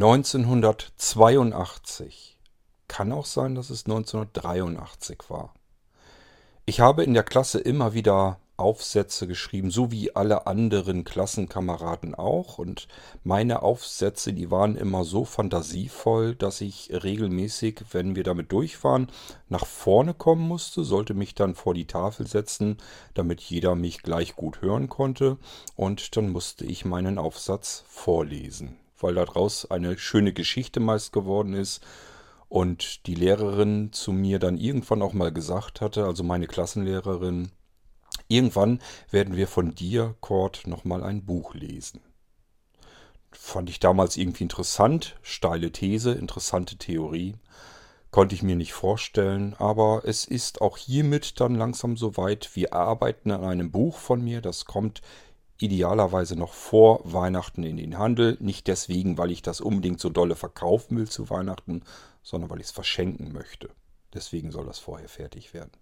1982. 0.00 2.38
Kann 2.86 3.10
auch 3.10 3.26
sein, 3.26 3.56
dass 3.56 3.68
es 3.68 3.84
1983 3.86 5.18
war. 5.26 5.52
Ich 6.66 6.78
habe 6.78 7.02
in 7.02 7.14
der 7.14 7.24
Klasse 7.24 7.58
immer 7.58 7.94
wieder 7.94 8.38
Aufsätze 8.56 9.26
geschrieben, 9.26 9.72
so 9.72 9.90
wie 9.90 10.14
alle 10.14 10.46
anderen 10.46 11.02
Klassenkameraden 11.02 12.14
auch. 12.14 12.58
Und 12.58 12.86
meine 13.24 13.62
Aufsätze, 13.62 14.32
die 14.32 14.52
waren 14.52 14.76
immer 14.76 15.02
so 15.02 15.24
fantasievoll, 15.24 16.36
dass 16.36 16.60
ich 16.60 16.90
regelmäßig, 16.92 17.82
wenn 17.90 18.14
wir 18.14 18.22
damit 18.22 18.52
durch 18.52 18.84
waren, 18.84 19.10
nach 19.48 19.66
vorne 19.66 20.14
kommen 20.14 20.46
musste, 20.46 20.84
sollte 20.84 21.14
mich 21.14 21.34
dann 21.34 21.56
vor 21.56 21.74
die 21.74 21.88
Tafel 21.88 22.28
setzen, 22.28 22.76
damit 23.14 23.40
jeder 23.40 23.74
mich 23.74 24.04
gleich 24.04 24.36
gut 24.36 24.62
hören 24.62 24.88
konnte. 24.88 25.38
Und 25.74 26.16
dann 26.16 26.30
musste 26.30 26.64
ich 26.64 26.84
meinen 26.84 27.18
Aufsatz 27.18 27.82
vorlesen 27.88 28.78
weil 29.00 29.14
daraus 29.14 29.70
eine 29.70 29.98
schöne 29.98 30.32
Geschichte 30.32 30.80
meist 30.80 31.12
geworden 31.12 31.54
ist. 31.54 31.82
Und 32.48 33.06
die 33.06 33.14
Lehrerin 33.14 33.92
zu 33.92 34.12
mir 34.12 34.38
dann 34.38 34.56
irgendwann 34.56 35.02
auch 35.02 35.12
mal 35.12 35.32
gesagt 35.32 35.80
hatte, 35.80 36.06
also 36.06 36.24
meine 36.24 36.46
Klassenlehrerin, 36.46 37.50
irgendwann 38.26 38.80
werden 39.10 39.36
wir 39.36 39.46
von 39.46 39.74
dir, 39.74 40.14
Kurt, 40.20 40.66
nochmal 40.66 41.04
ein 41.04 41.26
Buch 41.26 41.54
lesen. 41.54 42.00
Fand 43.30 43.68
ich 43.68 43.80
damals 43.80 44.16
irgendwie 44.16 44.44
interessant, 44.44 45.16
steile 45.22 45.70
These, 45.70 46.12
interessante 46.12 46.76
Theorie. 46.76 47.36
Konnte 48.10 48.34
ich 48.34 48.42
mir 48.42 48.56
nicht 48.56 48.72
vorstellen, 48.72 49.54
aber 49.58 50.02
es 50.06 50.24
ist 50.24 50.62
auch 50.62 50.78
hiermit 50.78 51.40
dann 51.40 51.54
langsam 51.54 51.98
soweit. 51.98 52.56
Wir 52.56 52.72
arbeiten 52.72 53.30
an 53.30 53.44
einem 53.44 53.70
Buch 53.70 53.98
von 53.98 54.24
mir, 54.24 54.40
das 54.40 54.64
kommt 54.64 55.02
idealerweise 55.58 56.36
noch 56.36 56.52
vor 56.52 57.00
Weihnachten 57.04 57.62
in 57.64 57.76
den 57.76 57.98
Handel. 57.98 58.36
Nicht 58.40 58.66
deswegen, 58.66 59.18
weil 59.18 59.30
ich 59.30 59.42
das 59.42 59.60
unbedingt 59.60 60.00
so 60.00 60.08
dolle 60.08 60.36
verkaufen 60.36 60.96
will 60.96 61.08
zu 61.08 61.30
Weihnachten, 61.30 61.82
sondern 62.22 62.50
weil 62.50 62.60
ich 62.60 62.66
es 62.66 62.72
verschenken 62.72 63.32
möchte. 63.32 63.70
Deswegen 64.14 64.52
soll 64.52 64.66
das 64.66 64.78
vorher 64.78 65.08
fertig 65.08 65.52
werden. 65.54 65.72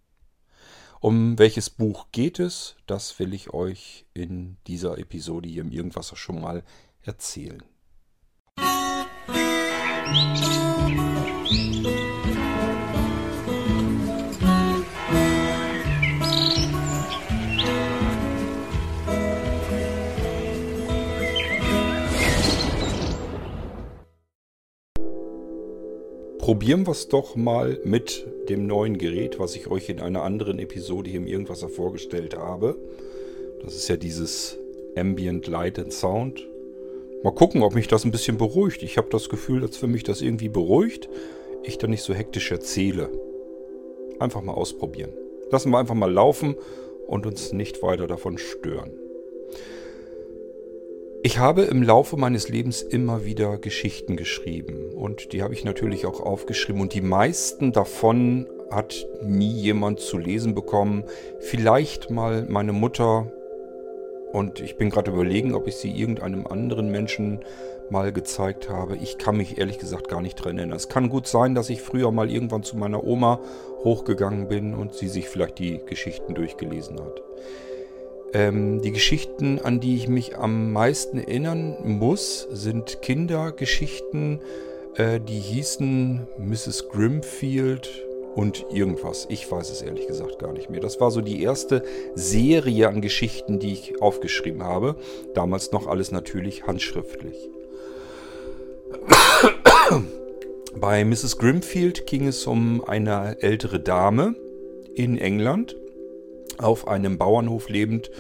Um 1.01 1.39
welches 1.39 1.69
Buch 1.71 2.07
geht 2.11 2.41
es? 2.41 2.77
Das 2.87 3.19
will 3.19 3.35
ich 3.35 3.53
euch 3.53 4.07
in 4.15 4.57
dieser 4.67 4.99
Episode 4.99 5.49
hier 5.49 5.63
im 5.63 5.71
Irgendwasser 5.71 6.17
schon 6.17 6.41
mal 6.41 6.65
erzählen. 7.03 7.63
Musik 10.09 11.66
probieren 26.47 26.87
wir 26.87 26.93
es 26.93 27.09
doch 27.09 27.35
mal 27.35 27.81
mit 27.83 28.25
dem 28.49 28.69
neuen 28.69 28.99
Gerät, 28.99 29.41
was 29.41 29.57
ich 29.57 29.67
euch 29.67 29.89
in 29.89 29.99
einer 29.99 30.23
anderen 30.23 30.61
Episode 30.61 31.11
hier 31.11 31.19
im 31.19 31.27
Irgendwasser 31.27 31.69
vorgestellt 31.69 32.37
habe. 32.37 32.77
Das 33.65 33.75
ist 33.75 33.89
ja 33.89 33.97
dieses 33.97 34.57
Ambient 34.97 35.49
Light 35.49 35.77
and 35.81 35.93
Sound. 35.93 36.47
Mal 37.25 37.35
gucken, 37.35 37.65
ob 37.65 37.75
mich 37.75 37.89
das 37.89 38.05
ein 38.05 38.13
bisschen 38.13 38.39
beruhigt. 38.39 38.85
Ich 38.85 38.97
habe 38.97 39.09
das 39.11 39.29
Gefühl, 39.29 39.61
dass 39.61 39.77
für 39.77 39.89
mich 39.89 40.05
das 40.05 40.23
irgendwie 40.23 40.49
beruhigt, 40.49 41.09
ich 41.65 41.79
dann 41.79 41.91
nicht 41.91 42.03
so 42.03 42.15
hektisch 42.15 42.53
erzähle. 42.53 43.11
Einfach 44.21 44.43
mal 44.43 44.55
ausprobieren. 44.55 45.11
Lassen 45.51 45.73
wir 45.73 45.79
einfach 45.79 45.97
mal 45.97 46.13
laufen 46.13 46.55
und 47.09 47.27
uns 47.27 47.53
nicht 47.53 47.83
weiter 47.83 48.07
davon 48.07 48.39
stören. 48.39 48.93
Ich 51.23 51.39
habe 51.39 51.63
im 51.63 51.83
Laufe 51.83 52.17
meines 52.17 52.49
Lebens 52.49 52.83
immer 52.83 53.25
wieder 53.25 53.59
Geschichten 53.59 54.17
geschrieben 54.17 54.93
und 54.95 55.33
die 55.33 55.43
habe 55.43 55.55
ich 55.55 55.65
natürlich 55.65 56.07
auch 56.07 56.21
aufgeschrieben 56.21 56.81
und 56.81 56.95
die 56.95 57.01
meisten 57.01 57.73
davon 57.73 58.47
hat 58.71 59.07
nie 59.23 59.53
jemand 59.53 60.01
zu 60.01 60.19
lesen 60.19 60.55
bekommen. 60.55 61.05
Vielleicht 61.41 62.11
mal 62.11 62.47
meine 62.49 62.73
Mutter 62.73 63.33
und 64.33 64.61
ich 64.61 64.77
bin 64.77 64.91
gerade 64.91 65.11
überlegen, 65.11 65.55
ob 65.55 65.67
ich 65.67 65.77
sie 65.77 65.91
irgendeinem 65.91 66.47
anderen 66.47 66.91
Menschen 66.91 67.41
mal 67.91 68.13
gezeigt 68.13 68.69
habe. 68.69 68.97
Ich 68.97 69.19
kann 69.19 69.37
mich 69.37 69.59
ehrlich 69.59 69.79
gesagt 69.79 70.09
gar 70.09 70.21
nicht 70.21 70.37
dran 70.37 70.59
erinnern. 70.59 70.77
Es 70.77 70.89
kann 70.89 71.09
gut 71.09 71.27
sein, 71.27 71.55
dass 71.55 71.71
ich 71.71 71.83
früher 71.83 72.11
mal 72.11 72.31
irgendwann 72.31 72.63
zu 72.63 72.77
meiner 72.77 73.05
Oma 73.05 73.41
hochgegangen 73.85 74.49
bin 74.49 74.75
und 74.75 74.95
sie 74.95 75.09
sich 75.09 75.29
vielleicht 75.29 75.59
die 75.59 75.81
Geschichten 75.87 76.35
durchgelesen 76.35 77.01
hat. 77.01 77.23
Ähm, 78.33 78.83
die 78.83 78.93
Geschichten, 78.93 79.59
an 79.61 79.81
die 79.81 79.97
ich 79.97 80.09
mich 80.09 80.37
am 80.37 80.73
meisten 80.73 81.19
erinnern 81.19 81.77
muss, 81.85 82.47
sind 82.51 83.01
Kindergeschichten, 83.03 84.41
äh, 84.97 85.21
die 85.21 85.39
hießen 85.39 86.27
Mrs. 86.39 86.89
Grimfield 86.89 88.05
und 88.35 88.67
irgendwas. 88.71 89.27
Ich 89.31 89.51
weiß 89.51 89.71
es 89.71 89.81
ehrlich 89.81 90.07
gesagt 90.07 90.39
gar 90.39 90.53
nicht 90.53 90.69
mehr. 90.69 90.81
Das 90.81 91.01
war 91.01 91.11
so 91.11 91.23
die 91.23 91.43
erste 91.43 91.83
Serie 92.15 92.89
an 92.89 93.01
Geschichten, 93.01 93.59
die 93.59 93.73
ich 93.73 94.03
aufgeschrieben 94.03 94.63
habe. 94.63 94.97
Damals 95.35 95.73
noch 95.73 95.87
alles 95.87 96.13
natürlich 96.13 96.67
handschriftlich. 96.67 97.49
Bei 100.79 101.05
Mrs. 101.05 101.39
Grimfield 101.39 102.07
ging 102.07 102.27
es 102.27 102.47
um 102.47 102.85
eine 102.85 103.41
ältere 103.41 103.81
Dame 103.81 104.35
in 104.95 105.17
England 105.17 105.77
auf 106.59 106.89
einem 106.89 107.19
Bauernhof 107.19 107.69
lebend 107.69 108.11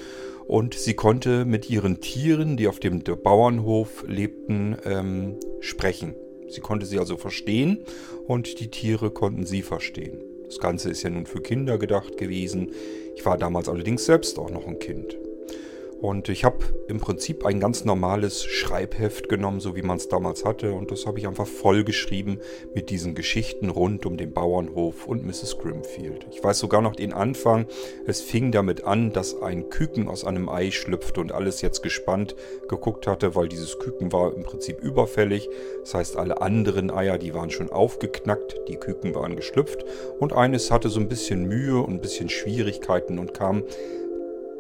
und 0.46 0.74
sie 0.74 0.94
konnte 0.94 1.44
mit 1.44 1.68
ihren 1.68 2.00
Tieren, 2.00 2.56
die 2.56 2.68
auf 2.68 2.78
dem 2.78 3.02
Bauernhof 3.02 4.04
lebten, 4.06 4.76
ähm, 4.84 5.36
sprechen. 5.60 6.14
Sie 6.48 6.60
konnte 6.60 6.86
sie 6.86 6.98
also 6.98 7.16
verstehen 7.16 7.84
und 8.26 8.60
die 8.60 8.70
Tiere 8.70 9.10
konnten 9.10 9.44
sie 9.44 9.62
verstehen. 9.62 10.22
Das 10.44 10.58
Ganze 10.58 10.90
ist 10.90 11.02
ja 11.02 11.10
nun 11.10 11.26
für 11.26 11.40
Kinder 11.40 11.78
gedacht 11.78 12.16
gewesen. 12.16 12.70
Ich 13.16 13.26
war 13.26 13.36
damals 13.36 13.68
allerdings 13.68 14.04
selbst 14.04 14.38
auch 14.38 14.50
noch 14.50 14.66
ein 14.66 14.78
Kind. 14.78 15.18
Und 16.00 16.28
ich 16.28 16.44
habe 16.44 16.58
im 16.88 17.00
Prinzip 17.00 17.46
ein 17.46 17.58
ganz 17.58 17.84
normales 17.84 18.44
Schreibheft 18.44 19.30
genommen, 19.30 19.60
so 19.60 19.76
wie 19.76 19.82
man 19.82 19.96
es 19.96 20.08
damals 20.08 20.44
hatte. 20.44 20.74
Und 20.74 20.90
das 20.90 21.06
habe 21.06 21.18
ich 21.18 21.26
einfach 21.26 21.46
voll 21.46 21.84
geschrieben 21.84 22.38
mit 22.74 22.90
diesen 22.90 23.14
Geschichten 23.14 23.70
rund 23.70 24.04
um 24.04 24.18
den 24.18 24.32
Bauernhof 24.32 25.06
und 25.06 25.24
Mrs. 25.24 25.56
Grimfield. 25.58 26.26
Ich 26.30 26.44
weiß 26.44 26.58
sogar 26.58 26.82
noch 26.82 26.96
den 26.96 27.14
Anfang. 27.14 27.66
Es 28.06 28.20
fing 28.20 28.52
damit 28.52 28.84
an, 28.84 29.12
dass 29.12 29.40
ein 29.40 29.70
Küken 29.70 30.08
aus 30.08 30.24
einem 30.24 30.50
Ei 30.50 30.70
schlüpfte 30.70 31.20
und 31.20 31.32
alles 31.32 31.62
jetzt 31.62 31.82
gespannt 31.82 32.36
geguckt 32.68 33.06
hatte, 33.06 33.34
weil 33.34 33.48
dieses 33.48 33.78
Küken 33.78 34.12
war 34.12 34.34
im 34.34 34.42
Prinzip 34.42 34.82
überfällig. 34.82 35.48
Das 35.80 35.94
heißt, 35.94 36.16
alle 36.16 36.42
anderen 36.42 36.90
Eier, 36.90 37.16
die 37.16 37.32
waren 37.32 37.50
schon 37.50 37.70
aufgeknackt, 37.70 38.60
die 38.68 38.76
Küken 38.76 39.14
waren 39.14 39.34
geschlüpft. 39.34 39.84
Und 40.18 40.34
eines 40.34 40.70
hatte 40.70 40.90
so 40.90 41.00
ein 41.00 41.08
bisschen 41.08 41.48
Mühe 41.48 41.80
und 41.80 41.94
ein 41.94 42.00
bisschen 42.00 42.28
Schwierigkeiten 42.28 43.18
und 43.18 43.32
kam 43.32 43.64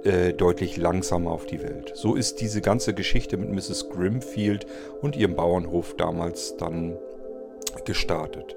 äh, 0.04 0.32
deutlich 0.32 0.76
langsamer 0.76 1.30
auf 1.30 1.46
die 1.46 1.62
Welt. 1.62 1.92
So 1.94 2.14
ist 2.14 2.40
diese 2.40 2.60
ganze 2.60 2.94
Geschichte 2.94 3.36
mit 3.36 3.50
Mrs. 3.50 3.88
Grimfield 3.90 4.66
und 5.00 5.16
ihrem 5.16 5.34
Bauernhof 5.34 5.94
damals 5.96 6.56
dann 6.56 6.96
gestartet. 7.84 8.56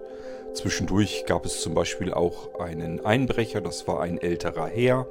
Zwischendurch 0.54 1.26
gab 1.26 1.46
es 1.46 1.62
zum 1.62 1.74
Beispiel 1.74 2.14
auch 2.14 2.60
einen 2.60 3.06
Einbrecher, 3.06 3.62
das 3.62 3.88
war 3.88 4.02
ein 4.02 4.18
älterer 4.18 4.68
Herr 4.68 5.08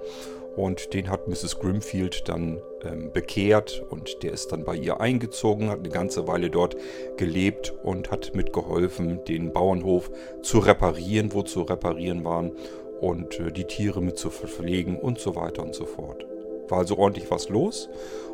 und 0.56 0.93
den 0.93 1.09
hat 1.09 1.28
Mrs. 1.28 1.61
Grimfield 1.61 2.28
dann 2.28 2.61
ähm, 2.84 3.12
bekehrt 3.12 3.84
und 3.91 4.22
der 4.22 4.33
ist 4.33 4.50
dann 4.50 4.65
bei 4.65 4.75
ihr 4.75 5.00
eingezogen, 5.00 5.71
hat 5.71 5.78
eine 5.78 5.91
ganze 5.91 6.27
Weile 6.27 6.50
dort 6.50 6.77
gelebt 7.17 7.72
und 7.84 8.11
hat 8.11 8.34
mitgeholfen, 8.34 9.25
den 9.25 9.53
Bauernhof 9.53 10.11
zu 10.43 10.59
reparieren, 10.59 11.33
wo 11.33 11.43
zu 11.43 11.62
reparieren 11.62 12.25
waren 12.25 12.53
und 13.00 13.38
äh, 13.41 13.53
die 13.53 13.64
Tiere 13.64 14.00
mit 14.00 14.19
zu 14.19 14.31
verpflegen 14.31 14.98
und 14.98 15.19
so 15.19 15.36
weiter 15.36 15.62
und 15.62 15.75
so 15.75 15.86
fort. 15.86 16.26
War 16.69 16.78
also 16.78 16.98
ordentlich 16.98 17.31
was 17.31 17.48
los 17.48 17.88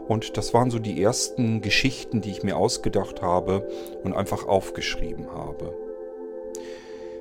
und 0.09 0.37
das 0.37 0.53
waren 0.55 0.71
so 0.71 0.79
die 0.79 1.03
ersten 1.03 1.61
Geschichten, 1.61 2.21
die 2.21 2.31
ich 2.31 2.43
mir 2.43 2.57
ausgedacht 2.57 3.23
habe 3.23 3.69
und 4.03 4.15
einfach 4.15 4.47
aufgeschrieben 4.47 5.31
habe. 5.33 5.75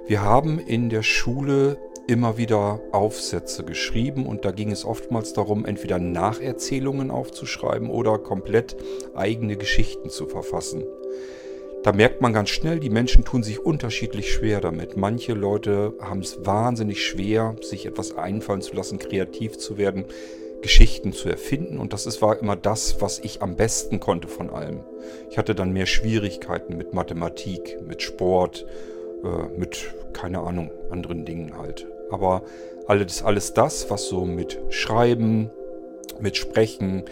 Wir 0.05 0.21
haben 0.21 0.59
in 0.59 0.89
der 0.89 1.03
Schule 1.03 1.77
immer 2.07 2.37
wieder 2.37 2.81
Aufsätze 2.91 3.63
geschrieben 3.63 4.25
und 4.25 4.43
da 4.43 4.51
ging 4.51 4.71
es 4.71 4.83
oftmals 4.83 5.31
darum, 5.31 5.65
entweder 5.65 5.99
Nacherzählungen 5.99 7.11
aufzuschreiben 7.11 7.89
oder 7.89 8.19
komplett 8.19 8.75
eigene 9.15 9.55
Geschichten 9.55 10.09
zu 10.09 10.25
verfassen. 10.25 10.83
Da 11.83 11.91
merkt 11.91 12.21
man 12.21 12.31
ganz 12.31 12.49
schnell, 12.49 12.79
die 12.79 12.89
Menschen 12.89 13.25
tun 13.25 13.43
sich 13.43 13.59
unterschiedlich 13.59 14.31
schwer 14.31 14.61
damit. 14.61 14.95
Manche 14.95 15.33
Leute 15.33 15.93
haben 15.99 16.21
es 16.21 16.45
wahnsinnig 16.45 17.05
schwer, 17.05 17.57
sich 17.61 17.85
etwas 17.85 18.17
einfallen 18.17 18.61
zu 18.61 18.73
lassen, 18.73 18.99
kreativ 18.99 19.57
zu 19.57 19.77
werden, 19.77 20.05
Geschichten 20.61 21.11
zu 21.11 21.27
erfinden. 21.27 21.79
Und 21.79 21.91
das 21.91 22.21
war 22.21 22.39
immer 22.39 22.55
das, 22.55 23.01
was 23.01 23.19
ich 23.19 23.41
am 23.41 23.57
besten 23.57 23.99
konnte 23.99 24.29
von 24.29 24.49
allem. 24.49 24.79
Ich 25.29 25.37
hatte 25.37 25.55
dann 25.55 25.73
mehr 25.73 25.85
Schwierigkeiten 25.85 26.77
mit 26.77 26.93
Mathematik, 26.93 27.77
mit 27.85 28.01
Sport, 28.01 28.65
äh, 29.25 29.59
mit, 29.59 29.93
keine 30.13 30.39
Ahnung, 30.39 30.71
anderen 30.89 31.25
Dingen 31.25 31.57
halt. 31.57 31.85
Aber 32.09 32.43
alles, 32.87 33.23
alles 33.23 33.53
das, 33.53 33.89
was 33.89 34.07
so 34.07 34.23
mit 34.23 34.57
Schreiben, 34.69 35.49
mit 36.21 36.37
Sprechen, 36.37 37.03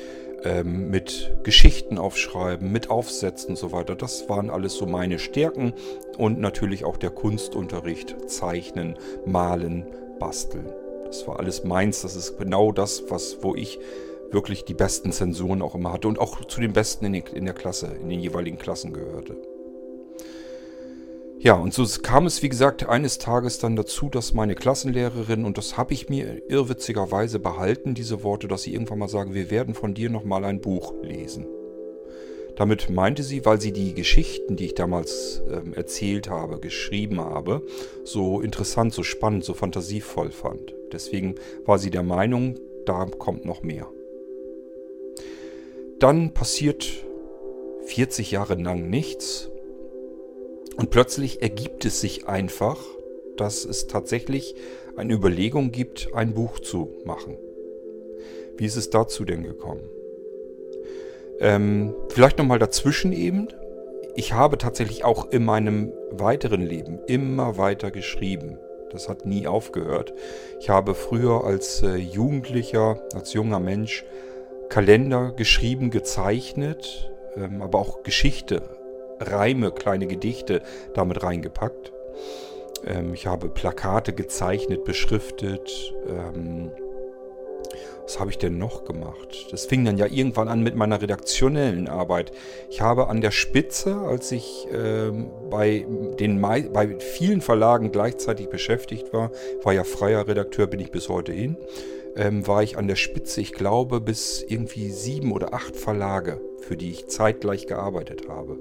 ähm, 0.44 0.90
mit 0.90 1.36
Geschichten 1.44 1.98
aufschreiben, 1.98 2.72
mit 2.72 2.90
Aufsätzen 2.90 3.52
und 3.52 3.56
so 3.58 3.72
weiter. 3.72 3.96
Das 3.96 4.30
waren 4.30 4.50
alles 4.50 4.76
so 4.76 4.86
meine 4.86 5.20
Stärken 5.20 5.74
und 6.18 6.40
natürlich 6.40 6.86
auch 6.86 6.98
der 6.98 7.12
Kunstunterricht, 7.12 8.30
Zeichnen, 8.30 8.98
Malen, 9.26 9.86
Basteln. 10.20 10.70
Das 11.06 11.28
war 11.28 11.40
alles 11.40 11.64
meins. 11.64 12.02
Das 12.02 12.16
ist 12.16 12.38
genau 12.38 12.72
das, 12.72 13.04
was, 13.10 13.40
wo 13.42 13.56
ich 13.56 13.80
wirklich 14.32 14.64
die 14.64 14.74
besten 14.74 15.12
Zensuren 15.12 15.62
auch 15.62 15.76
immer 15.76 15.92
hatte 15.92 16.08
und 16.08 16.20
auch 16.20 16.46
zu 16.46 16.62
den 16.62 16.74
Besten 16.74 17.06
in, 17.06 17.14
die, 17.14 17.24
in 17.34 17.46
der 17.46 17.54
Klasse, 17.54 17.88
in 18.02 18.10
den 18.10 18.20
jeweiligen 18.20 18.58
Klassen 18.58 18.94
gehörte. 18.94 19.36
Ja, 21.44 21.56
und 21.56 21.74
so 21.74 21.84
kam 22.04 22.28
es, 22.28 22.44
wie 22.44 22.50
gesagt, 22.50 22.88
eines 22.88 23.18
Tages 23.18 23.58
dann 23.58 23.76
dazu, 23.76 24.10
dass 24.10 24.36
meine 24.36 24.54
Klassenlehrerin, 24.54 25.44
und 25.44 25.58
das 25.58 25.76
habe 25.76 25.92
ich 25.92 26.08
mir 26.08 26.44
irrwitzigerweise 26.48 27.40
behalten, 27.40 27.96
diese 27.96 28.22
Worte, 28.22 28.48
dass 28.48 28.62
sie 28.62 28.74
irgendwann 28.74 29.00
mal 29.00 29.08
sagen, 29.08 29.34
wir 29.34 29.50
werden 29.50 29.74
von 29.74 29.96
dir 29.96 30.12
nochmal 30.12 30.46
ein 30.46 30.62
Buch 30.62 30.94
lesen. 31.02 31.48
Damit 32.58 32.92
meinte 32.92 33.24
sie, 33.24 33.44
weil 33.44 33.60
sie 33.60 33.72
die 33.72 33.96
Geschichten, 33.96 34.56
die 34.56 34.66
ich 34.66 34.76
damals 34.76 35.42
ähm, 35.52 35.74
erzählt 35.74 36.30
habe, 36.30 36.60
geschrieben 36.60 37.20
habe, 37.20 37.64
so 38.04 38.40
interessant, 38.40 38.94
so 38.94 39.02
spannend, 39.02 39.44
so 39.44 39.56
fantasievoll 39.56 40.30
fand. 40.30 40.76
Deswegen 40.92 41.34
war 41.66 41.80
sie 41.80 41.90
der 41.90 42.04
Meinung, 42.04 42.60
da 42.86 43.06
kommt 43.06 43.46
noch 43.46 43.64
mehr. 43.64 43.88
Dann 45.98 46.36
passiert 46.36 46.88
40 47.86 48.30
Jahre 48.30 48.54
lang 48.54 48.92
nichts 48.92 49.51
und 50.82 50.90
plötzlich 50.90 51.44
ergibt 51.44 51.86
es 51.86 52.02
sich 52.02 52.28
einfach, 52.28 52.80
dass 53.38 53.66
es 53.66 53.86
tatsächlich 53.86 54.56
eine 54.98 55.14
Überlegung 55.14 55.72
gibt, 55.72 56.10
ein 56.16 56.34
Buch 56.34 56.60
zu 56.60 56.90
machen. 57.06 57.38
Wie 58.58 58.66
ist 58.66 58.78
es 58.78 58.90
dazu 58.90 59.24
denn 59.24 59.44
gekommen? 59.44 59.84
Ähm, 61.40 61.94
vielleicht 62.10 62.40
nochmal 62.40 62.58
dazwischen 62.58 63.14
eben. 63.14 63.50
Ich 64.16 64.34
habe 64.34 64.58
tatsächlich 64.58 65.06
auch 65.06 65.30
in 65.30 65.46
meinem 65.46 65.94
weiteren 66.10 66.62
Leben 66.62 66.98
immer 67.06 67.60
weiter 67.60 67.92
geschrieben. 67.92 68.58
Das 68.92 69.08
hat 69.08 69.28
nie 69.28 69.46
aufgehört. 69.46 70.16
Ich 70.60 70.72
habe 70.72 70.96
früher 70.96 71.44
als 71.44 71.84
äh, 71.84 71.94
Jugendlicher, 71.96 73.04
als 73.14 73.34
junger 73.34 73.60
Mensch 73.60 74.04
Kalender 74.68 75.32
geschrieben, 75.32 75.92
gezeichnet, 75.92 77.12
ähm, 77.36 77.62
aber 77.62 77.78
auch 77.78 78.02
Geschichte 78.02 78.64
Reime, 79.22 79.72
kleine 79.72 80.08
Gedichte 80.08 80.62
damit 80.94 81.24
reingepackt. 81.24 81.92
Ähm, 82.86 83.14
ich 83.14 83.28
habe 83.28 83.50
Plakate 83.50 84.14
gezeichnet, 84.14 84.84
beschriftet. 84.84 85.94
Ähm, 86.08 86.72
was 88.04 88.20
habe 88.20 88.32
ich 88.32 88.38
denn 88.38 88.58
noch 88.58 88.84
gemacht? 88.84 89.48
Das 89.52 89.66
fing 89.66 89.86
dann 89.86 89.98
ja 89.98 90.06
irgendwann 90.06 90.50
an 90.50 90.62
mit 90.64 90.76
meiner 90.76 91.02
redaktionellen 91.02 91.88
Arbeit. 91.88 92.32
Ich 92.70 92.82
habe 92.82 93.08
an 93.08 93.22
der 93.22 93.32
Spitze, 93.32 93.96
als 93.96 94.32
ich 94.32 94.68
ähm, 94.74 95.30
bei, 95.50 95.86
den 96.20 96.42
bei 96.42 97.00
vielen 97.00 97.42
Verlagen 97.42 97.92
gleichzeitig 97.92 98.50
beschäftigt 98.50 99.14
war, 99.14 99.32
war 99.64 99.72
ja 99.74 99.84
freier 99.84 100.28
Redakteur, 100.28 100.68
bin 100.68 100.80
ich 100.80 100.92
bis 100.92 101.08
heute 101.08 101.32
hin, 101.32 101.56
ähm, 102.18 102.46
war 102.48 102.64
ich 102.64 102.78
an 102.78 102.88
der 102.88 102.98
Spitze, 102.98 103.40
ich 103.40 103.54
glaube, 103.54 104.02
bis 104.02 104.44
irgendwie 104.46 104.90
sieben 104.90 105.32
oder 105.32 105.54
acht 105.54 105.78
Verlage, 105.78 106.42
für 106.60 106.76
die 106.76 106.92
ich 106.92 107.08
zeitgleich 107.08 107.68
gearbeitet 107.68 108.28
habe 108.28 108.58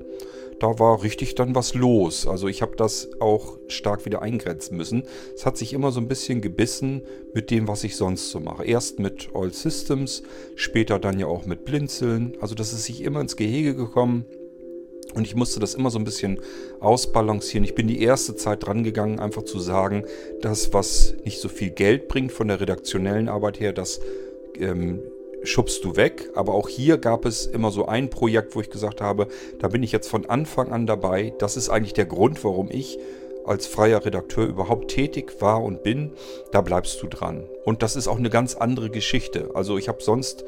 da 0.61 0.79
war 0.79 1.03
richtig 1.03 1.35
dann 1.35 1.55
was 1.55 1.75
los. 1.75 2.27
Also 2.27 2.47
ich 2.47 2.63
habe 2.63 2.77
das 2.77 3.09
auch 3.19 3.59
stark 3.67 4.05
wieder 4.05 4.23
eingrenzen 4.23 4.77
müssen. 4.77 5.05
Es 5.35 5.47
hat 5.47 5.57
sich 5.57 5.73
immer 5.73 5.91
so 5.91 6.01
ein 6.01 6.07
bisschen 6.07 6.43
gebissen 6.43 7.03
mit 7.35 7.51
dem, 7.51 7.67
was 7.67 7.83
ich 7.83 7.97
sonst 7.97 8.31
so 8.31 8.41
mache. 8.41 8.65
Erst 8.65 8.99
mit 8.99 9.31
All 9.35 9.53
Systems, 9.53 10.23
später 10.55 10.99
dann 10.99 11.19
ja 11.19 11.27
auch 11.27 11.47
mit 11.47 11.65
Blinzeln. 11.65 12.37
Also 12.41 12.55
das 12.55 12.73
ist 12.75 12.85
sich 12.85 13.03
immer 13.03 13.21
ins 13.21 13.37
Gehege 13.37 13.75
gekommen. 13.75 14.27
Und 15.15 15.27
ich 15.27 15.35
musste 15.35 15.59
das 15.59 15.75
immer 15.75 15.91
so 15.91 15.99
ein 15.99 16.05
bisschen 16.05 16.39
ausbalancieren. 16.79 17.65
Ich 17.65 17.75
bin 17.75 17.89
die 17.89 18.03
erste 18.03 18.37
Zeit 18.37 18.65
dran 18.65 18.85
gegangen, 18.85 19.19
einfach 19.19 19.43
zu 19.43 19.59
sagen, 19.59 20.05
das, 20.41 20.73
was 20.73 21.15
nicht 21.25 21.41
so 21.41 21.49
viel 21.49 21.71
Geld 21.71 22.07
bringt 22.07 22.33
von 22.33 22.49
der 22.49 22.61
redaktionellen 22.61 23.29
Arbeit 23.29 23.59
her, 23.59 23.73
das 23.73 24.01
ähm, 24.59 25.01
schubst 25.43 25.85
du 25.85 25.97
weg. 25.97 26.31
Aber 26.35 26.55
auch 26.55 26.69
hier 26.69 26.99
gab 26.99 27.25
es 27.25 27.47
immer 27.47 27.71
so 27.71 27.87
ein 27.87 28.11
Projekt, 28.11 28.55
wo 28.55 28.61
ich 28.61 28.71
gesagt 28.71 29.01
habe, 29.01 29.29
da 29.59 29.69
bin 29.69 29.83
ich 29.83 29.93
jetzt 29.93 30.09
von 30.09 30.27
Anfang 30.27 30.73
an 30.73 30.87
dabei. 30.87 31.33
Das 31.39 31.57
ist 31.57 31.69
eigentlich 31.69 31.95
der 31.95 32.07
Grund, 32.07 32.43
warum 32.45 32.69
ich 32.71 32.99
als 33.45 33.67
freier 33.67 34.05
Redakteur 34.05 34.47
überhaupt 34.47 34.89
tätig 34.89 35.41
war 35.41 35.63
und 35.63 35.83
bin. 35.83 36.13
Da 36.53 36.61
bleibst 36.61 37.03
du 37.03 37.07
dran. 37.07 37.45
Und 37.65 37.83
das 37.83 37.97
ist 37.97 38.09
auch 38.09 38.19
eine 38.19 38.31
ganz 38.31 38.55
andere 38.55 38.91
Geschichte. 38.91 39.51
Also 39.55 39.79
ich 39.79 39.89
habe 39.89 40.03
sonst 40.03 40.45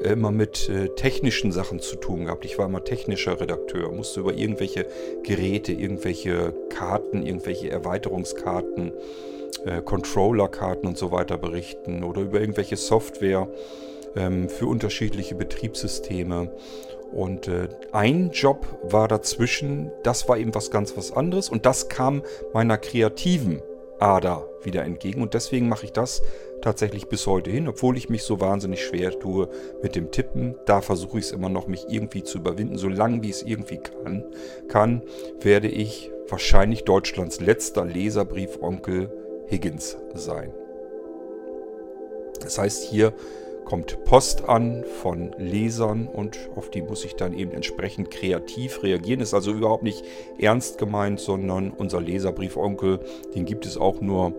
immer 0.00 0.30
mit 0.30 0.68
äh, 0.68 0.88
technischen 0.90 1.50
Sachen 1.50 1.80
zu 1.80 1.96
tun 1.96 2.26
gehabt. 2.26 2.44
Ich 2.44 2.56
war 2.56 2.66
immer 2.66 2.84
technischer 2.84 3.40
Redakteur, 3.40 3.90
musste 3.90 4.20
über 4.20 4.32
irgendwelche 4.32 4.86
Geräte, 5.24 5.72
irgendwelche 5.72 6.54
Karten, 6.68 7.26
irgendwelche 7.26 7.70
Erweiterungskarten, 7.70 8.92
äh, 9.64 9.82
Controllerkarten 9.82 10.88
und 10.88 10.96
so 10.96 11.10
weiter 11.10 11.36
berichten 11.36 12.04
oder 12.04 12.22
über 12.22 12.40
irgendwelche 12.40 12.76
Software 12.76 13.48
ähm, 14.16 14.48
für 14.48 14.66
unterschiedliche 14.66 15.34
Betriebssysteme. 15.34 16.50
Und 17.12 17.48
äh, 17.48 17.68
ein 17.92 18.30
Job 18.30 18.66
war 18.82 19.08
dazwischen, 19.08 19.90
das 20.02 20.28
war 20.28 20.36
eben 20.36 20.54
was 20.54 20.70
ganz 20.70 20.96
was 20.96 21.12
anderes 21.12 21.48
und 21.48 21.64
das 21.64 21.88
kam 21.88 22.22
meiner 22.52 22.76
kreativen 22.76 23.62
Ader 23.98 24.46
wieder 24.62 24.84
entgegen 24.84 25.22
und 25.22 25.34
deswegen 25.34 25.68
mache 25.68 25.86
ich 25.86 25.92
das 25.92 26.22
tatsächlich 26.60 27.08
bis 27.08 27.26
heute 27.26 27.50
hin, 27.50 27.68
obwohl 27.68 27.96
ich 27.96 28.08
mich 28.08 28.24
so 28.24 28.40
wahnsinnig 28.40 28.84
schwer 28.84 29.18
tue 29.18 29.48
mit 29.82 29.96
dem 29.96 30.10
Tippen. 30.10 30.56
Da 30.66 30.80
versuche 30.80 31.18
ich 31.18 31.26
es 31.26 31.32
immer 31.32 31.48
noch, 31.48 31.66
mich 31.66 31.86
irgendwie 31.88 32.24
zu 32.24 32.38
überwinden. 32.38 32.78
So 32.78 32.88
lange 32.88 33.22
wie 33.22 33.30
es 33.30 33.42
irgendwie 33.42 33.78
kann, 33.78 34.24
kann, 34.68 35.02
werde 35.40 35.68
ich 35.68 36.10
wahrscheinlich 36.28 36.84
Deutschlands 36.84 37.40
letzter 37.40 37.84
Leserbrief-Onkel 37.84 39.10
Higgins 39.48 39.96
sein. 40.14 40.52
Das 42.40 42.58
heißt, 42.58 42.84
hier 42.84 43.12
kommt 43.68 44.02
Post 44.06 44.48
an 44.48 44.82
von 45.02 45.32
Lesern 45.36 46.08
und 46.08 46.38
auf 46.56 46.70
die 46.70 46.80
muss 46.80 47.04
ich 47.04 47.16
dann 47.16 47.34
eben 47.34 47.52
entsprechend 47.52 48.10
kreativ 48.10 48.82
reagieren. 48.82 49.20
Ist 49.20 49.34
also 49.34 49.52
überhaupt 49.52 49.82
nicht 49.82 50.06
ernst 50.38 50.78
gemeint, 50.78 51.20
sondern 51.20 51.70
unser 51.70 52.00
Leserbrief-Onkel, 52.00 53.00
den 53.34 53.44
gibt 53.44 53.66
es 53.66 53.76
auch 53.76 54.00
nur 54.00 54.32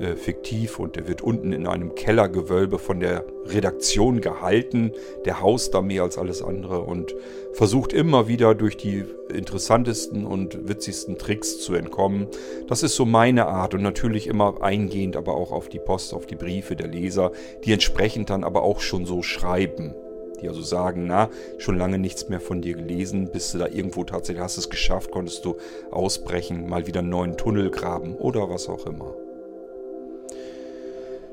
äh, 0.00 0.16
fiktiv 0.16 0.78
und 0.78 0.96
der 0.96 1.08
wird 1.08 1.22
unten 1.22 1.52
in 1.52 1.66
einem 1.66 1.94
Kellergewölbe 1.94 2.78
von 2.78 3.00
der 3.00 3.24
Redaktion 3.46 4.20
gehalten. 4.20 4.92
Der 5.24 5.40
haust 5.40 5.74
da 5.74 5.82
mehr 5.82 6.02
als 6.02 6.18
alles 6.18 6.42
andere 6.42 6.80
und 6.80 7.14
versucht 7.52 7.92
immer 7.92 8.28
wieder 8.28 8.54
durch 8.54 8.76
die 8.76 9.04
interessantesten 9.32 10.24
und 10.24 10.68
witzigsten 10.68 11.18
Tricks 11.18 11.58
zu 11.58 11.74
entkommen. 11.74 12.28
Das 12.68 12.82
ist 12.82 12.94
so 12.94 13.04
meine 13.04 13.46
Art 13.46 13.74
und 13.74 13.82
natürlich 13.82 14.26
immer 14.26 14.62
eingehend, 14.62 15.16
aber 15.16 15.34
auch 15.34 15.52
auf 15.52 15.68
die 15.68 15.80
Post, 15.80 16.14
auf 16.14 16.26
die 16.26 16.36
Briefe 16.36 16.76
der 16.76 16.88
Leser, 16.88 17.32
die 17.64 17.72
entsprechend 17.72 18.30
dann 18.30 18.44
aber 18.44 18.62
auch 18.62 18.80
schon 18.80 19.06
so 19.06 19.22
schreiben 19.22 19.94
die 20.40 20.48
also 20.48 20.62
sagen, 20.62 21.06
na, 21.08 21.30
schon 21.58 21.76
lange 21.76 21.98
nichts 21.98 22.28
mehr 22.28 22.40
von 22.40 22.62
dir 22.62 22.74
gelesen, 22.74 23.30
bist 23.32 23.54
du 23.54 23.58
da 23.58 23.66
irgendwo 23.66 24.04
tatsächlich, 24.04 24.42
hast 24.42 24.56
es 24.56 24.70
geschafft, 24.70 25.10
konntest 25.10 25.44
du 25.44 25.56
ausbrechen, 25.90 26.68
mal 26.68 26.86
wieder 26.86 27.00
einen 27.00 27.10
neuen 27.10 27.36
Tunnel 27.36 27.70
graben 27.70 28.14
oder 28.14 28.48
was 28.48 28.68
auch 28.68 28.86
immer. 28.86 29.16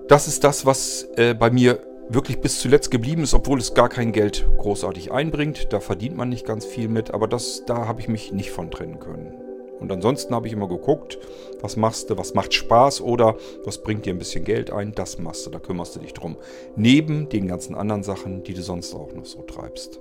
Das 0.08 0.28
ist 0.28 0.44
das, 0.44 0.68
was 0.68 1.08
äh, 1.16 1.34
bei 1.34 1.50
mir 1.50 1.80
wirklich 2.10 2.40
bis 2.40 2.60
zuletzt 2.60 2.92
geblieben 2.92 3.24
ist, 3.24 3.34
obwohl 3.34 3.58
es 3.58 3.74
gar 3.74 3.90
kein 3.90 4.12
Geld 4.12 4.48
großartig 4.60 5.12
einbringt. 5.12 5.74
Da 5.74 5.80
verdient 5.80 6.16
man 6.16 6.30
nicht 6.30 6.46
ganz 6.46 6.64
viel 6.64 6.90
mit, 6.90 7.12
aber 7.12 7.28
das, 7.28 7.64
da 7.66 7.88
habe 7.88 8.02
ich 8.02 8.08
mich 8.08 8.32
nicht 8.32 8.52
von 8.52 8.70
trennen 8.70 9.00
können. 9.00 9.34
Und 9.80 9.92
ansonsten 9.92 10.36
habe 10.36 10.46
ich 10.46 10.54
immer 10.54 10.68
geguckt, 10.68 11.18
was 11.60 11.76
machst 11.76 12.12
du, 12.12 12.18
was 12.20 12.36
macht 12.36 12.54
Spaß 12.54 13.02
oder 13.02 13.36
was 13.64 13.82
bringt 13.82 14.06
dir 14.06 14.14
ein 14.14 14.20
bisschen 14.20 14.46
Geld 14.46 14.70
ein, 14.70 14.94
das 14.94 15.18
machst 15.18 15.48
du, 15.48 15.50
da 15.50 15.58
kümmerst 15.58 15.96
du 15.96 16.00
dich 16.00 16.14
drum. 16.14 16.38
Neben 16.76 17.28
den 17.28 17.48
ganzen 17.48 17.74
anderen 17.74 18.04
Sachen, 18.04 18.44
die 18.44 18.54
du 18.54 18.62
sonst 18.62 18.94
auch 18.94 19.12
noch 19.14 19.26
so 19.26 19.42
treibst. 19.42 20.00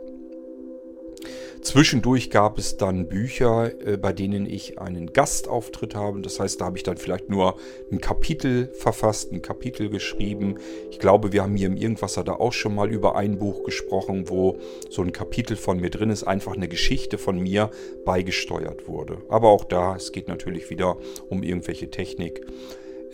Zwischendurch 1.65 2.29
gab 2.29 2.59
es 2.59 2.77
dann 2.77 3.09
Bücher, 3.09 3.73
äh, 3.87 3.97
bei 3.97 4.13
denen 4.13 4.45
ich 4.45 4.79
einen 4.79 5.15
Gastauftritt 5.15 5.95
habe. 5.95 6.21
Das 6.21 6.39
heißt, 6.39 6.61
da 6.61 6.67
habe 6.67 6.77
ich 6.77 6.83
dann 6.83 6.99
vielleicht 6.99 7.31
nur 7.31 7.57
ein 7.91 8.03
Kapitel 8.03 8.69
verfasst, 8.75 9.33
ein 9.33 9.41
Kapitel 9.41 9.89
geschrieben. 9.89 10.59
Ich 10.91 10.99
glaube, 10.99 11.33
wir 11.33 11.43
haben 11.43 11.57
hier 11.57 11.69
im 11.69 11.79
Irgendwasser 11.79 12.23
da 12.23 12.35
auch 12.35 12.53
schon 12.53 12.75
mal 12.75 12.91
über 12.91 13.17
ein 13.17 13.39
Buch 13.39 13.65
gesprochen, 13.65 14.29
wo 14.29 14.59
so 14.91 15.01
ein 15.01 15.13
Kapitel 15.13 15.57
von 15.57 15.81
mir 15.81 15.89
drin 15.89 16.11
ist, 16.11 16.25
einfach 16.25 16.53
eine 16.53 16.69
Geschichte 16.69 17.17
von 17.17 17.41
mir 17.41 17.71
beigesteuert 18.05 18.87
wurde. 18.87 19.23
Aber 19.31 19.49
auch 19.49 19.65
da, 19.65 19.97
es 19.97 20.13
geht 20.13 20.29
natürlich 20.29 20.69
wieder 20.69 20.99
um 21.31 21.43
irgendwelche 21.43 21.91
Technik. 21.91 22.43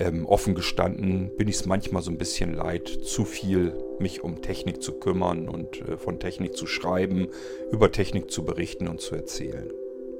Ähm, 0.00 0.24
offen 0.24 0.54
gestanden 0.54 1.30
bin 1.36 1.46
ich 1.46 1.56
es 1.56 1.66
manchmal 1.66 2.00
so 2.00 2.10
ein 2.10 2.16
bisschen 2.16 2.54
leid, 2.54 2.88
zu 2.88 3.26
viel 3.26 3.74
mich 3.98 4.24
um 4.24 4.40
Technik 4.40 4.82
zu 4.82 4.94
kümmern 4.94 5.46
und 5.46 5.86
äh, 5.86 5.98
von 5.98 6.18
Technik 6.18 6.56
zu 6.56 6.66
schreiben, 6.66 7.28
über 7.70 7.92
Technik 7.92 8.30
zu 8.30 8.42
berichten 8.42 8.88
und 8.88 9.02
zu 9.02 9.14
erzählen. 9.14 9.70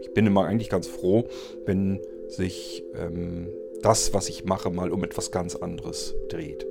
Ich 0.03 0.13
bin 0.13 0.27
immer 0.27 0.45
eigentlich 0.45 0.69
ganz 0.69 0.87
froh, 0.87 1.25
wenn 1.65 2.01
sich 2.29 2.85
ähm, 2.95 3.49
das, 3.81 4.13
was 4.13 4.29
ich 4.29 4.45
mache, 4.45 4.69
mal 4.69 4.93
um 4.93 5.03
etwas 5.03 5.31
ganz 5.31 5.57
anderes 5.57 6.15
dreht. 6.29 6.67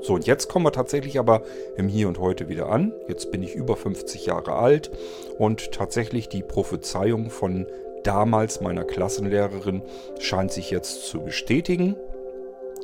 So, 0.00 0.14
und 0.14 0.26
jetzt 0.26 0.48
kommen 0.48 0.66
wir 0.66 0.72
tatsächlich 0.72 1.18
aber 1.18 1.44
im 1.76 1.88
Hier 1.88 2.08
und 2.08 2.18
Heute 2.18 2.48
wieder 2.48 2.68
an. 2.68 2.92
Jetzt 3.08 3.30
bin 3.30 3.42
ich 3.42 3.54
über 3.54 3.76
50 3.76 4.26
Jahre 4.26 4.54
alt 4.54 4.90
und 5.38 5.70
tatsächlich 5.72 6.28
die 6.28 6.42
Prophezeiung 6.42 7.30
von 7.30 7.66
damals 8.04 8.60
meiner 8.60 8.84
Klassenlehrerin 8.84 9.82
scheint 10.20 10.52
sich 10.52 10.70
jetzt 10.70 11.06
zu 11.06 11.20
bestätigen. 11.20 11.96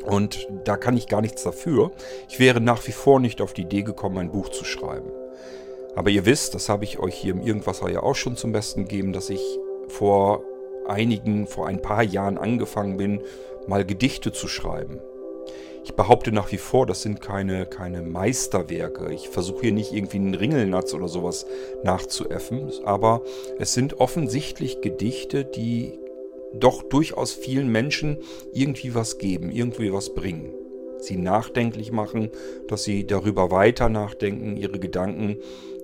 Und 0.04 0.48
da 0.64 0.76
kann 0.76 0.96
ich 0.96 1.08
gar 1.08 1.20
nichts 1.20 1.42
dafür. 1.42 1.92
Ich 2.28 2.40
wäre 2.40 2.60
nach 2.60 2.86
wie 2.86 2.92
vor 2.92 3.20
nicht 3.20 3.40
auf 3.40 3.52
die 3.52 3.62
Idee 3.62 3.82
gekommen, 3.82 4.18
ein 4.18 4.32
Buch 4.32 4.48
zu 4.48 4.64
schreiben. 4.64 5.10
Aber 5.94 6.10
ihr 6.10 6.24
wisst, 6.24 6.54
das 6.54 6.68
habe 6.68 6.84
ich 6.84 6.98
euch 6.98 7.14
hier 7.14 7.32
im 7.32 7.42
Irgendwasser 7.42 7.90
ja 7.90 8.02
auch 8.02 8.14
schon 8.14 8.36
zum 8.36 8.52
Besten 8.52 8.84
gegeben, 8.84 9.12
dass 9.12 9.28
ich 9.28 9.42
vor 9.88 10.42
einigen, 10.88 11.46
vor 11.46 11.66
ein 11.66 11.82
paar 11.82 12.02
Jahren 12.02 12.38
angefangen 12.38 12.96
bin, 12.96 13.22
mal 13.66 13.84
Gedichte 13.84 14.32
zu 14.32 14.48
schreiben. 14.48 15.00
Ich 15.82 15.94
behaupte 15.94 16.32
nach 16.32 16.52
wie 16.52 16.58
vor, 16.58 16.86
das 16.86 17.02
sind 17.02 17.20
keine, 17.20 17.66
keine 17.66 18.02
Meisterwerke. 18.02 19.12
Ich 19.12 19.28
versuche 19.28 19.62
hier 19.62 19.72
nicht 19.72 19.92
irgendwie 19.92 20.18
einen 20.18 20.34
Ringelnatz 20.34 20.92
oder 20.94 21.08
sowas 21.08 21.46
nachzuäffen, 21.84 22.70
aber 22.84 23.22
es 23.58 23.72
sind 23.72 24.00
offensichtlich 24.00 24.80
Gedichte, 24.82 25.44
die 25.44 25.98
doch 26.52 26.82
durchaus 26.82 27.32
vielen 27.32 27.70
Menschen 27.70 28.18
irgendwie 28.52 28.94
was 28.94 29.18
geben, 29.18 29.50
irgendwie 29.50 29.92
was 29.92 30.14
bringen. 30.14 30.52
Sie 30.98 31.16
nachdenklich 31.16 31.92
machen, 31.92 32.30
dass 32.68 32.84
sie 32.84 33.06
darüber 33.06 33.50
weiter 33.50 33.88
nachdenken, 33.88 34.56
ihre 34.56 34.78
Gedanken 34.78 35.38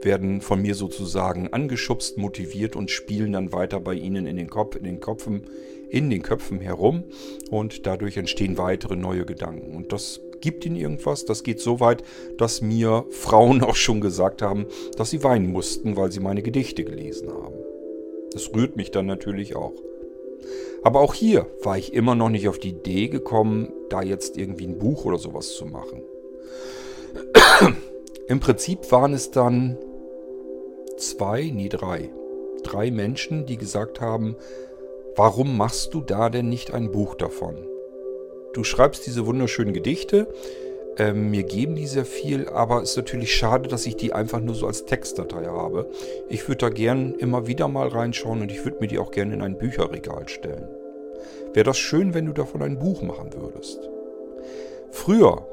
werden 0.05 0.41
von 0.41 0.63
mir 0.63 0.75
sozusagen 0.75 1.49
angeschubst, 1.53 2.19
motiviert 2.19 2.77
und 2.77 2.91
spielen 2.91 3.33
dann 3.33 3.53
weiter 3.53 3.81
bei 3.81 3.95
ihnen 3.95 4.27
in 4.27 4.37
den 4.37 4.51
Kopf, 4.51 4.77
in 4.77 4.85
den 4.85 5.01
Köpfen, 5.01 5.43
in 5.89 6.11
den 6.11 6.23
Köpfen 6.23 6.61
herum 6.61 7.05
und 7.51 7.87
dadurch 7.87 8.17
entstehen 8.17 8.59
weitere 8.59 8.97
neue 8.97 9.25
Gedanken. 9.25 9.75
Und 9.75 9.93
das 9.93 10.21
gibt 10.41 10.65
ihnen 10.65 10.77
irgendwas. 10.77 11.25
Das 11.25 11.43
geht 11.43 11.61
so 11.61 11.81
weit, 11.81 12.03
dass 12.39 12.61
mir 12.61 13.05
Frauen 13.11 13.63
auch 13.65 13.77
schon 13.77 14.01
gesagt 14.01 14.43
haben, 14.43 14.67
dass 14.97 15.11
sie 15.11 15.23
weinen 15.23 15.53
mussten, 15.53 15.97
weil 15.97 16.13
sie 16.13 16.21
meine 16.21 16.43
Gedichte 16.43 16.85
gelesen 16.85 17.33
haben. 17.33 17.55
Das 18.33 18.55
rührt 18.55 18.77
mich 18.77 18.91
dann 18.91 19.07
natürlich 19.07 19.57
auch. 19.57 19.75
Aber 20.83 21.01
auch 21.01 21.15
hier 21.15 21.47
war 21.63 21.77
ich 21.79 21.93
immer 21.95 22.15
noch 22.15 22.29
nicht 22.29 22.49
auf 22.49 22.59
die 22.59 22.69
Idee 22.69 23.09
gekommen, 23.09 23.73
da 23.89 24.03
jetzt 24.03 24.37
irgendwie 24.37 24.67
ein 24.67 24.79
Buch 24.79 25.05
oder 25.05 25.19
sowas 25.19 25.55
zu 25.55 25.67
machen. 25.67 26.03
Im 28.29 28.41
Prinzip 28.41 28.93
waren 28.93 29.13
es 29.15 29.31
dann 29.31 29.79
zwei, 30.97 31.51
nee 31.53 31.69
drei, 31.69 32.11
drei 32.63 32.91
Menschen, 32.91 33.47
die 33.47 33.57
gesagt 33.57 34.01
haben, 34.01 34.37
warum 35.15 35.57
machst 35.57 35.95
du 35.95 36.01
da 36.01 36.29
denn 36.31 36.49
nicht 36.49 36.73
ein 36.73 36.91
Buch 36.91 37.15
davon? 37.15 37.57
Du 38.53 38.65
schreibst 38.65 39.07
diese 39.07 39.27
wunderschönen 39.27 39.73
Gedichte, 39.73 40.29
ähm, 40.99 41.31
mir 41.31 41.43
geben 41.43 41.75
die 41.75 41.87
sehr 41.87 42.07
viel, 42.07 42.49
aber 42.49 42.83
es 42.83 42.91
ist 42.91 42.97
natürlich 42.97 43.35
schade, 43.35 43.69
dass 43.69 43.85
ich 43.87 43.97
die 43.97 44.15
einfach 44.15 44.41
nur 44.41 44.55
so 44.55 44.67
als 44.67 44.87
Textdatei 44.87 45.45
habe. 45.45 45.91
Ich 46.29 46.49
würde 46.49 46.59
da 46.59 46.69
gern 46.71 47.15
immer 47.15 47.47
wieder 47.47 47.69
mal 47.69 47.89
reinschauen 47.89 48.41
und 48.41 48.51
ich 48.51 48.65
würde 48.65 48.79
mir 48.81 48.87
die 48.87 48.99
auch 48.99 49.11
gerne 49.11 49.35
in 49.35 49.43
ein 49.43 49.59
Bücherregal 49.59 50.29
stellen. 50.29 50.69
Wäre 51.53 51.65
das 51.65 51.79
schön, 51.79 52.15
wenn 52.15 52.27
du 52.27 52.33
davon 52.33 52.63
ein 52.63 52.79
Buch 52.79 53.03
machen 53.03 53.31
würdest. 53.35 53.91
Früher, 54.91 55.47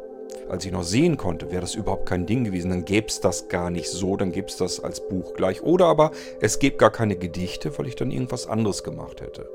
als 0.49 0.65
ich 0.65 0.71
noch 0.71 0.83
sehen 0.83 1.17
konnte, 1.17 1.51
wäre 1.51 1.61
das 1.61 1.75
überhaupt 1.75 2.07
kein 2.07 2.25
Ding 2.25 2.43
gewesen. 2.43 2.69
Dann 2.69 2.85
gäbe 2.85 3.07
es 3.07 3.19
das 3.19 3.47
gar 3.47 3.69
nicht 3.69 3.89
so, 3.89 4.15
dann 4.17 4.31
gäbe 4.31 4.47
es 4.47 4.57
das 4.57 4.79
als 4.79 5.07
Buch 5.07 5.33
gleich. 5.33 5.63
Oder 5.63 5.85
aber 5.85 6.11
es 6.41 6.59
gäbe 6.59 6.77
gar 6.77 6.91
keine 6.91 7.15
Gedichte, 7.15 7.77
weil 7.77 7.87
ich 7.87 7.95
dann 7.95 8.11
irgendwas 8.11 8.47
anderes 8.47 8.83
gemacht 8.83 9.21
hätte. 9.21 9.49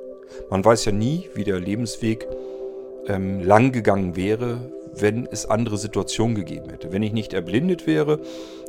Man 0.50 0.64
weiß 0.64 0.84
ja 0.86 0.92
nie, 0.92 1.28
wie 1.34 1.44
der 1.44 1.58
Lebensweg 1.58 2.26
ähm, 3.06 3.40
lang 3.40 3.72
gegangen 3.72 4.16
wäre, 4.16 4.72
wenn 4.94 5.26
es 5.30 5.46
andere 5.46 5.78
Situationen 5.78 6.34
gegeben 6.34 6.70
hätte. 6.70 6.92
Wenn 6.92 7.02
ich 7.02 7.12
nicht 7.12 7.32
erblindet 7.32 7.86
wäre, 7.86 8.20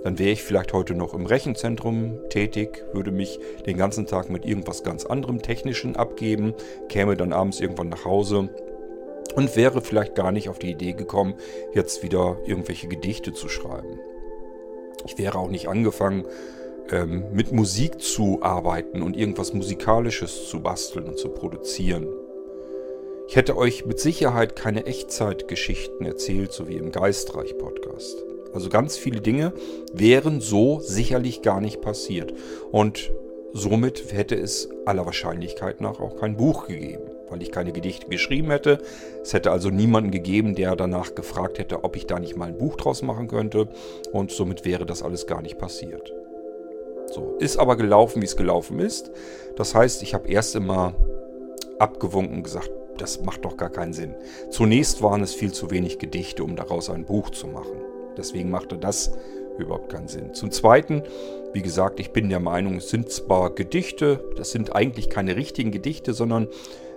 dann 0.03 0.19
wäre 0.19 0.31
ich 0.31 0.43
vielleicht 0.43 0.73
heute 0.73 0.93
noch 0.93 1.13
im 1.13 1.25
Rechenzentrum 1.25 2.19
tätig, 2.29 2.83
würde 2.93 3.11
mich 3.11 3.39
den 3.65 3.77
ganzen 3.77 4.05
Tag 4.05 4.29
mit 4.29 4.45
irgendwas 4.45 4.83
ganz 4.83 5.05
anderem 5.05 5.41
Technischen 5.41 5.95
abgeben, 5.95 6.53
käme 6.88 7.15
dann 7.15 7.33
abends 7.33 7.59
irgendwann 7.59 7.89
nach 7.89 8.05
Hause 8.05 8.49
und 9.33 9.55
wäre 9.55 9.81
vielleicht 9.81 10.15
gar 10.15 10.31
nicht 10.31 10.50
auf 10.50 10.59
die 10.59 10.71
Idee 10.71 10.93
gekommen, 10.93 11.36
jetzt 11.74 12.03
wieder 12.03 12.38
irgendwelche 12.45 12.88
Gedichte 12.88 13.33
zu 13.33 13.50
schreiben. 13.50 14.00
Ich 15.05 15.17
wäre 15.17 15.38
auch 15.38 15.50
nicht 15.50 15.67
angefangen, 15.67 16.25
ähm, 16.91 17.25
mit 17.33 17.51
Musik 17.51 18.01
zu 18.01 18.39
arbeiten 18.41 19.01
und 19.01 19.15
irgendwas 19.15 19.53
Musikalisches 19.53 20.50
zu 20.50 20.62
basteln 20.62 21.07
und 21.07 21.17
zu 21.17 21.29
produzieren. 21.29 22.07
Ich 23.27 23.36
hätte 23.36 23.55
euch 23.57 23.86
mit 23.86 24.00
Sicherheit 24.00 24.55
keine 24.55 24.88
Echtzeitgeschichten 24.88 26.05
erzählt, 26.05 26.51
so 26.51 26.67
wie 26.67 26.77
im 26.77 26.91
Geistreich-Podcast. 26.91 28.24
Also 28.53 28.69
ganz 28.69 28.98
viele 28.98 29.21
Dinge 29.21 29.53
wären 29.93 30.41
so 30.41 30.79
sicherlich 30.79 31.43
gar 31.43 31.62
nicht 31.62 31.81
passiert. 31.81 32.33
Und 32.71 33.12
somit 33.53 34.12
hätte 34.12 34.36
es 34.36 34.69
aller 34.86 35.05
Wahrscheinlichkeit 35.05 35.79
nach 35.81 36.00
auch 36.00 36.15
kein 36.15 36.38
Buch 36.38 36.65
gegeben, 36.65 37.03
weil 37.29 37.41
ich 37.41 37.51
keine 37.51 37.71
Gedichte 37.71 38.07
geschrieben 38.07 38.51
hätte. 38.51 38.79
Es 39.21 39.33
hätte 39.33 39.51
also 39.51 39.69
niemanden 39.69 40.12
gegeben, 40.12 40.55
der 40.55 40.75
danach 40.75 41.15
gefragt 41.15 41.59
hätte, 41.59 41.83
ob 41.83 41.95
ich 41.95 42.05
da 42.05 42.19
nicht 42.19 42.36
mal 42.36 42.50
ein 42.50 42.57
Buch 42.57 42.75
draus 42.75 43.01
machen 43.01 43.27
könnte. 43.27 43.67
Und 44.12 44.31
somit 44.31 44.65
wäre 44.65 44.86
das 44.86 45.03
alles 45.03 45.27
gar 45.27 45.41
nicht 45.41 45.57
passiert. 45.57 46.13
So, 47.12 47.36
ist 47.39 47.57
aber 47.57 47.75
gelaufen, 47.75 48.21
wie 48.21 48.25
es 48.25 48.38
gelaufen 48.38 48.79
ist. 48.79 49.12
Das 49.55 49.74
heißt, 49.74 50.03
ich 50.03 50.13
habe 50.13 50.29
erst 50.29 50.55
immer 50.55 50.93
abgewunken 51.79 52.43
gesagt, 52.43 52.71
das 52.98 53.24
macht 53.24 53.45
doch 53.45 53.57
gar 53.57 53.69
keinen 53.69 53.93
Sinn. 53.93 54.13
Zunächst 54.50 55.01
waren 55.01 55.21
es 55.21 55.33
viel 55.33 55.51
zu 55.51 55.71
wenig 55.71 56.00
Gedichte, 56.00 56.43
um 56.43 56.55
daraus 56.55 56.89
ein 56.89 57.05
Buch 57.05 57.29
zu 57.29 57.48
machen. 57.48 57.81
Deswegen 58.17 58.50
machte 58.51 58.77
das 58.77 59.13
überhaupt 59.57 59.89
keinen 59.89 60.07
Sinn. 60.07 60.33
Zum 60.33 60.51
Zweiten, 60.51 61.03
wie 61.53 61.62
gesagt, 61.62 62.00
ich 62.00 62.12
bin 62.12 62.29
der 62.29 62.39
Meinung, 62.39 62.77
es 62.77 62.89
sind 62.89 63.09
zwar 63.09 63.53
Gedichte, 63.55 64.24
das 64.36 64.51
sind 64.51 64.75
eigentlich 64.75 65.09
keine 65.09 65.36
richtigen 65.36 65.71
Gedichte, 65.71 66.13
sondern 66.13 66.48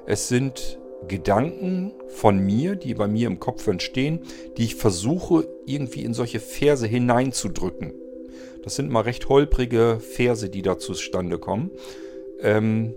es 0.07 0.29
sind 0.29 0.79
Gedanken 1.09 1.93
von 2.09 2.39
mir, 2.39 2.77
die 2.77 2.95
bei 2.95 3.09
mir 3.09 3.27
im 3.27 3.41
Kopf 3.41 3.67
entstehen, 3.67 4.21
die 4.57 4.65
ich 4.65 4.77
versuche 4.77 5.49
irgendwie 5.67 6.05
in 6.05 6.15
solche 6.15 6.41
Verse 6.41 6.87
hineinzudrücken. 6.87 7.95
Das 8.63 8.77
sind 8.77 8.91
mal 8.91 9.01
recht 9.01 9.29
holprige 9.29 9.99
Verse, 10.01 10.49
die 10.49 10.63
da 10.63 10.79
zustande 10.79 11.39
kommen. 11.39 11.71
Ähm, 12.41 12.95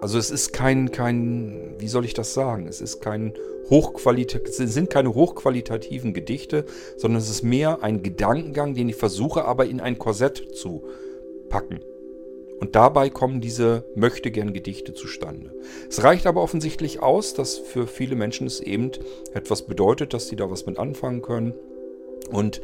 also 0.00 0.18
es 0.18 0.30
ist 0.30 0.52
kein, 0.52 0.90
kein, 0.90 1.74
wie 1.78 1.88
soll 1.88 2.04
ich 2.04 2.14
das 2.14 2.34
sagen? 2.34 2.68
Es 2.68 2.80
ist 2.80 3.00
kein 3.00 3.32
Hochqualita 3.70 4.38
es 4.38 4.56
sind 4.56 4.90
keine 4.90 5.14
hochqualitativen 5.14 6.14
Gedichte, 6.14 6.64
sondern 6.96 7.20
es 7.20 7.28
ist 7.28 7.42
mehr 7.42 7.82
ein 7.82 8.02
Gedankengang, 8.02 8.74
den 8.74 8.88
ich 8.88 8.96
versuche, 8.96 9.44
aber 9.44 9.66
in 9.66 9.80
ein 9.80 9.98
Korsett 9.98 10.54
zu 10.56 10.84
packen. 11.48 11.80
Und 12.60 12.74
dabei 12.74 13.08
kommen 13.08 13.40
diese 13.40 13.84
möchte 13.94 14.30
gern 14.30 14.52
Gedichte 14.52 14.92
zustande. 14.94 15.52
Es 15.88 16.02
reicht 16.02 16.26
aber 16.26 16.42
offensichtlich 16.42 17.00
aus, 17.00 17.34
dass 17.34 17.58
für 17.58 17.86
viele 17.86 18.16
Menschen 18.16 18.46
es 18.46 18.60
eben 18.60 18.90
etwas 19.32 19.62
bedeutet, 19.62 20.12
dass 20.12 20.28
sie 20.28 20.36
da 20.36 20.50
was 20.50 20.66
mit 20.66 20.78
anfangen 20.78 21.22
können. 21.22 21.54
Und 22.30 22.60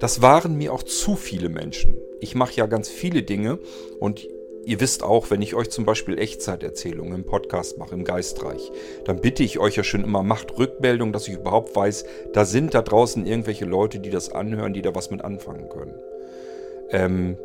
das 0.00 0.22
waren 0.22 0.56
mir 0.56 0.72
auch 0.72 0.82
zu 0.82 1.16
viele 1.16 1.48
Menschen. 1.48 1.96
Ich 2.20 2.34
mache 2.34 2.54
ja 2.54 2.66
ganz 2.66 2.88
viele 2.88 3.22
Dinge 3.22 3.58
und 4.00 4.28
ihr 4.64 4.80
wisst 4.80 5.02
auch, 5.02 5.30
wenn 5.30 5.40
ich 5.40 5.54
euch 5.54 5.70
zum 5.70 5.86
Beispiel 5.86 6.18
Echtzeiterzählungen 6.18 7.14
im 7.14 7.24
Podcast 7.24 7.78
mache, 7.78 7.94
im 7.94 8.04
Geistreich, 8.04 8.70
dann 9.04 9.20
bitte 9.20 9.42
ich 9.42 9.58
euch 9.58 9.76
ja 9.76 9.82
schon 9.82 10.04
immer, 10.04 10.22
macht 10.22 10.58
Rückmeldung, 10.58 11.12
dass 11.12 11.26
ich 11.26 11.34
überhaupt 11.34 11.74
weiß, 11.74 12.04
da 12.34 12.44
sind 12.44 12.74
da 12.74 12.82
draußen 12.82 13.24
irgendwelche 13.24 13.64
Leute, 13.64 13.98
die 13.98 14.10
das 14.10 14.30
anhören, 14.30 14.74
die 14.74 14.82
da 14.82 14.94
was 14.94 15.10
mit 15.10 15.24
anfangen 15.24 15.70
können. 15.70 15.94
Ähm, 16.90 17.38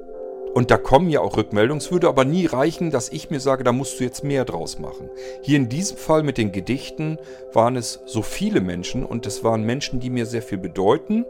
und 0.53 0.69
da 0.69 0.77
kommen 0.77 1.09
ja 1.09 1.21
auch 1.21 1.37
Rückmeldungen. 1.37 1.81
Es 1.81 1.91
würde 1.91 2.07
aber 2.07 2.25
nie 2.25 2.45
reichen, 2.45 2.91
dass 2.91 3.09
ich 3.09 3.29
mir 3.29 3.39
sage, 3.39 3.63
da 3.63 3.71
musst 3.71 3.99
du 3.99 4.03
jetzt 4.03 4.23
mehr 4.23 4.45
draus 4.45 4.77
machen. 4.79 5.09
Hier 5.41 5.57
in 5.57 5.69
diesem 5.69 5.97
Fall 5.97 6.23
mit 6.23 6.37
den 6.37 6.51
Gedichten 6.51 7.17
waren 7.53 7.75
es 7.75 8.01
so 8.05 8.21
viele 8.21 8.61
Menschen 8.61 9.03
und 9.03 9.25
es 9.25 9.43
waren 9.43 9.63
Menschen, 9.63 9.99
die 9.99 10.09
mir 10.09 10.25
sehr 10.25 10.43
viel 10.43 10.59
bedeuten, 10.59 11.25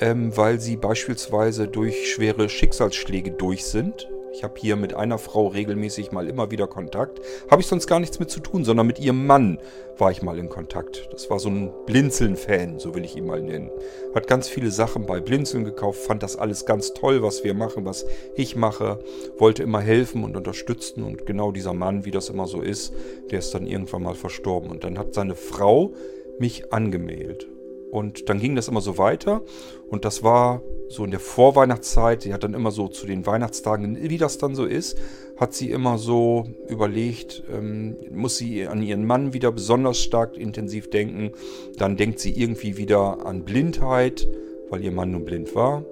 ähm, 0.00 0.36
weil 0.36 0.60
sie 0.60 0.76
beispielsweise 0.76 1.66
durch 1.66 2.12
schwere 2.12 2.48
Schicksalsschläge 2.48 3.32
durch 3.32 3.64
sind. 3.64 4.08
Ich 4.32 4.42
habe 4.42 4.54
hier 4.56 4.76
mit 4.76 4.94
einer 4.94 5.18
Frau 5.18 5.48
regelmäßig 5.48 6.10
mal 6.10 6.26
immer 6.26 6.50
wieder 6.50 6.66
Kontakt. 6.66 7.20
Habe 7.50 7.60
ich 7.60 7.68
sonst 7.68 7.86
gar 7.86 8.00
nichts 8.00 8.18
mit 8.18 8.30
zu 8.30 8.40
tun, 8.40 8.64
sondern 8.64 8.86
mit 8.86 8.98
ihrem 8.98 9.26
Mann 9.26 9.58
war 9.98 10.10
ich 10.10 10.22
mal 10.22 10.38
in 10.38 10.48
Kontakt. 10.48 11.08
Das 11.12 11.28
war 11.28 11.38
so 11.38 11.50
ein 11.50 11.70
Blinzeln-Fan, 11.86 12.78
so 12.78 12.94
will 12.94 13.04
ich 13.04 13.14
ihn 13.14 13.26
mal 13.26 13.42
nennen. 13.42 13.70
Hat 14.14 14.26
ganz 14.26 14.48
viele 14.48 14.70
Sachen 14.70 15.04
bei 15.04 15.20
Blinzeln 15.20 15.64
gekauft, 15.64 16.00
fand 16.00 16.22
das 16.22 16.36
alles 16.36 16.64
ganz 16.64 16.94
toll, 16.94 17.22
was 17.22 17.44
wir 17.44 17.52
machen, 17.52 17.84
was 17.84 18.06
ich 18.34 18.56
mache. 18.56 19.00
Wollte 19.36 19.62
immer 19.62 19.80
helfen 19.80 20.24
und 20.24 20.36
unterstützen. 20.36 21.04
Und 21.04 21.26
genau 21.26 21.52
dieser 21.52 21.74
Mann, 21.74 22.06
wie 22.06 22.10
das 22.10 22.30
immer 22.30 22.46
so 22.46 22.62
ist, 22.62 22.94
der 23.30 23.38
ist 23.40 23.52
dann 23.52 23.66
irgendwann 23.66 24.02
mal 24.02 24.14
verstorben. 24.14 24.70
Und 24.70 24.84
dann 24.84 24.98
hat 24.98 25.12
seine 25.12 25.34
Frau 25.34 25.92
mich 26.38 26.72
angemeldet. 26.72 27.51
Und 27.92 28.30
dann 28.30 28.40
ging 28.40 28.56
das 28.56 28.68
immer 28.68 28.80
so 28.80 28.96
weiter. 28.96 29.42
Und 29.86 30.06
das 30.06 30.22
war 30.22 30.62
so 30.88 31.04
in 31.04 31.10
der 31.10 31.20
Vorweihnachtszeit. 31.20 32.22
Sie 32.22 32.32
hat 32.32 32.42
dann 32.42 32.54
immer 32.54 32.70
so 32.70 32.88
zu 32.88 33.06
den 33.06 33.26
Weihnachtstagen, 33.26 33.98
wie 34.08 34.16
das 34.16 34.38
dann 34.38 34.54
so 34.54 34.64
ist, 34.64 34.98
hat 35.36 35.52
sie 35.52 35.70
immer 35.70 35.98
so 35.98 36.46
überlegt, 36.68 37.44
ähm, 37.52 37.96
muss 38.10 38.38
sie 38.38 38.66
an 38.66 38.82
ihren 38.82 39.04
Mann 39.04 39.34
wieder 39.34 39.52
besonders 39.52 39.98
stark 39.98 40.38
intensiv 40.38 40.88
denken. 40.88 41.32
Dann 41.76 41.98
denkt 41.98 42.18
sie 42.18 42.32
irgendwie 42.32 42.78
wieder 42.78 43.26
an 43.26 43.44
Blindheit, 43.44 44.26
weil 44.70 44.82
ihr 44.82 44.92
Mann 44.92 45.10
nun 45.10 45.26
blind 45.26 45.54
war. 45.54 45.84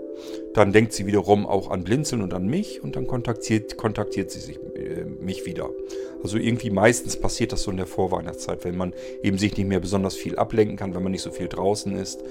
Dann 0.54 0.72
denkt 0.72 0.92
sie 0.92 1.06
wiederum 1.06 1.46
auch 1.46 1.70
an 1.70 1.84
Blinzeln 1.84 2.22
und 2.22 2.34
an 2.34 2.46
mich 2.46 2.82
und 2.82 2.96
dann 2.96 3.06
kontaktiert, 3.06 3.76
kontaktiert 3.76 4.30
sie 4.30 4.40
sich, 4.40 4.58
äh, 4.74 5.04
mich 5.04 5.46
wieder. 5.46 5.70
Also 6.22 6.36
irgendwie 6.36 6.70
meistens 6.70 7.16
passiert 7.16 7.52
das 7.52 7.62
so 7.62 7.70
in 7.70 7.76
der 7.76 7.86
Vorweihnachtszeit, 7.86 8.64
wenn 8.64 8.76
man 8.76 8.92
eben 9.22 9.38
sich 9.38 9.56
nicht 9.56 9.68
mehr 9.68 9.80
besonders 9.80 10.14
viel 10.16 10.36
ablenken 10.36 10.76
kann, 10.76 10.94
wenn 10.94 11.02
man 11.02 11.12
nicht 11.12 11.22
so 11.22 11.30
viel 11.30 11.48
draußen 11.48 11.96
ist, 11.96 12.22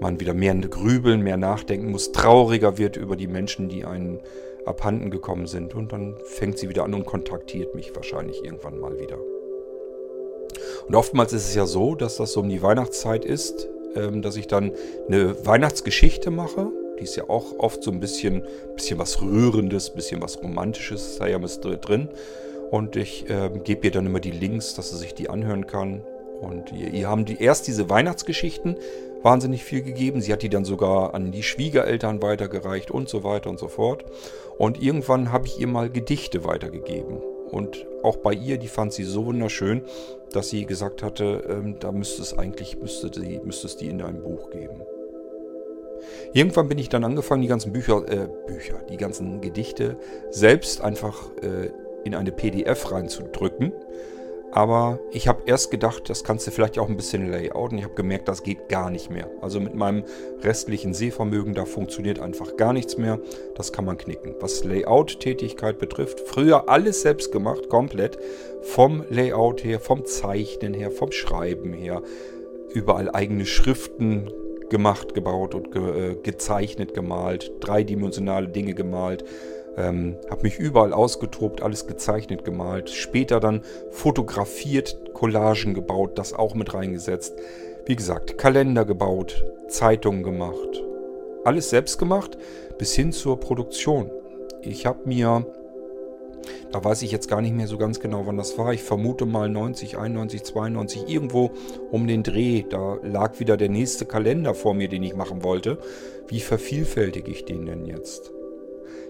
man 0.00 0.18
wieder 0.18 0.34
mehr 0.34 0.54
grübeln, 0.54 1.22
mehr 1.22 1.36
nachdenken 1.36 1.90
muss, 1.90 2.12
trauriger 2.12 2.78
wird 2.78 2.96
über 2.96 3.16
die 3.16 3.26
Menschen, 3.26 3.68
die 3.68 3.84
einen 3.84 4.20
abhanden 4.64 5.10
gekommen 5.10 5.46
sind. 5.46 5.74
Und 5.74 5.92
dann 5.92 6.16
fängt 6.24 6.58
sie 6.58 6.68
wieder 6.68 6.84
an 6.84 6.94
und 6.94 7.06
kontaktiert 7.06 7.74
mich 7.74 7.94
wahrscheinlich 7.94 8.42
irgendwann 8.42 8.78
mal 8.78 8.98
wieder. 8.98 9.18
Und 10.86 10.94
oftmals 10.94 11.32
ist 11.32 11.48
es 11.48 11.54
ja 11.54 11.66
so, 11.66 11.94
dass 11.94 12.16
das 12.16 12.32
so 12.32 12.40
um 12.40 12.48
die 12.48 12.62
Weihnachtszeit 12.62 13.24
ist, 13.24 13.68
ähm, 13.94 14.22
dass 14.22 14.36
ich 14.36 14.46
dann 14.46 14.72
eine 15.06 15.46
Weihnachtsgeschichte 15.46 16.30
mache. 16.30 16.70
Die 17.00 17.04
ist 17.04 17.16
ja 17.16 17.28
auch 17.28 17.58
oft 17.58 17.82
so 17.82 17.90
ein 17.90 17.98
bisschen, 17.98 18.42
bisschen 18.74 18.98
was 18.98 19.22
Rührendes, 19.22 19.90
bisschen 19.90 20.20
was 20.22 20.42
Romantisches, 20.42 21.12
ist 21.12 21.20
da 21.20 21.26
ja 21.26 21.38
mit 21.38 21.58
drin. 21.62 22.08
Und 22.70 22.94
ich 22.94 23.28
äh, 23.28 23.50
gebe 23.64 23.86
ihr 23.86 23.90
dann 23.90 24.06
immer 24.06 24.20
die 24.20 24.30
Links, 24.30 24.74
dass 24.74 24.90
sie 24.90 24.98
sich 24.98 25.14
die 25.14 25.28
anhören 25.28 25.66
kann. 25.66 26.02
Und 26.40 26.72
ihr, 26.72 26.92
ihr 26.92 27.08
haben 27.08 27.24
die, 27.24 27.42
erst 27.42 27.66
diese 27.66 27.90
Weihnachtsgeschichten 27.90 28.76
wahnsinnig 29.22 29.64
viel 29.64 29.82
gegeben. 29.82 30.20
Sie 30.20 30.32
hat 30.32 30.42
die 30.42 30.48
dann 30.48 30.64
sogar 30.64 31.14
an 31.14 31.32
die 31.32 31.42
Schwiegereltern 31.42 32.22
weitergereicht 32.22 32.90
und 32.90 33.08
so 33.08 33.24
weiter 33.24 33.50
und 33.50 33.58
so 33.58 33.68
fort. 33.68 34.04
Und 34.58 34.80
irgendwann 34.80 35.32
habe 35.32 35.46
ich 35.46 35.58
ihr 35.58 35.66
mal 35.66 35.90
Gedichte 35.90 36.44
weitergegeben. 36.44 37.18
Und 37.50 37.86
auch 38.02 38.16
bei 38.16 38.32
ihr, 38.32 38.58
die 38.58 38.68
fand 38.68 38.92
sie 38.92 39.04
so 39.04 39.26
wunderschön, 39.26 39.82
dass 40.32 40.50
sie 40.50 40.66
gesagt 40.66 41.02
hatte, 41.02 41.44
ähm, 41.48 41.76
da 41.80 41.90
müsste 41.90 42.22
es 42.22 42.38
eigentlich, 42.38 42.78
müsste, 42.78 43.10
sie, 43.12 43.40
müsste 43.42 43.66
es 43.66 43.76
die 43.76 43.88
in 43.88 44.00
einem 44.00 44.22
Buch 44.22 44.50
geben. 44.50 44.82
Irgendwann 46.32 46.68
bin 46.68 46.78
ich 46.78 46.88
dann 46.88 47.04
angefangen, 47.04 47.42
die 47.42 47.48
ganzen 47.48 47.72
Bücher, 47.72 48.04
äh, 48.08 48.28
Bücher, 48.46 48.80
die 48.90 48.96
ganzen 48.96 49.40
Gedichte 49.40 49.96
selbst 50.30 50.80
einfach 50.80 51.30
äh, 51.42 51.70
in 52.04 52.14
eine 52.14 52.32
PDF 52.32 52.90
reinzudrücken. 52.90 53.72
Aber 54.52 54.98
ich 55.12 55.28
habe 55.28 55.42
erst 55.46 55.70
gedacht, 55.70 56.10
das 56.10 56.24
kannst 56.24 56.46
du 56.46 56.50
vielleicht 56.50 56.78
auch 56.78 56.88
ein 56.88 56.96
bisschen 56.96 57.30
layouten. 57.30 57.78
Ich 57.78 57.84
habe 57.84 57.94
gemerkt, 57.94 58.26
das 58.26 58.42
geht 58.42 58.68
gar 58.68 58.90
nicht 58.90 59.08
mehr. 59.08 59.30
Also 59.40 59.60
mit 59.60 59.74
meinem 59.74 60.04
restlichen 60.42 60.92
Sehvermögen, 60.92 61.54
da 61.54 61.64
funktioniert 61.64 62.18
einfach 62.18 62.56
gar 62.56 62.72
nichts 62.72 62.98
mehr. 62.98 63.20
Das 63.54 63.72
kann 63.72 63.84
man 63.84 63.96
knicken. 63.96 64.34
Was 64.40 64.64
Layout-Tätigkeit 64.64 65.78
betrifft, 65.78 66.20
früher 66.20 66.68
alles 66.68 67.02
selbst 67.02 67.30
gemacht, 67.30 67.68
komplett. 67.68 68.18
Vom 68.62 69.04
Layout 69.08 69.62
her, 69.62 69.78
vom 69.78 70.04
Zeichnen 70.04 70.74
her, 70.74 70.90
vom 70.90 71.12
Schreiben 71.12 71.72
her. 71.72 72.02
Überall 72.74 73.10
eigene 73.10 73.46
Schriften 73.46 74.32
gemacht, 74.70 75.14
gebaut 75.14 75.54
und 75.54 75.72
ge 75.72 76.12
äh, 76.12 76.14
gezeichnet, 76.22 76.94
gemalt. 76.94 77.52
Dreidimensionale 77.60 78.48
Dinge 78.48 78.74
gemalt 78.74 79.24
ähm, 79.76 80.16
habe 80.28 80.42
mich 80.42 80.58
überall 80.58 80.92
ausgetobt, 80.92 81.62
alles 81.62 81.86
gezeichnet, 81.86 82.44
gemalt. 82.44 82.90
Später 82.90 83.40
dann 83.40 83.62
fotografiert, 83.90 85.14
Collagen 85.14 85.74
gebaut, 85.74 86.18
das 86.18 86.32
auch 86.32 86.54
mit 86.54 86.74
reingesetzt. 86.74 87.34
Wie 87.86 87.96
gesagt, 87.96 88.38
Kalender 88.38 88.84
gebaut, 88.84 89.44
Zeitungen 89.68 90.22
gemacht. 90.22 90.82
Alles 91.44 91.70
selbst 91.70 91.98
gemacht, 91.98 92.36
bis 92.78 92.94
hin 92.94 93.12
zur 93.12 93.40
Produktion. 93.40 94.10
Ich 94.62 94.86
habe 94.86 95.08
mir, 95.08 95.46
da 96.72 96.82
weiß 96.82 97.02
ich 97.02 97.10
jetzt 97.10 97.28
gar 97.28 97.40
nicht 97.40 97.54
mehr 97.54 97.66
so 97.66 97.78
ganz 97.78 98.00
genau, 98.00 98.26
wann 98.26 98.36
das 98.36 98.56
war. 98.58 98.72
Ich 98.72 98.82
vermute 98.82 99.26
mal 99.26 99.48
90, 99.48 99.98
91, 99.98 100.42
92, 100.44 101.08
irgendwo 101.08 101.50
um 101.90 102.06
den 102.06 102.22
Dreh. 102.22 102.64
Da 102.68 102.98
lag 103.02 103.40
wieder 103.40 103.56
der 103.56 103.68
nächste 103.68 104.06
Kalender 104.06 104.54
vor 104.54 104.74
mir, 104.74 104.88
den 104.88 105.02
ich 105.02 105.14
machen 105.14 105.42
wollte. 105.42 105.78
Wie 106.28 106.40
vervielfältige 106.40 107.30
ich 107.30 107.44
den 107.44 107.66
denn 107.66 107.86
jetzt? 107.86 108.32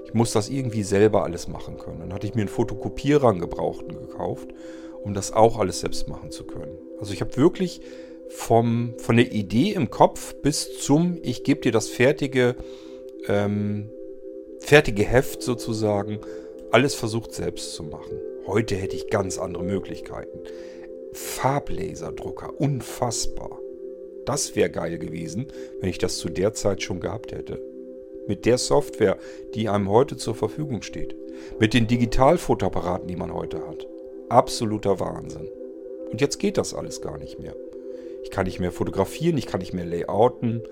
Ich 0.04 0.14
muss 0.14 0.32
das 0.32 0.48
irgendwie 0.48 0.82
selber 0.82 1.22
alles 1.22 1.46
machen 1.46 1.78
können. 1.78 2.00
Dann 2.00 2.12
hatte 2.12 2.26
ich 2.26 2.34
mir 2.34 2.40
einen 2.40 2.48
Fotokopierer, 2.48 3.28
einen 3.28 3.40
gebrauchten 3.40 3.96
gekauft, 3.96 4.48
um 5.04 5.14
das 5.14 5.32
auch 5.32 5.58
alles 5.58 5.80
selbst 5.80 6.08
machen 6.08 6.30
zu 6.30 6.44
können. 6.44 6.76
Also 6.98 7.12
ich 7.12 7.20
habe 7.20 7.36
wirklich 7.36 7.80
vom, 8.28 8.94
von 8.98 9.16
der 9.16 9.32
Idee 9.32 9.72
im 9.72 9.90
Kopf 9.90 10.34
bis 10.42 10.78
zum, 10.78 11.18
ich 11.22 11.44
gebe 11.44 11.60
dir 11.60 11.72
das 11.72 11.88
fertige, 11.88 12.56
ähm, 13.28 13.90
fertige 14.60 15.04
Heft 15.04 15.42
sozusagen, 15.42 16.20
alles 16.70 16.94
versucht 16.94 17.32
selbst 17.32 17.74
zu 17.74 17.82
machen. 17.82 18.18
Heute 18.46 18.76
hätte 18.76 18.96
ich 18.96 19.10
ganz 19.10 19.38
andere 19.38 19.64
Möglichkeiten. 19.64 20.40
Farblaserdrucker, 21.12 22.58
unfassbar. 22.58 23.58
Das 24.26 24.54
wäre 24.54 24.70
geil 24.70 24.98
gewesen, 24.98 25.46
wenn 25.80 25.90
ich 25.90 25.98
das 25.98 26.18
zu 26.18 26.28
der 26.28 26.54
Zeit 26.54 26.82
schon 26.82 27.00
gehabt 27.00 27.32
hätte 27.32 27.60
mit 28.30 28.46
der 28.46 28.58
Software, 28.58 29.18
die 29.54 29.68
einem 29.68 29.90
heute 29.90 30.16
zur 30.16 30.36
Verfügung 30.36 30.82
steht, 30.82 31.16
mit 31.58 31.74
den 31.74 31.88
Digitalfotoapparaten, 31.88 33.08
die 33.08 33.16
man 33.16 33.34
heute 33.34 33.66
hat. 33.66 33.88
Absoluter 34.28 35.00
Wahnsinn. 35.00 35.48
Und 36.10 36.20
jetzt 36.20 36.38
geht 36.38 36.56
das 36.56 36.72
alles 36.72 37.00
gar 37.00 37.18
nicht 37.18 37.40
mehr. 37.40 37.56
Ich 38.22 38.30
kann 38.30 38.46
nicht 38.46 38.60
mehr 38.60 38.70
fotografieren, 38.70 39.36
ich 39.36 39.46
kann 39.46 39.60
nicht 39.60 39.72
mehr 39.72 39.84
layouten, 39.84 40.62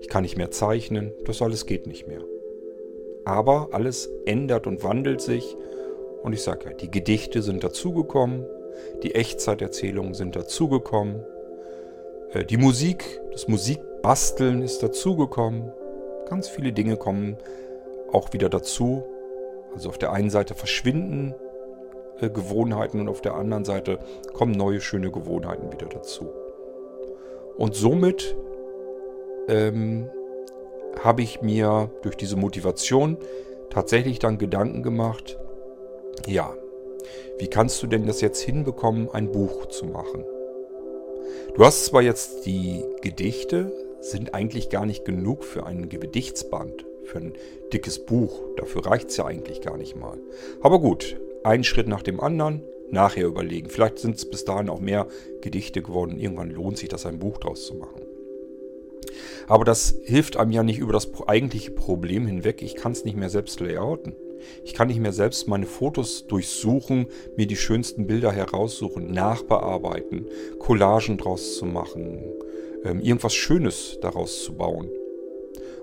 ich 0.00 0.08
kann 0.08 0.22
nicht 0.22 0.36
mehr 0.36 0.50
zeichnen, 0.50 1.12
das 1.24 1.40
alles 1.40 1.64
geht 1.64 1.86
nicht 1.86 2.06
mehr. 2.06 2.22
Aber 3.26 3.68
alles 3.72 4.08
ändert 4.24 4.66
und 4.66 4.82
wandelt 4.82 5.20
sich 5.20 5.54
und 6.22 6.32
ich 6.32 6.42
sage 6.42 6.70
ja, 6.70 6.72
die 6.72 6.90
Gedichte 6.90 7.42
sind 7.42 7.62
dazugekommen, 7.62 8.46
die 9.02 9.14
Echtzeiterzählungen 9.14 10.14
sind 10.14 10.34
dazugekommen, 10.34 11.22
äh, 12.32 12.44
die 12.44 12.56
Musik, 12.56 13.20
das 13.32 13.48
Musikbasteln 13.48 14.62
ist 14.62 14.82
dazugekommen, 14.82 15.72
Ganz 16.28 16.48
viele 16.48 16.72
Dinge 16.72 16.96
kommen 16.96 17.36
auch 18.12 18.32
wieder 18.32 18.48
dazu. 18.48 19.04
Also 19.74 19.88
auf 19.88 19.98
der 19.98 20.12
einen 20.12 20.30
Seite 20.30 20.54
verschwinden 20.54 21.34
äh, 22.20 22.28
Gewohnheiten 22.28 23.00
und 23.00 23.08
auf 23.08 23.20
der 23.20 23.34
anderen 23.34 23.64
Seite 23.64 23.98
kommen 24.32 24.52
neue 24.52 24.80
schöne 24.80 25.10
Gewohnheiten 25.10 25.72
wieder 25.72 25.86
dazu. 25.86 26.28
Und 27.56 27.74
somit 27.74 28.36
ähm, 29.48 30.10
habe 31.06 31.22
ich 31.22 31.40
mir 31.40 31.90
durch 32.02 32.16
diese 32.16 32.36
Motivation 32.36 33.16
tatsächlich 33.70 34.18
dann 34.18 34.38
Gedanken 34.38 34.82
gemacht, 34.82 35.38
ja, 36.26 36.52
wie 37.38 37.48
kannst 37.48 37.82
du 37.82 37.86
denn 37.86 38.06
das 38.06 38.20
jetzt 38.20 38.40
hinbekommen, 38.40 39.08
ein 39.10 39.30
Buch 39.30 39.66
zu 39.66 39.86
machen? 39.86 40.24
Du 41.54 41.64
hast 41.64 41.86
zwar 41.86 42.02
jetzt 42.02 42.44
die 42.44 42.84
Gedichte, 43.02 43.72
sind 44.00 44.34
eigentlich 44.34 44.68
gar 44.68 44.84
nicht 44.84 45.04
genug 45.04 45.44
für 45.44 45.64
ein 45.64 45.88
Gedichtsband, 45.88 46.84
für 47.04 47.18
ein 47.18 47.32
dickes 47.72 48.04
Buch. 48.04 48.42
Dafür 48.56 48.86
reicht 48.86 49.10
es 49.10 49.16
ja 49.16 49.26
eigentlich 49.26 49.60
gar 49.60 49.76
nicht 49.76 49.96
mal. 49.96 50.18
Aber 50.60 50.80
gut, 50.80 51.18
ein 51.44 51.64
Schritt 51.64 51.88
nach 51.88 52.02
dem 52.02 52.20
anderen, 52.20 52.62
nachher 52.90 53.26
überlegen. 53.26 53.68
Vielleicht 53.68 53.98
sind 53.98 54.16
es 54.16 54.28
bis 54.28 54.44
dahin 54.44 54.68
auch 54.68 54.80
mehr 54.80 55.06
Gedichte 55.40 55.82
geworden. 55.82 56.18
Irgendwann 56.18 56.50
lohnt 56.50 56.78
sich 56.78 56.88
das, 56.88 57.06
ein 57.06 57.18
Buch 57.18 57.38
draus 57.38 57.66
zu 57.66 57.74
machen. 57.74 58.05
Aber 59.46 59.64
das 59.64 59.94
hilft 60.04 60.36
einem 60.36 60.50
ja 60.50 60.62
nicht 60.62 60.78
über 60.78 60.92
das 60.92 61.08
eigentliche 61.26 61.70
Problem 61.70 62.26
hinweg. 62.26 62.62
Ich 62.62 62.74
kann 62.74 62.92
es 62.92 63.04
nicht 63.04 63.16
mehr 63.16 63.30
selbst 63.30 63.60
layouten. 63.60 64.14
Ich 64.64 64.74
kann 64.74 64.88
nicht 64.88 65.00
mehr 65.00 65.12
selbst 65.12 65.48
meine 65.48 65.66
Fotos 65.66 66.26
durchsuchen, 66.26 67.06
mir 67.36 67.46
die 67.46 67.56
schönsten 67.56 68.06
Bilder 68.06 68.32
heraussuchen, 68.32 69.10
nachbearbeiten, 69.10 70.26
Collagen 70.58 71.18
draus 71.18 71.56
zu 71.56 71.64
machen, 71.64 72.22
ähm, 72.84 73.00
irgendwas 73.00 73.34
Schönes 73.34 73.98
daraus 74.00 74.44
zu 74.44 74.54
bauen. 74.54 74.88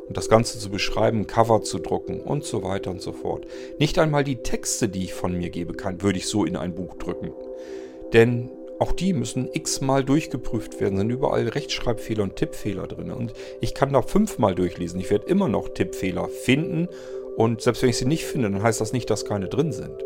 Und 0.08 0.18
das 0.18 0.30
Ganze 0.30 0.60
zu 0.60 0.70
beschreiben, 0.70 1.28
Cover 1.28 1.62
zu 1.62 1.80
drucken 1.80 2.20
und 2.20 2.44
so 2.44 2.62
weiter 2.62 2.92
und 2.92 3.02
so 3.02 3.14
fort. 3.14 3.48
Nicht 3.80 3.98
einmal 4.00 4.24
die 4.24 4.38
Texte, 4.38 4.90
die 4.90 5.06
ich 5.06 5.14
von 5.14 5.38
mir 5.38 5.50
gebe, 5.50 5.74
kann, 5.74 6.02
würde 6.02 6.20
ich 6.20 6.28
so 6.28 6.44
in 6.44 6.58
ein 6.58 6.76
Buch 6.76 6.96
drücken. 6.98 7.32
Denn 8.12 8.50
auch 8.84 8.92
die 8.92 9.14
müssen 9.14 9.48
x-mal 9.54 10.04
durchgeprüft 10.04 10.82
werden, 10.82 10.98
sind 10.98 11.10
überall 11.10 11.48
Rechtschreibfehler 11.48 12.24
und 12.24 12.36
Tippfehler 12.36 12.86
drin. 12.86 13.12
Und 13.12 13.32
ich 13.62 13.74
kann 13.74 13.94
da 13.94 14.02
fünfmal 14.02 14.56
durchlesen. 14.56 15.00
Ich 15.00 15.10
werde 15.10 15.28
immer 15.28 15.48
noch 15.48 15.70
Tippfehler 15.70 16.28
finden. 16.28 16.90
Und 17.38 17.62
selbst 17.62 17.82
wenn 17.82 17.90
ich 17.90 17.98
sie 17.98 18.06
nicht 18.06 18.26
finde, 18.26 18.52
dann 18.52 18.62
heißt 18.62 18.82
das 18.82 18.92
nicht, 18.92 19.10
dass 19.10 19.24
keine 19.24 19.48
drin 19.48 19.72
sind. 19.72 20.04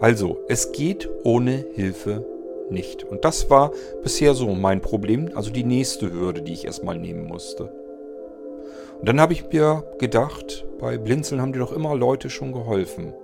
Also, 0.00 0.40
es 0.48 0.72
geht 0.72 1.08
ohne 1.22 1.64
Hilfe 1.74 2.26
nicht. 2.68 3.04
Und 3.04 3.24
das 3.24 3.48
war 3.48 3.70
bisher 4.02 4.34
so 4.34 4.48
mein 4.48 4.80
Problem, 4.80 5.30
also 5.34 5.52
die 5.52 5.62
nächste 5.62 6.12
Hürde, 6.12 6.42
die 6.42 6.52
ich 6.52 6.64
erstmal 6.64 6.98
nehmen 6.98 7.26
musste. 7.26 7.70
Und 8.98 9.08
dann 9.08 9.20
habe 9.20 9.34
ich 9.34 9.48
mir 9.52 9.84
gedacht, 9.98 10.66
bei 10.80 10.98
Blinzeln 10.98 11.40
haben 11.40 11.52
dir 11.52 11.60
doch 11.60 11.72
immer 11.72 11.94
Leute 11.94 12.28
schon 12.28 12.52
geholfen. 12.52 13.14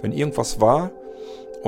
Wenn 0.00 0.12
irgendwas 0.12 0.60
war 0.60 0.92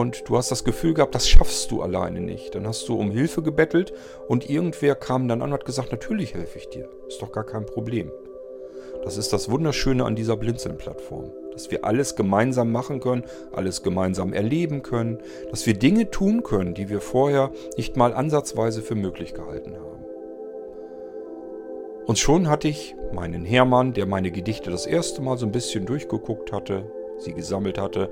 und 0.01 0.29
du 0.29 0.37
hast 0.37 0.51
das 0.51 0.65
Gefühl 0.65 0.95
gehabt, 0.95 1.15
das 1.15 1.29
schaffst 1.29 1.71
du 1.71 1.83
alleine 1.83 2.21
nicht, 2.21 2.55
dann 2.55 2.67
hast 2.67 2.89
du 2.89 2.99
um 2.99 3.11
Hilfe 3.11 3.43
gebettelt 3.43 3.93
und 4.29 4.49
irgendwer 4.49 4.95
kam 4.95 5.29
dann 5.29 5.43
an 5.43 5.49
und 5.49 5.55
hat 5.55 5.65
gesagt, 5.65 5.93
natürlich 5.93 6.35
helfe 6.35 6.59
ich 6.59 6.69
dir. 6.69 6.89
Ist 7.07 7.23
doch 7.23 7.33
gar 7.33 7.45
kein 7.45 7.67
Problem. 7.67 8.11
Das 9.05 9.17
ist 9.17 9.33
das 9.33 9.51
Wunderschöne 9.51 10.05
an 10.05 10.17
dieser 10.17 10.37
Blinzeln-Plattform 10.37 11.33
dass 11.53 11.71
wir 11.71 11.85
alles 11.85 12.17
gemeinsam 12.17 12.73
machen 12.73 13.01
können, 13.01 13.25
alles 13.53 13.83
gemeinsam 13.83 14.33
erleben 14.33 14.83
können, 14.83 15.19
dass 15.51 15.67
wir 15.67 15.75
Dinge 15.75 16.11
tun 16.11 16.43
können, 16.43 16.75
die 16.75 16.89
wir 16.89 17.01
vorher 17.01 17.51
nicht 17.77 17.97
mal 17.97 18.15
ansatzweise 18.15 18.83
für 18.83 18.95
möglich 18.95 19.35
gehalten 19.35 19.75
haben. 19.77 20.05
Und 22.07 22.19
schon 22.19 22.49
hatte 22.49 22.69
ich 22.69 22.97
meinen 23.13 23.45
Hermann, 23.45 23.93
der 23.93 24.07
meine 24.07 24.31
Gedichte 24.31 24.71
das 24.71 24.87
erste 24.87 25.23
Mal 25.23 25.37
so 25.37 25.47
ein 25.47 25.53
bisschen 25.53 25.87
durchgeguckt 25.87 26.51
hatte, 26.53 26.91
sie 27.19 27.35
gesammelt 27.35 27.79
hatte. 27.79 28.11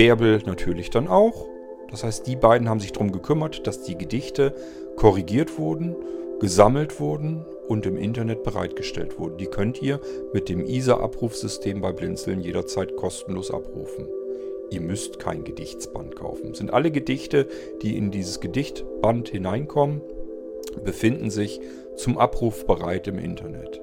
Bärbel 0.00 0.40
natürlich 0.46 0.88
dann 0.88 1.08
auch. 1.08 1.46
Das 1.90 2.04
heißt, 2.04 2.26
die 2.26 2.34
beiden 2.34 2.70
haben 2.70 2.80
sich 2.80 2.92
darum 2.92 3.12
gekümmert, 3.12 3.66
dass 3.66 3.82
die 3.82 3.98
Gedichte 3.98 4.54
korrigiert 4.96 5.58
wurden, 5.58 5.94
gesammelt 6.40 7.00
wurden 7.00 7.44
und 7.68 7.84
im 7.84 7.98
Internet 7.98 8.42
bereitgestellt 8.42 9.18
wurden. 9.18 9.36
Die 9.36 9.44
könnt 9.44 9.82
ihr 9.82 10.00
mit 10.32 10.48
dem 10.48 10.64
ISA-Abrufsystem 10.64 11.82
bei 11.82 11.92
Blinzeln 11.92 12.40
jederzeit 12.40 12.96
kostenlos 12.96 13.50
abrufen. 13.50 14.08
Ihr 14.70 14.80
müsst 14.80 15.18
kein 15.18 15.44
Gedichtsband 15.44 16.16
kaufen. 16.16 16.54
Sind 16.54 16.72
alle 16.72 16.90
Gedichte, 16.90 17.46
die 17.82 17.98
in 17.98 18.10
dieses 18.10 18.40
Gedichtband 18.40 19.28
hineinkommen, 19.28 20.00
befinden 20.82 21.28
sich 21.28 21.60
zum 21.96 22.16
Abruf 22.16 22.66
bereit 22.66 23.06
im 23.06 23.18
Internet. 23.18 23.82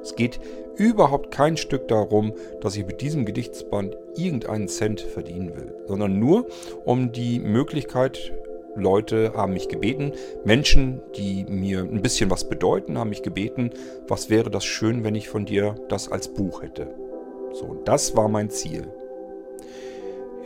Es 0.00 0.14
geht 0.14 0.38
überhaupt 0.76 1.30
kein 1.30 1.56
Stück 1.56 1.88
darum, 1.88 2.32
dass 2.60 2.76
ich 2.76 2.86
mit 2.86 3.00
diesem 3.00 3.24
Gedichtsband 3.24 3.96
irgendeinen 4.16 4.68
Cent 4.68 5.00
verdienen 5.00 5.56
will, 5.56 5.74
sondern 5.86 6.18
nur 6.18 6.46
um 6.84 7.12
die 7.12 7.40
Möglichkeit, 7.40 8.32
Leute 8.76 9.32
haben 9.34 9.54
mich 9.54 9.68
gebeten, 9.68 10.12
Menschen, 10.44 11.00
die 11.16 11.44
mir 11.48 11.80
ein 11.80 12.02
bisschen 12.02 12.30
was 12.30 12.48
bedeuten, 12.48 12.98
haben 12.98 13.08
mich 13.08 13.22
gebeten, 13.22 13.70
was 14.06 14.28
wäre 14.28 14.50
das 14.50 14.64
schön, 14.64 15.02
wenn 15.02 15.14
ich 15.14 15.28
von 15.28 15.46
dir 15.46 15.76
das 15.88 16.12
als 16.12 16.28
Buch 16.28 16.62
hätte. 16.62 16.94
So, 17.52 17.74
das 17.84 18.16
war 18.16 18.28
mein 18.28 18.50
Ziel. 18.50 18.86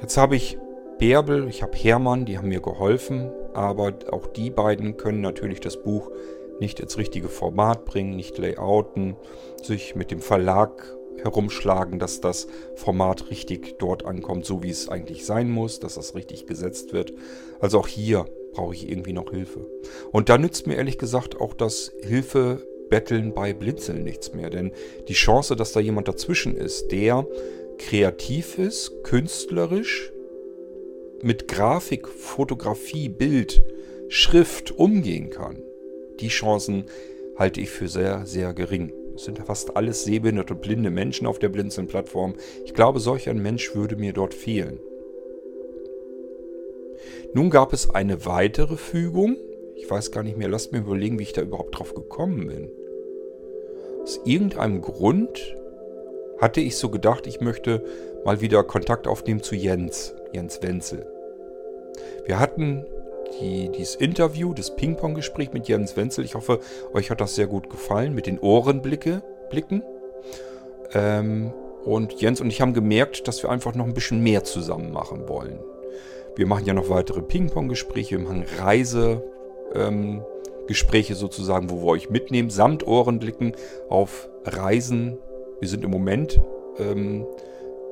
Jetzt 0.01 0.17
habe 0.17 0.37
ich 0.37 0.59
Bärbel, 0.99 1.49
ich 1.49 1.63
habe 1.63 1.77
Hermann, 1.77 2.25
die 2.25 2.39
haben 2.39 2.49
mir 2.49 2.61
geholfen, 2.61 3.31
aber 3.53 3.95
auch 4.13 4.27
die 4.29 4.51
beiden 4.51 4.97
können 4.97 5.21
natürlich 5.21 5.61
das 5.61 5.83
Buch 5.83 6.11
nicht 6.61 6.81
ins 6.81 6.99
richtige 6.99 7.29
Format 7.29 7.85
bringen, 7.85 8.17
nicht 8.17 8.39
layouten, 8.39 9.17
sich 9.63 9.95
mit 9.95 10.11
dem 10.11 10.21
Verlag 10.21 10.97
herumschlagen, 11.23 11.99
dass 11.99 12.21
das 12.21 12.47
Format 12.77 13.31
richtig 13.31 13.79
dort 13.79 14.05
ankommt, 14.05 14.47
so 14.47 14.63
wie 14.63 14.71
es 14.71 14.89
eigentlich 14.89 15.27
sein 15.27 15.51
muss, 15.51 15.81
dass 15.81 15.95
das 15.95 16.15
richtig 16.15 16.47
gesetzt 16.47 16.93
wird. 16.93 17.13
Also 17.61 17.79
auch 17.79 17.89
hier 17.89 18.27
brauche 18.53 18.75
ich 18.75 18.89
irgendwie 18.89 19.13
noch 19.13 19.31
Hilfe. 19.31 19.67
Und 20.13 20.29
da 20.29 20.39
nützt 20.39 20.67
mir 20.67 20.77
ehrlich 20.77 20.99
gesagt 20.99 21.41
auch 21.41 21.55
das 21.55 21.93
Hilfebetteln 22.03 23.35
bei 23.35 23.53
Blinzeln 23.53 24.03
nichts 24.03 24.35
mehr, 24.35 24.51
denn 24.51 24.73
die 25.09 25.15
Chance, 25.15 25.57
dass 25.57 25.73
da 25.73 25.81
jemand 25.81 26.09
dazwischen 26.09 26.57
ist, 26.57 26.91
der 26.91 27.27
kreativ 27.79 28.59
ist, 28.59 29.03
künstlerisch, 29.05 30.13
mit 31.23 31.49
Grafik, 31.49 32.09
Fotografie, 32.09 33.09
Bild, 33.09 33.63
Schrift 34.09 34.73
umgehen 34.73 35.31
kann, 35.31 35.63
die 36.21 36.29
Chancen 36.29 36.85
halte 37.37 37.61
ich 37.61 37.71
für 37.71 37.89
sehr, 37.89 38.27
sehr 38.27 38.53
gering. 38.53 38.93
Es 39.15 39.25
sind 39.25 39.39
fast 39.39 39.77
alles 39.77 40.05
sehbehinderte 40.05 40.55
und 40.55 40.63
blinde 40.63 40.91
Menschen 40.91 41.27
auf 41.27 41.39
der 41.39 41.49
Blinzeln-Plattform. 41.49 42.35
Ich 42.65 42.75
glaube, 42.75 43.01
solch 43.01 43.29
ein 43.29 43.43
Mensch 43.43 43.75
würde 43.75 43.97
mir 43.97 44.13
dort 44.13 44.35
fehlen. 44.35 44.79
Nun 47.33 47.51
gab 47.51 47.73
es 47.73 47.91
eine 47.91 48.27
weitere 48.27 48.77
Fügung. 48.77 49.37
Ich 49.77 49.91
weiß 49.91 50.11
gar 50.11 50.23
nicht 50.23 50.37
mehr, 50.37 50.49
lasst 50.49 50.73
mir 50.73 50.79
überlegen, 50.79 51.19
wie 51.19 51.25
ich 51.25 51.33
da 51.33 51.43
überhaupt 51.43 51.79
drauf 51.79 51.95
gekommen 51.95 52.47
bin. 52.49 52.71
Aus 54.03 54.21
irgendeinem 54.25 54.81
Grund 54.81 55.57
hatte 56.39 56.61
ich 56.61 56.77
so 56.77 56.89
gedacht, 56.89 57.27
ich 57.27 57.41
möchte 57.41 57.85
mal 58.25 58.41
wieder 58.41 58.65
Kontakt 58.65 59.07
aufnehmen 59.07 59.43
zu 59.43 59.55
Jens, 59.55 60.15
Jens 60.33 60.63
Wenzel. 60.63 61.07
Wir 62.27 62.39
hatten 62.39 62.85
die, 63.39 63.71
dieses 63.71 63.95
Interview, 63.95 64.55
das 64.55 64.75
Ping-Pong-Gespräch 64.77 65.53
mit 65.53 65.69
Jens 65.69 65.97
Wenzel. 65.97 66.25
Ich 66.25 66.35
hoffe, 66.35 66.61
euch 66.93 67.11
hat 67.11 67.21
das 67.21 67.35
sehr 67.35 67.47
gut 67.47 67.71
gefallen 67.71 68.15
mit 68.15 68.27
den 68.27 68.39
Ohrenblicke, 68.39 69.23
Blicken. 69.51 69.83
Ähm, 70.93 71.53
und 71.85 72.21
Jens 72.21 72.41
und 72.41 72.49
ich 72.49 72.61
haben 72.61 72.75
gemerkt, 72.75 73.29
dass 73.29 73.43
wir 73.43 73.51
einfach 73.51 73.75
noch 73.75 73.87
ein 73.87 73.95
bisschen 73.95 74.23
mehr 74.23 74.45
zusammen 74.45 74.93
machen 74.93 75.29
wollen. 75.29 75.59
Wir 76.37 76.47
machen 76.47 76.67
ja 76.67 76.75
noch 76.75 76.91
weitere 76.91 77.23
Ping-Pong-Gespräche, 77.23 78.19
wir 78.19 78.25
machen 78.25 78.45
Reisegespräche 78.59 81.13
ähm, 81.13 81.19
sozusagen, 81.19 81.71
wo 81.71 81.83
wir 81.83 81.87
euch 81.87 82.11
mitnehmen, 82.11 82.51
samt 82.51 82.87
Ohrenblicken 82.87 83.55
auf 83.89 84.29
Reisen. 84.45 85.19
Wir 85.59 85.69
sind 85.69 85.85
im 85.85 85.91
Moment 85.91 86.41
ähm, 86.79 87.27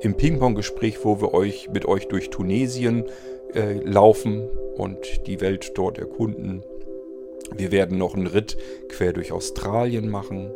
im 0.01 0.15
Ping-Pong-Gespräch, 0.15 1.03
wo 1.03 1.21
wir 1.21 1.33
euch 1.33 1.69
mit 1.69 1.85
euch 1.85 2.07
durch 2.07 2.29
Tunesien 2.29 3.05
äh, 3.53 3.73
laufen 3.83 4.49
und 4.75 4.97
die 5.27 5.41
Welt 5.41 5.71
dort 5.75 5.97
erkunden. 5.97 6.63
Wir 7.55 7.71
werden 7.71 7.97
noch 7.97 8.15
einen 8.15 8.27
Ritt 8.27 8.57
quer 8.89 9.13
durch 9.13 9.31
Australien 9.31 10.09
machen. 10.09 10.51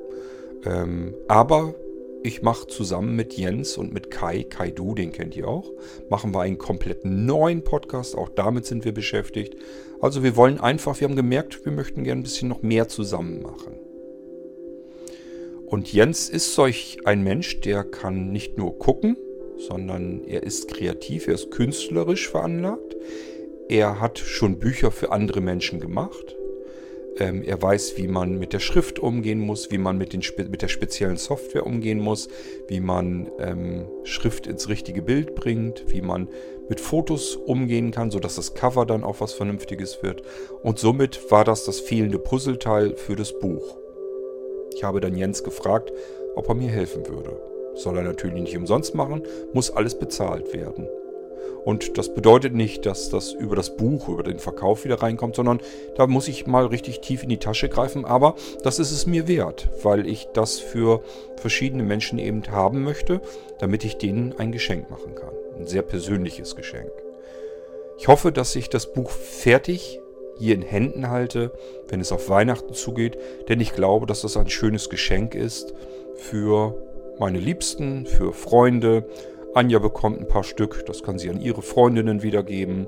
Ähm, 0.65 1.15
aber 1.27 1.75
ich 2.23 2.41
mache 2.41 2.67
zusammen 2.67 3.15
mit 3.15 3.33
Jens 3.33 3.77
und 3.77 3.93
mit 3.93 4.09
Kai, 4.09 4.43
Kai 4.43 4.71
Du, 4.71 4.95
den 4.95 5.11
kennt 5.11 5.35
ihr 5.35 5.47
auch, 5.47 5.69
machen 6.09 6.33
wir 6.33 6.41
einen 6.41 6.57
komplett 6.57 7.03
neuen 7.03 7.63
Podcast. 7.63 8.17
Auch 8.17 8.29
damit 8.29 8.65
sind 8.65 8.85
wir 8.85 8.93
beschäftigt. 8.93 9.57
Also 9.99 10.23
wir 10.23 10.35
wollen 10.35 10.59
einfach, 10.59 10.99
wir 10.99 11.07
haben 11.07 11.15
gemerkt, 11.15 11.65
wir 11.65 11.71
möchten 11.71 12.03
gerne 12.03 12.21
ein 12.21 12.23
bisschen 12.23 12.47
noch 12.47 12.61
mehr 12.61 12.87
zusammen 12.87 13.41
machen. 13.41 13.73
Und 15.65 15.91
Jens 15.91 16.29
ist 16.29 16.53
solch 16.53 16.99
ein 17.03 17.23
Mensch, 17.23 17.59
der 17.61 17.83
kann 17.83 18.31
nicht 18.31 18.57
nur 18.57 18.77
gucken, 18.77 19.17
sondern 19.57 20.23
er 20.25 20.43
ist 20.43 20.67
kreativ, 20.67 21.27
er 21.27 21.35
ist 21.35 21.51
künstlerisch 21.51 22.29
veranlagt. 22.29 22.95
Er 23.69 23.99
hat 23.99 24.19
schon 24.19 24.59
Bücher 24.59 24.91
für 24.91 25.11
andere 25.11 25.41
Menschen 25.41 25.79
gemacht. 25.79 26.35
Ähm, 27.17 27.43
er 27.43 27.61
weiß, 27.61 27.97
wie 27.97 28.07
man 28.07 28.39
mit 28.39 28.53
der 28.53 28.59
Schrift 28.59 28.99
umgehen 28.99 29.39
muss, 29.39 29.71
wie 29.71 29.77
man 29.77 29.97
mit, 29.97 30.13
den, 30.13 30.23
mit 30.49 30.61
der 30.61 30.67
speziellen 30.67 31.17
Software 31.17 31.65
umgehen 31.65 31.99
muss, 31.99 32.27
wie 32.67 32.79
man 32.79 33.29
ähm, 33.39 33.85
Schrift 34.03 34.47
ins 34.47 34.67
richtige 34.67 35.03
Bild 35.03 35.35
bringt, 35.35 35.85
wie 35.87 36.01
man 36.01 36.27
mit 36.69 36.79
Fotos 36.79 37.35
umgehen 37.35 37.91
kann, 37.91 38.09
sodass 38.09 38.35
das 38.35 38.55
Cover 38.55 38.85
dann 38.85 39.03
auch 39.03 39.21
was 39.21 39.33
Vernünftiges 39.33 40.01
wird. 40.01 40.23
Und 40.63 40.79
somit 40.79 41.29
war 41.29 41.43
das 41.43 41.65
das 41.65 41.79
fehlende 41.79 42.19
Puzzleteil 42.19 42.95
für 42.95 43.15
das 43.15 43.37
Buch. 43.37 43.77
Ich 44.75 44.83
habe 44.83 44.99
dann 44.99 45.15
Jens 45.15 45.43
gefragt, 45.43 45.91
ob 46.35 46.49
er 46.49 46.55
mir 46.55 46.69
helfen 46.69 47.07
würde. 47.07 47.52
Soll 47.75 47.97
er 47.97 48.03
natürlich 48.03 48.41
nicht 48.41 48.57
umsonst 48.57 48.95
machen, 48.95 49.23
muss 49.53 49.71
alles 49.71 49.97
bezahlt 49.97 50.53
werden. 50.53 50.87
Und 51.65 51.97
das 51.97 52.13
bedeutet 52.13 52.53
nicht, 52.53 52.85
dass 52.85 53.09
das 53.09 53.31
über 53.31 53.55
das 53.55 53.77
Buch, 53.77 54.09
über 54.09 54.23
den 54.23 54.39
Verkauf 54.39 54.83
wieder 54.83 55.01
reinkommt, 55.01 55.35
sondern 55.35 55.61
da 55.95 56.07
muss 56.07 56.27
ich 56.27 56.45
mal 56.45 56.65
richtig 56.65 56.99
tief 56.99 57.23
in 57.23 57.29
die 57.29 57.37
Tasche 57.37 57.69
greifen. 57.69 58.03
Aber 58.05 58.35
das 58.63 58.79
ist 58.79 58.91
es 58.91 59.05
mir 59.05 59.27
wert, 59.27 59.69
weil 59.81 60.05
ich 60.05 60.27
das 60.33 60.59
für 60.59 61.01
verschiedene 61.37 61.83
Menschen 61.83 62.19
eben 62.19 62.43
haben 62.51 62.83
möchte, 62.83 63.21
damit 63.59 63.85
ich 63.85 63.97
denen 63.97 64.33
ein 64.37 64.51
Geschenk 64.51 64.89
machen 64.89 65.15
kann. 65.15 65.33
Ein 65.57 65.67
sehr 65.67 65.83
persönliches 65.83 66.55
Geschenk. 66.55 66.91
Ich 67.97 68.07
hoffe, 68.07 68.31
dass 68.31 68.55
ich 68.55 68.69
das 68.69 68.91
Buch 68.91 69.09
fertig 69.09 70.01
hier 70.37 70.55
in 70.55 70.63
Händen 70.63 71.09
halte, 71.09 71.53
wenn 71.87 72.01
es 72.01 72.11
auf 72.11 72.27
Weihnachten 72.27 72.73
zugeht, 72.73 73.17
denn 73.47 73.61
ich 73.61 73.73
glaube, 73.73 74.05
dass 74.07 74.21
das 74.21 74.35
ein 74.35 74.49
schönes 74.49 74.89
Geschenk 74.89 75.35
ist 75.35 75.73
für 76.15 76.75
meine 77.19 77.39
Liebsten, 77.39 78.05
für 78.05 78.33
Freunde. 78.33 79.05
Anja 79.53 79.79
bekommt 79.79 80.19
ein 80.19 80.27
paar 80.27 80.43
Stück, 80.43 80.85
das 80.87 81.03
kann 81.03 81.19
sie 81.19 81.29
an 81.29 81.39
ihre 81.39 81.61
Freundinnen 81.61 82.23
wiedergeben. 82.23 82.87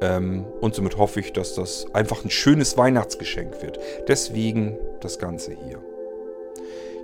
Ähm, 0.00 0.44
und 0.60 0.74
somit 0.74 0.98
hoffe 0.98 1.20
ich, 1.20 1.32
dass 1.32 1.54
das 1.54 1.86
einfach 1.92 2.24
ein 2.24 2.30
schönes 2.30 2.76
Weihnachtsgeschenk 2.76 3.62
wird. 3.62 3.78
Deswegen 4.08 4.78
das 5.00 5.18
Ganze 5.18 5.52
hier. 5.52 5.78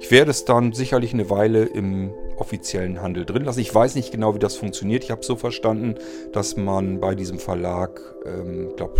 Ich 0.00 0.10
werde 0.12 0.30
es 0.30 0.44
dann 0.44 0.72
sicherlich 0.72 1.12
eine 1.12 1.28
Weile 1.28 1.64
im 1.64 2.12
offiziellen 2.36 3.02
Handel 3.02 3.24
drin 3.24 3.44
lassen. 3.44 3.60
Ich 3.60 3.74
weiß 3.74 3.96
nicht 3.96 4.12
genau, 4.12 4.34
wie 4.34 4.38
das 4.38 4.54
funktioniert. 4.56 5.02
Ich 5.02 5.10
habe 5.10 5.24
so 5.24 5.34
verstanden, 5.34 5.96
dass 6.32 6.56
man 6.56 7.00
bei 7.00 7.16
diesem 7.16 7.40
Verlag, 7.40 8.00
ähm, 8.24 8.74
glaube 8.76 8.94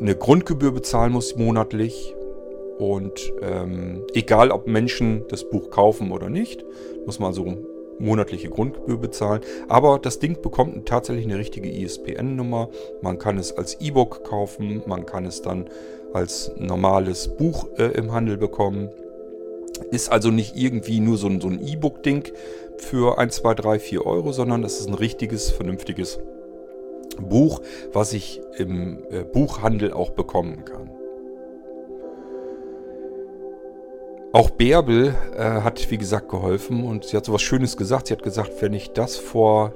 eine 0.00 0.16
Grundgebühr 0.16 0.72
bezahlen 0.72 1.12
muss 1.12 1.36
monatlich. 1.36 2.15
Und 2.78 3.32
ähm, 3.42 4.02
egal, 4.12 4.50
ob 4.50 4.66
Menschen 4.66 5.24
das 5.28 5.48
Buch 5.48 5.70
kaufen 5.70 6.12
oder 6.12 6.28
nicht, 6.28 6.64
muss 7.06 7.18
man 7.18 7.32
so 7.32 7.56
monatliche 7.98 8.50
Grundgebühr 8.50 8.98
bezahlen. 8.98 9.40
Aber 9.68 9.98
das 9.98 10.18
Ding 10.18 10.40
bekommt 10.42 10.86
tatsächlich 10.86 11.24
eine 11.26 11.38
richtige 11.38 11.70
ISBN-Nummer. 11.70 12.68
Man 13.00 13.18
kann 13.18 13.38
es 13.38 13.56
als 13.56 13.80
E-Book 13.80 14.24
kaufen, 14.24 14.82
man 14.86 15.06
kann 15.06 15.24
es 15.24 15.42
dann 15.42 15.68
als 16.12 16.52
normales 16.58 17.28
Buch 17.28 17.66
äh, 17.78 17.84
im 17.92 18.12
Handel 18.12 18.36
bekommen. 18.36 18.90
Ist 19.90 20.10
also 20.10 20.30
nicht 20.30 20.56
irgendwie 20.56 21.00
nur 21.00 21.16
so 21.16 21.28
ein, 21.28 21.40
so 21.40 21.50
E-Book-Ding 21.50 22.32
für 22.78 23.18
1, 23.18 23.36
2, 23.36 23.54
3, 23.54 23.78
4 23.78 24.06
Euro, 24.06 24.32
sondern 24.32 24.62
das 24.62 24.80
ist 24.80 24.88
ein 24.88 24.94
richtiges, 24.94 25.50
vernünftiges 25.50 26.18
Buch, 27.20 27.60
was 27.92 28.12
ich 28.12 28.40
im 28.58 28.98
äh, 29.10 29.24
Buchhandel 29.24 29.92
auch 29.92 30.10
bekommen 30.10 30.64
kann. 30.64 30.95
Auch 34.36 34.50
Bärbel 34.50 35.14
äh, 35.34 35.38
hat, 35.38 35.90
wie 35.90 35.96
gesagt, 35.96 36.28
geholfen 36.28 36.84
und 36.84 37.06
sie 37.06 37.16
hat 37.16 37.24
so 37.24 37.32
was 37.32 37.40
Schönes 37.40 37.78
gesagt. 37.78 38.08
Sie 38.08 38.12
hat 38.12 38.22
gesagt, 38.22 38.60
wenn 38.60 38.74
ich 38.74 38.90
das 38.90 39.16
vor, 39.16 39.72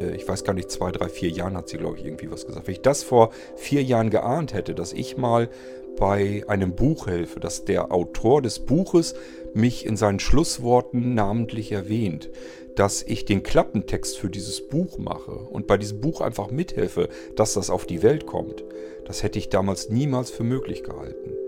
äh, 0.00 0.16
ich 0.16 0.26
weiß 0.26 0.44
gar 0.44 0.54
nicht, 0.54 0.70
zwei, 0.70 0.90
drei, 0.92 1.10
vier 1.10 1.28
Jahren 1.28 1.58
hat 1.58 1.68
sie, 1.68 1.76
glaube 1.76 1.98
ich, 1.98 2.06
irgendwie 2.06 2.30
was 2.30 2.46
gesagt. 2.46 2.66
Wenn 2.66 2.72
ich 2.72 2.80
das 2.80 3.02
vor 3.02 3.32
vier 3.54 3.82
Jahren 3.82 4.08
geahnt 4.08 4.54
hätte, 4.54 4.74
dass 4.74 4.94
ich 4.94 5.18
mal 5.18 5.50
bei 5.98 6.42
einem 6.48 6.74
Buch 6.74 7.06
helfe, 7.06 7.38
dass 7.38 7.66
der 7.66 7.92
Autor 7.92 8.40
des 8.40 8.60
Buches 8.60 9.14
mich 9.52 9.84
in 9.84 9.98
seinen 9.98 10.20
Schlussworten 10.20 11.12
namentlich 11.12 11.70
erwähnt, 11.70 12.30
dass 12.76 13.02
ich 13.02 13.26
den 13.26 13.42
Klappentext 13.42 14.16
für 14.16 14.30
dieses 14.30 14.66
Buch 14.66 14.96
mache 14.96 15.32
und 15.32 15.66
bei 15.66 15.76
diesem 15.76 16.00
Buch 16.00 16.22
einfach 16.22 16.50
mithelfe, 16.50 17.10
dass 17.36 17.52
das 17.52 17.68
auf 17.68 17.84
die 17.84 18.02
Welt 18.02 18.24
kommt. 18.24 18.64
Das 19.04 19.22
hätte 19.22 19.38
ich 19.38 19.50
damals 19.50 19.90
niemals 19.90 20.30
für 20.30 20.44
möglich 20.44 20.82
gehalten. 20.82 21.45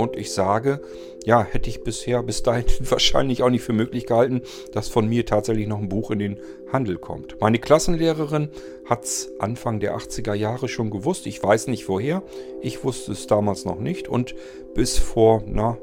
Und 0.00 0.16
ich 0.16 0.32
sage, 0.32 0.80
ja, 1.26 1.42
hätte 1.44 1.68
ich 1.68 1.84
bisher 1.84 2.22
bis 2.22 2.42
dahin 2.42 2.64
wahrscheinlich 2.90 3.42
auch 3.42 3.50
nicht 3.50 3.62
für 3.62 3.74
möglich 3.74 4.06
gehalten, 4.06 4.40
dass 4.72 4.88
von 4.88 5.06
mir 5.06 5.26
tatsächlich 5.26 5.68
noch 5.68 5.78
ein 5.78 5.90
Buch 5.90 6.10
in 6.10 6.18
den 6.18 6.40
Handel 6.72 6.96
kommt. 6.96 7.38
Meine 7.38 7.58
Klassenlehrerin 7.58 8.48
hat 8.86 9.04
es 9.04 9.30
Anfang 9.38 9.78
der 9.78 9.94
80er 9.94 10.32
Jahre 10.32 10.68
schon 10.68 10.90
gewusst. 10.90 11.26
Ich 11.26 11.42
weiß 11.42 11.66
nicht 11.66 11.86
woher. 11.86 12.22
Ich 12.62 12.82
wusste 12.82 13.12
es 13.12 13.26
damals 13.26 13.66
noch 13.66 13.78
nicht. 13.78 14.08
Und 14.08 14.34
bis 14.72 14.96
vor, 14.96 15.42
na, 15.46 15.76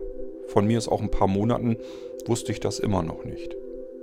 von 0.47 0.65
mir 0.65 0.79
ist 0.79 0.87
auch 0.87 1.01
ein 1.01 1.11
paar 1.11 1.27
Monaten, 1.27 1.77
wusste 2.25 2.51
ich 2.51 2.59
das 2.59 2.79
immer 2.79 3.03
noch 3.03 3.23
nicht. 3.23 3.55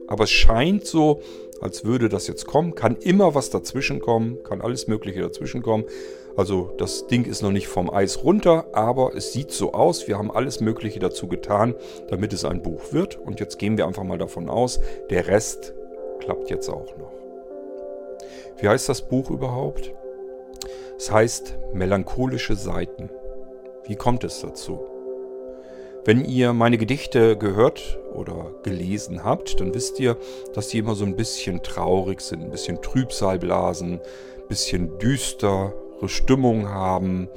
Aber 0.07 0.25
es 0.25 0.31
scheint 0.31 0.87
so, 0.87 1.23
als 1.61 1.85
würde 1.85 2.09
das 2.09 2.29
jetzt 2.29 2.47
kommen. 2.47 2.77
Kann 2.77 2.97
immer 2.97 3.35
was 3.35 3.51
dazwischen 3.51 3.99
kommen, 3.99 4.45
kann 4.45 4.61
alles 4.61 4.87
Mögliche 4.87 5.23
dazwischen 5.23 5.63
kommen. 5.63 5.85
Also 6.37 6.73
das 6.79 7.07
Ding 7.07 7.27
ist 7.27 7.43
noch 7.43 7.53
nicht 7.53 7.69
vom 7.69 7.91
Eis 7.91 8.25
runter, 8.25 8.67
aber 8.73 9.15
es 9.15 9.33
sieht 9.33 9.53
so 9.53 9.73
aus. 9.73 10.09
Wir 10.09 10.19
haben 10.19 10.33
alles 10.33 10.61
Mögliche 10.61 10.99
dazu 10.99 11.29
getan, 11.29 11.75
damit 12.09 12.33
es 12.33 12.45
ein 12.45 12.63
Buch 12.63 12.93
wird. 12.93 13.17
Und 13.17 13.39
jetzt 13.39 13.59
gehen 13.59 13.77
wir 13.77 13.87
einfach 13.87 14.03
mal 14.03 14.19
davon 14.19 14.49
aus, 14.49 14.81
der 15.11 15.29
Rest 15.29 15.75
klappt 16.19 16.51
jetzt 16.51 16.69
auch 16.69 16.97
noch. 16.97 17.13
Wie 18.59 18.69
heißt 18.69 18.89
das 18.89 19.03
Buch 19.03 19.31
überhaupt? 19.31 19.93
Es 20.97 21.11
heißt 21.11 21.57
Melancholische 21.73 22.57
Seiten. 22.57 23.11
Wie 23.85 23.97
kommt 23.97 24.25
es 24.25 24.41
dazu? 24.41 24.81
Wenn 26.05 26.25
ihr 26.25 26.53
meine 26.53 26.79
Gedichte 26.79 27.37
gehört 27.37 27.99
oder 28.13 28.53
gelesen 28.63 29.25
habt, 29.25 29.61
dann 29.61 29.75
wisst 29.75 29.99
ihr, 30.01 30.17
dass 30.53 30.69
die 30.69 30.79
immer 30.79 30.95
so 30.95 31.05
ein 31.05 31.17
bisschen 31.17 31.63
traurig 31.63 32.21
sind, 32.21 32.43
ein 32.43 32.51
bisschen 32.51 32.83
Trübsalblasen, 32.83 33.95
ein 33.95 34.49
bisschen 34.49 34.99
düster, 34.99 35.73
Stimmung 36.09 36.69
haben. 36.69 37.29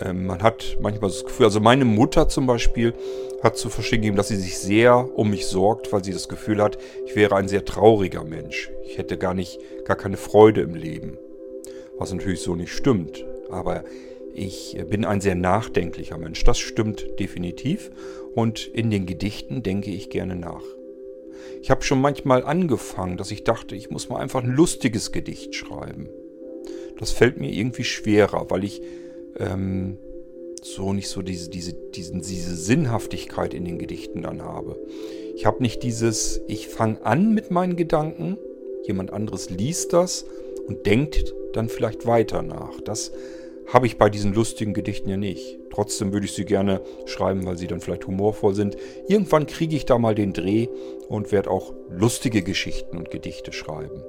Ähm, 0.00 0.26
man 0.26 0.42
hat 0.42 0.78
manchmal 0.80 1.10
das 1.10 1.24
Gefühl, 1.24 1.46
also 1.46 1.60
meine 1.60 1.84
Mutter 1.84 2.28
zum 2.28 2.46
Beispiel 2.46 2.94
hat 3.42 3.56
zu 3.56 3.68
verstehen 3.68 4.02
gegeben, 4.02 4.16
dass 4.16 4.28
sie 4.28 4.36
sich 4.36 4.58
sehr 4.58 5.18
um 5.18 5.30
mich 5.30 5.46
sorgt, 5.46 5.92
weil 5.92 6.04
sie 6.04 6.12
das 6.12 6.28
Gefühl 6.28 6.62
hat, 6.62 6.78
ich 7.06 7.16
wäre 7.16 7.36
ein 7.36 7.48
sehr 7.48 7.64
trauriger 7.64 8.24
Mensch. 8.24 8.70
Ich 8.84 8.98
hätte 8.98 9.18
gar 9.18 9.34
nicht, 9.34 9.58
gar 9.84 9.96
keine 9.96 10.16
Freude 10.16 10.60
im 10.60 10.74
Leben. 10.74 11.18
Was 11.98 12.12
natürlich 12.12 12.40
so 12.40 12.54
nicht 12.54 12.72
stimmt. 12.72 13.24
Aber 13.50 13.84
ich 14.34 14.78
bin 14.88 15.04
ein 15.04 15.20
sehr 15.20 15.34
nachdenklicher 15.34 16.18
Mensch. 16.18 16.42
Das 16.44 16.58
stimmt 16.58 17.18
definitiv. 17.18 17.90
Und 18.34 18.66
in 18.66 18.90
den 18.90 19.06
Gedichten 19.06 19.62
denke 19.62 19.90
ich 19.90 20.08
gerne 20.08 20.36
nach. 20.36 20.64
Ich 21.60 21.70
habe 21.70 21.82
schon 21.82 22.00
manchmal 22.00 22.44
angefangen, 22.44 23.16
dass 23.16 23.30
ich 23.30 23.44
dachte, 23.44 23.76
ich 23.76 23.90
muss 23.90 24.08
mal 24.08 24.20
einfach 24.20 24.42
ein 24.42 24.50
lustiges 24.50 25.12
Gedicht 25.12 25.54
schreiben. 25.54 26.08
Das 27.02 27.10
fällt 27.10 27.36
mir 27.36 27.50
irgendwie 27.50 27.82
schwerer, 27.82 28.46
weil 28.50 28.62
ich 28.62 28.80
ähm, 29.36 29.98
so 30.62 30.92
nicht 30.92 31.08
so 31.08 31.20
diese, 31.20 31.50
diese, 31.50 31.72
diesen, 31.72 32.20
diese 32.20 32.54
Sinnhaftigkeit 32.54 33.54
in 33.54 33.64
den 33.64 33.80
Gedichten 33.80 34.22
dann 34.22 34.40
habe. 34.40 34.78
Ich 35.34 35.44
habe 35.44 35.64
nicht 35.64 35.82
dieses, 35.82 36.40
ich 36.46 36.68
fange 36.68 37.04
an 37.04 37.34
mit 37.34 37.50
meinen 37.50 37.74
Gedanken, 37.74 38.38
jemand 38.86 39.12
anderes 39.12 39.50
liest 39.50 39.92
das 39.92 40.26
und 40.68 40.86
denkt 40.86 41.34
dann 41.54 41.68
vielleicht 41.68 42.06
weiter 42.06 42.40
nach. 42.42 42.80
Das 42.82 43.10
habe 43.66 43.86
ich 43.86 43.98
bei 43.98 44.08
diesen 44.08 44.32
lustigen 44.32 44.72
Gedichten 44.72 45.08
ja 45.08 45.16
nicht. 45.16 45.58
Trotzdem 45.70 46.12
würde 46.12 46.26
ich 46.26 46.34
sie 46.34 46.44
gerne 46.44 46.82
schreiben, 47.06 47.44
weil 47.46 47.58
sie 47.58 47.66
dann 47.66 47.80
vielleicht 47.80 48.06
humorvoll 48.06 48.54
sind. 48.54 48.76
Irgendwann 49.08 49.48
kriege 49.48 49.74
ich 49.74 49.86
da 49.86 49.98
mal 49.98 50.14
den 50.14 50.34
Dreh 50.34 50.68
und 51.08 51.32
werde 51.32 51.50
auch 51.50 51.74
lustige 51.90 52.42
Geschichten 52.42 52.96
und 52.96 53.10
Gedichte 53.10 53.50
schreiben. 53.50 54.04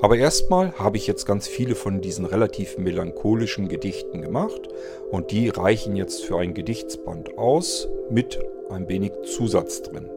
Aber 0.00 0.16
erstmal 0.16 0.72
habe 0.78 0.96
ich 0.96 1.06
jetzt 1.06 1.26
ganz 1.26 1.48
viele 1.48 1.74
von 1.74 2.00
diesen 2.00 2.24
relativ 2.24 2.78
melancholischen 2.78 3.68
Gedichten 3.68 4.20
gemacht 4.20 4.68
und 5.10 5.30
die 5.30 5.48
reichen 5.48 5.96
jetzt 5.96 6.24
für 6.24 6.38
ein 6.38 6.54
Gedichtsband 6.54 7.38
aus 7.38 7.88
mit 8.10 8.38
ein 8.70 8.88
wenig 8.88 9.12
Zusatz 9.24 9.82
drin. 9.82 10.10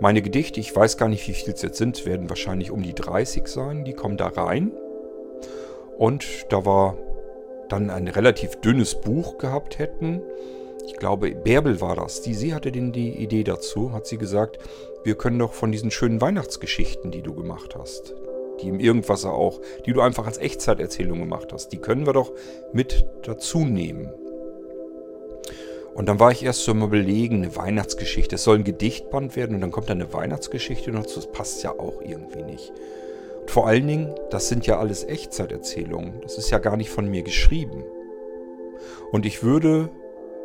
Meine 0.00 0.22
Gedichte, 0.22 0.58
ich 0.58 0.74
weiß 0.74 0.96
gar 0.96 1.08
nicht, 1.08 1.28
wie 1.28 1.32
viel 1.32 1.54
es 1.54 1.62
jetzt 1.62 1.78
sind, 1.78 2.06
werden 2.06 2.28
wahrscheinlich 2.28 2.70
um 2.70 2.82
die 2.82 2.94
30 2.94 3.46
sein. 3.46 3.84
Die 3.84 3.92
kommen 3.92 4.16
da 4.16 4.26
rein. 4.26 4.72
Und 5.96 6.26
da 6.48 6.64
war 6.64 6.96
dann 7.68 7.88
ein 7.90 8.08
relativ 8.08 8.56
dünnes 8.56 9.00
Buch 9.00 9.38
gehabt 9.38 9.78
hätten, 9.78 10.20
ich 10.86 10.96
glaube, 10.96 11.30
Bärbel 11.30 11.80
war 11.80 11.96
das, 11.96 12.22
die, 12.22 12.34
sie 12.34 12.54
hatte 12.54 12.72
den, 12.72 12.92
die 12.92 13.10
Idee 13.10 13.44
dazu, 13.44 13.92
hat 13.92 14.06
sie 14.06 14.18
gesagt, 14.18 14.58
wir 15.04 15.14
können 15.14 15.38
doch 15.38 15.52
von 15.52 15.72
diesen 15.72 15.90
schönen 15.90 16.20
Weihnachtsgeschichten, 16.20 17.10
die 17.10 17.22
du 17.22 17.34
gemacht 17.34 17.76
hast, 17.76 18.14
die 18.60 18.68
im 18.68 18.80
Irgendwasser 18.80 19.32
auch, 19.32 19.60
die 19.86 19.92
du 19.92 20.00
einfach 20.00 20.26
als 20.26 20.38
Echtzeiterzählung 20.38 21.20
gemacht 21.20 21.52
hast, 21.52 21.68
die 21.68 21.78
können 21.78 22.06
wir 22.06 22.12
doch 22.12 22.32
mit 22.72 23.04
dazu 23.22 23.60
nehmen. 23.60 24.12
Und 25.94 26.08
dann 26.08 26.18
war 26.18 26.32
ich 26.32 26.42
erst 26.42 26.64
so 26.64 26.72
im 26.72 26.82
Überlegen, 26.82 27.36
eine 27.36 27.54
Weihnachtsgeschichte. 27.54 28.36
Es 28.36 28.44
soll 28.44 28.56
ein 28.56 28.64
Gedichtband 28.64 29.36
werden 29.36 29.54
und 29.54 29.60
dann 29.60 29.70
kommt 29.70 29.90
da 29.90 29.92
eine 29.92 30.12
Weihnachtsgeschichte 30.12 30.90
noch 30.90 31.02
dazu. 31.02 31.16
Das 31.16 31.32
passt 31.32 31.62
ja 31.62 31.72
auch 31.72 32.00
irgendwie 32.00 32.42
nicht. 32.42 32.72
Und 33.40 33.50
vor 33.50 33.66
allen 33.66 33.86
Dingen, 33.86 34.14
das 34.30 34.48
sind 34.48 34.66
ja 34.66 34.78
alles 34.78 35.04
Echtzeiterzählungen. 35.04 36.20
Das 36.22 36.38
ist 36.38 36.50
ja 36.50 36.58
gar 36.58 36.78
nicht 36.78 36.88
von 36.88 37.10
mir 37.10 37.22
geschrieben. 37.22 37.84
Und 39.10 39.26
ich 39.26 39.42
würde, 39.42 39.90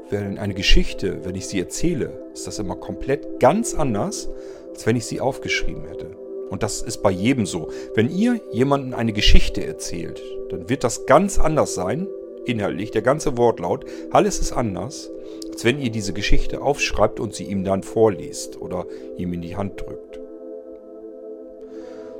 wenn 0.09 0.37
eine 0.37 0.53
Geschichte, 0.53 1.25
wenn 1.25 1.35
ich 1.35 1.47
sie 1.47 1.59
erzähle, 1.59 2.11
ist 2.33 2.47
das 2.47 2.59
immer 2.59 2.75
komplett 2.75 3.39
ganz 3.39 3.73
anders, 3.73 4.29
als 4.69 4.85
wenn 4.85 4.95
ich 4.95 5.05
sie 5.05 5.19
aufgeschrieben 5.19 5.85
hätte. 5.85 6.07
Und 6.49 6.63
das 6.63 6.81
ist 6.81 7.03
bei 7.03 7.11
jedem 7.11 7.45
so. 7.45 7.69
Wenn 7.93 8.09
ihr 8.09 8.39
jemandem 8.51 8.93
eine 8.93 9.13
Geschichte 9.13 9.65
erzählt, 9.65 10.21
dann 10.49 10.69
wird 10.69 10.83
das 10.83 11.05
ganz 11.05 11.39
anders 11.39 11.73
sein, 11.75 12.07
inhaltlich, 12.45 12.91
der 12.91 13.01
ganze 13.01 13.37
Wortlaut. 13.37 13.85
Alles 14.11 14.39
ist 14.39 14.53
anders, 14.53 15.11
als 15.51 15.65
wenn 15.65 15.79
ihr 15.79 15.89
diese 15.89 16.13
Geschichte 16.13 16.61
aufschreibt 16.61 17.19
und 17.19 17.33
sie 17.35 17.43
ihm 17.43 17.65
dann 17.65 17.83
vorliest 17.83 18.61
oder 18.61 18.85
ihm 19.17 19.33
in 19.33 19.41
die 19.41 19.57
Hand 19.57 19.81
drückt. 19.81 20.19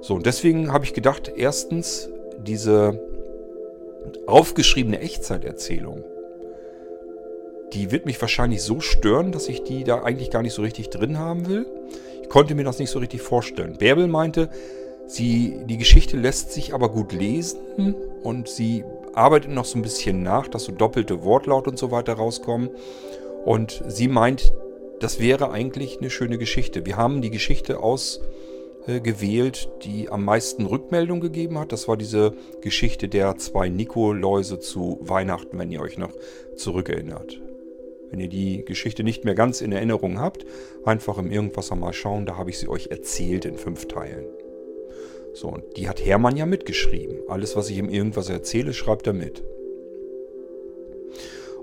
So, 0.02 0.16
und 0.16 0.26
deswegen 0.26 0.74
habe 0.74 0.86
ich 0.86 0.94
gedacht, 0.94 1.32
erstens, 1.36 2.10
diese 2.40 3.02
aufgeschriebene 4.26 5.00
Echtzeiterzählung, 5.00 6.04
die 7.74 7.92
wird 7.92 8.06
mich 8.06 8.20
wahrscheinlich 8.22 8.62
so 8.62 8.80
stören, 8.80 9.32
dass 9.32 9.50
ich 9.50 9.64
die 9.64 9.84
da 9.84 10.04
eigentlich 10.04 10.32
gar 10.32 10.42
nicht 10.42 10.54
so 10.54 10.62
richtig 10.62 10.90
drin 10.90 11.18
haben 11.18 11.48
will. 11.48 11.66
Ich 12.22 12.30
konnte 12.30 12.56
mir 12.56 12.64
das 12.64 12.80
nicht 12.80 12.90
so 12.90 13.00
richtig 13.00 13.22
vorstellen. 13.22 13.78
Bärbel 13.78 14.08
meinte, 14.08 14.50
sie, 15.08 15.60
die 15.66 15.78
Geschichte 15.78 16.18
lässt 16.18 16.52
sich 16.52 16.74
aber 16.74 16.90
gut 16.90 17.14
lesen 17.14 17.96
und 18.24 18.48
sie 18.48 18.84
arbeitet 19.14 19.52
noch 19.52 19.66
so 19.66 19.78
ein 19.78 19.82
bisschen 19.82 20.24
nach, 20.24 20.48
dass 20.48 20.66
so 20.66 20.72
doppelte 20.72 21.24
Wortlaut 21.24 21.68
und 21.68 21.78
so 21.78 21.92
weiter 21.92 22.14
rauskommen. 22.14 22.70
Und 23.46 23.84
sie 23.88 24.08
meint, 24.08 24.54
das 25.00 25.20
wäre 25.20 25.52
eigentlich 25.52 26.00
eine 26.00 26.10
schöne 26.10 26.38
Geschichte. 26.38 26.86
Wir 26.86 26.98
haben 26.98 27.22
die 27.22 27.32
Geschichte 27.32 27.80
ausgewählt, 27.80 29.70
die 29.84 30.10
am 30.10 30.26
meisten 30.26 30.66
Rückmeldung 30.66 31.20
gegeben 31.20 31.58
hat. 31.58 31.72
Das 31.72 31.88
war 31.88 31.98
diese 31.98 32.34
Geschichte 32.62 33.08
der 33.08 33.38
zwei 33.38 33.70
Nikoläuse 33.70 34.60
zu 34.60 35.00
Weihnachten, 35.02 35.58
wenn 35.58 35.72
ihr 35.72 35.82
euch 35.82 35.98
noch 35.98 36.14
zurückerinnert. 36.56 37.40
Wenn 38.10 38.20
ihr 38.20 38.30
die 38.30 38.64
Geschichte 38.64 39.04
nicht 39.04 39.26
mehr 39.26 39.36
ganz 39.36 39.62
in 39.62 39.72
Erinnerung 39.72 40.20
habt, 40.20 40.46
einfach 40.86 41.18
im 41.18 41.32
Irgendwas 41.32 41.74
mal 41.76 41.94
schauen, 41.94 42.26
da 42.26 42.38
habe 42.38 42.50
ich 42.50 42.58
sie 42.58 42.70
euch 42.70 42.88
erzählt 42.88 43.46
in 43.46 43.58
fünf 43.58 43.88
Teilen. 43.88 44.26
So, 45.34 45.50
und 45.50 45.64
die 45.78 45.88
hat 45.88 46.04
Hermann 46.04 46.38
ja 46.38 46.46
mitgeschrieben. 46.46 47.20
Alles, 47.28 47.56
was 47.56 47.70
ich 47.70 47.78
ihm 47.78 47.90
irgendwas 47.90 48.30
erzähle, 48.30 48.74
schreibt 48.74 49.08
er 49.08 49.14
mit. 49.14 49.44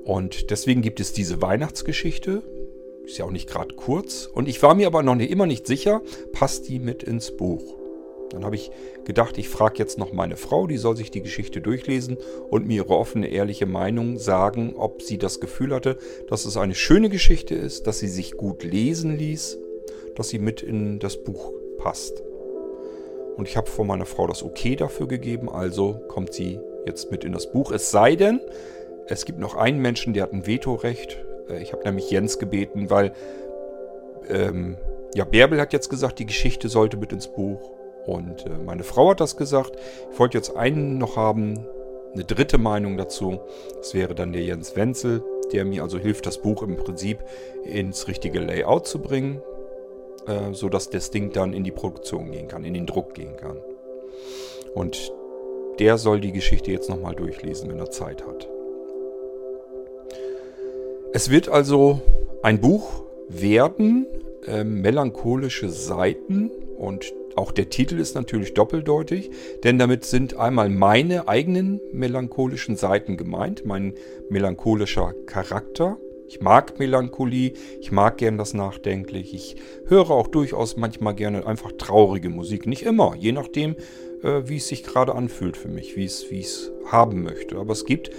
Und 0.05 0.51
deswegen 0.51 0.83
gibt 0.83 1.01
es 1.01 1.13
diese 1.13 1.41
Weihnachtsgeschichte. 1.41 2.43
Ist 3.05 3.19
ja 3.19 3.25
auch 3.25 3.31
nicht 3.31 3.49
gerade 3.49 3.75
kurz. 3.75 4.27
Und 4.27 4.49
ich 4.49 4.63
war 4.63 4.75
mir 4.75 4.87
aber 4.87 5.03
noch 5.03 5.19
immer 5.19 5.47
nicht 5.47 5.67
sicher, 5.67 6.03
passt 6.33 6.69
die 6.69 6.79
mit 6.79 7.03
ins 7.03 7.37
Buch. 7.37 7.84
Dann 8.35 8.45
habe 8.45 8.57
ich 8.57 8.71
gedacht, 9.05 9.39
ich 9.39 9.49
frage 9.49 9.79
jetzt 9.79 9.99
noch 9.99 10.13
meine 10.13 10.37
Frau, 10.37 10.67
die 10.67 10.77
soll 10.77 10.97
sich 10.97 11.11
die 11.11 11.23
Geschichte 11.23 11.61
durchlesen 11.61 12.19
und 12.51 12.67
mir 12.67 12.85
ihre 12.85 12.97
offene, 12.97 13.29
ehrliche 13.29 13.67
Meinung 13.67 14.19
sagen, 14.19 14.75
ob 14.77 15.03
sie 15.03 15.19
das 15.19 15.41
Gefühl 15.41 15.75
hatte, 15.75 15.97
dass 16.29 16.45
es 16.45 16.57
eine 16.57 16.75
schöne 16.75 17.09
Geschichte 17.09 17.55
ist, 17.55 17.87
dass 17.87 17.99
sie 17.99 18.09
sich 18.09 18.37
gut 18.37 18.65
lesen 18.65 19.17
ließ, 19.17 19.59
dass 20.17 20.29
sie 20.29 20.39
mit 20.39 20.63
in 20.63 20.99
das 20.99 21.17
Buch 21.17 21.53
passt. 21.79 22.23
Und 23.37 23.49
ich 23.49 23.57
habe 23.57 23.71
von 23.71 23.87
meiner 23.87 24.07
Frau 24.07 24.27
das 24.27 24.43
Okay 24.43 24.77
dafür 24.77 25.09
gegeben, 25.09 25.49
also 25.49 26.01
kommt 26.09 26.33
sie 26.33 26.61
jetzt 26.87 27.11
mit 27.11 27.25
in 27.25 27.33
das 27.33 27.51
Buch. 27.51 27.73
Es 27.73 27.91
sei 27.91 28.15
denn, 28.17 28.41
es 29.07 29.25
gibt 29.25 29.39
noch 29.39 29.55
einen 29.55 29.81
Menschen, 29.81 30.15
der 30.15 30.25
hat 30.25 30.33
ein 30.33 30.47
Vetorecht. 30.47 31.25
Äh, 31.49 31.63
ich 31.63 31.73
habe 31.73 31.85
nämlich 31.85 32.11
Jens 32.11 32.39
gebeten, 32.39 32.91
weil 32.91 33.13
ähm, 34.29 34.77
ja, 35.15 35.25
Bärbel 35.25 35.61
hat 35.61 35.73
jetzt 35.73 35.89
gesagt, 35.89 36.19
die 36.19 36.27
Geschichte 36.27 36.69
sollte 36.69 36.97
mit 36.97 37.13
ins 37.13 37.29
Buch. 37.29 37.71
Und 38.07 38.47
äh, 38.47 38.51
meine 38.65 38.85
Frau 38.85 39.11
hat 39.11 39.21
das 39.21 39.37
gesagt. 39.37 39.77
Ich 40.13 40.19
wollte 40.19 40.39
jetzt 40.39 40.57
einen 40.57 40.99
noch 40.99 41.17
haben, 41.17 41.67
eine 42.13 42.25
dritte 42.25 42.59
Meinung 42.59 42.97
dazu. 42.97 43.41
Das 43.77 43.95
wäre 43.95 44.15
dann 44.15 44.33
der 44.33 44.43
Jens 44.43 44.77
Wenzel, 44.77 45.23
der 45.53 45.65
mir 45.65 45.83
also 45.83 45.99
hilft, 45.99 46.27
das 46.27 46.39
Buch 46.39 46.63
im 46.63 46.77
Prinzip 46.77 47.19
ins 47.65 48.09
richtige 48.09 48.41
Layout 48.41 48.87
zu 48.87 49.01
bringen, 49.01 49.43
äh, 50.27 50.53
sodass 50.53 50.91
das 50.91 51.11
Ding 51.11 51.33
dann 51.33 51.53
in 51.53 51.65
die 51.65 51.73
Produktion 51.73 52.31
gehen 52.31 52.49
kann, 52.49 52.65
in 52.65 52.75
den 52.75 52.87
Druck 52.87 53.15
gehen 53.15 53.37
kann. 53.37 53.59
Und 54.75 55.13
der 55.79 55.99
soll 55.99 56.21
die 56.21 56.33
Geschichte 56.33 56.71
jetzt 56.71 56.89
nochmal 56.89 57.15
durchlesen, 57.15 57.69
wenn 57.69 57.79
er 57.79 57.91
Zeit 57.91 58.27
hat. 58.27 58.49
Es 61.13 61.31
wird 61.31 61.49
also 61.49 62.01
ein 62.43 62.61
Buch 62.61 63.05
werden, 63.29 64.07
äh, 64.47 64.65
melancholische 64.65 65.69
Seiten 65.69 66.51
und 66.77 67.13
auch 67.37 67.53
der 67.53 67.69
Titel 67.71 67.99
ist 67.99 68.15
natürlich 68.15 68.55
doppeldeutig, 68.55 69.31
denn 69.65 69.79
damit 69.79 70.05
sind 70.05 70.37
einmal 70.37 70.69
meine 70.69 71.29
eigenen 71.29 71.81
melancholischen 71.93 72.77
Seiten 72.77 73.17
gemeint, 73.17 73.65
mein 73.65 73.95
melancholischer 74.29 75.15
Charakter. 75.27 75.99
Ich 76.27 76.41
mag 76.41 76.79
Melancholie, 76.79 77.53
ich 77.81 77.93
mag 77.93 78.19
gern 78.19 78.39
das 78.39 78.55
Nachdenklich, 78.55 79.35
ich 79.35 79.57
höre 79.87 80.11
auch 80.11 80.29
durchaus 80.29 80.77
manchmal 80.77 81.15
gerne 81.15 81.47
einfach 81.47 81.73
traurige 81.73 82.31
Musik. 82.31 82.67
Nicht 82.67 82.83
immer, 82.83 83.15
je 83.17 83.33
nachdem, 83.33 83.77
äh, 84.23 84.43
wie 84.47 84.57
es 84.57 84.69
sich 84.69 84.83
gerade 84.83 85.15
anfühlt 85.15 85.57
für 85.57 85.69
mich, 85.69 85.97
wie 85.97 86.05
es, 86.05 86.31
wie 86.31 86.41
ich 86.41 86.47
es 86.47 86.73
haben 86.87 87.23
möchte. 87.23 87.57
Aber 87.57 87.73
es 87.73 87.85
gibt 87.85 88.11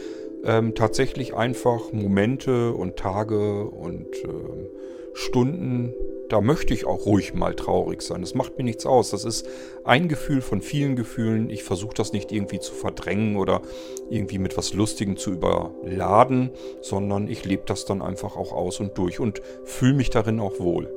ähm, 0.46 0.76
tatsächlich 0.76 1.34
einfach 1.34 1.92
Momente 1.92 2.74
und 2.74 2.96
Tage 2.96 3.66
und 3.66 4.16
äh, 4.24 4.85
Stunden, 5.18 5.94
da 6.28 6.42
möchte 6.42 6.74
ich 6.74 6.86
auch 6.86 7.06
ruhig 7.06 7.34
mal 7.34 7.56
traurig 7.56 8.02
sein. 8.02 8.20
Das 8.20 8.36
macht 8.36 8.58
mir 8.58 8.66
nichts 8.66 8.86
aus. 8.86 9.12
Das 9.12 9.24
ist 9.24 9.48
ein 9.86 10.10
Gefühl 10.10 10.42
von 10.42 10.62
vielen 10.62 10.98
Gefühlen. 10.98 11.50
Ich 11.50 11.64
versuche 11.64 11.94
das 11.94 12.12
nicht 12.12 12.34
irgendwie 12.34 12.60
zu 12.60 12.74
verdrängen 12.74 13.38
oder 13.38 13.62
irgendwie 14.10 14.40
mit 14.40 14.58
was 14.58 14.74
Lustigem 14.74 15.16
zu 15.16 15.32
überladen, 15.32 16.52
sondern 16.82 17.30
ich 17.30 17.46
lebe 17.46 17.64
das 17.66 17.86
dann 17.86 18.02
einfach 18.02 18.36
auch 18.36 18.52
aus 18.52 18.82
und 18.82 18.98
durch 18.98 19.22
und 19.22 19.42
fühle 19.64 19.94
mich 19.94 20.10
darin 20.10 20.42
auch 20.42 20.60
wohl. 20.60 20.94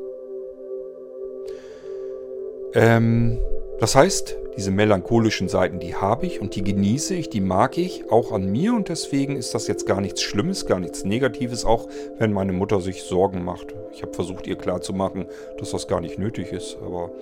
Ähm, 2.74 3.38
das 3.80 3.94
heißt, 3.94 4.36
diese 4.56 4.70
melancholischen 4.72 5.48
Seiten, 5.48 5.78
die 5.78 5.94
habe 5.94 6.26
ich 6.26 6.40
und 6.40 6.56
die 6.56 6.64
genieße 6.64 7.14
ich, 7.14 7.30
die 7.30 7.40
mag 7.40 7.78
ich 7.78 8.10
auch 8.10 8.32
an 8.32 8.50
mir 8.50 8.74
und 8.74 8.88
deswegen 8.88 9.36
ist 9.36 9.54
das 9.54 9.68
jetzt 9.68 9.86
gar 9.86 10.00
nichts 10.00 10.20
Schlimmes, 10.20 10.66
gar 10.66 10.80
nichts 10.80 11.04
Negatives, 11.04 11.64
auch 11.64 11.86
wenn 12.18 12.32
meine 12.32 12.52
Mutter 12.52 12.80
sich 12.80 13.04
Sorgen 13.04 13.44
macht. 13.44 13.74
Ich 13.92 14.02
habe 14.02 14.12
versucht 14.12 14.48
ihr 14.48 14.56
klarzumachen, 14.56 15.26
dass 15.58 15.70
das 15.70 15.86
gar 15.86 16.00
nicht 16.00 16.18
nötig 16.18 16.52
ist, 16.52 16.76
aber 16.84 17.12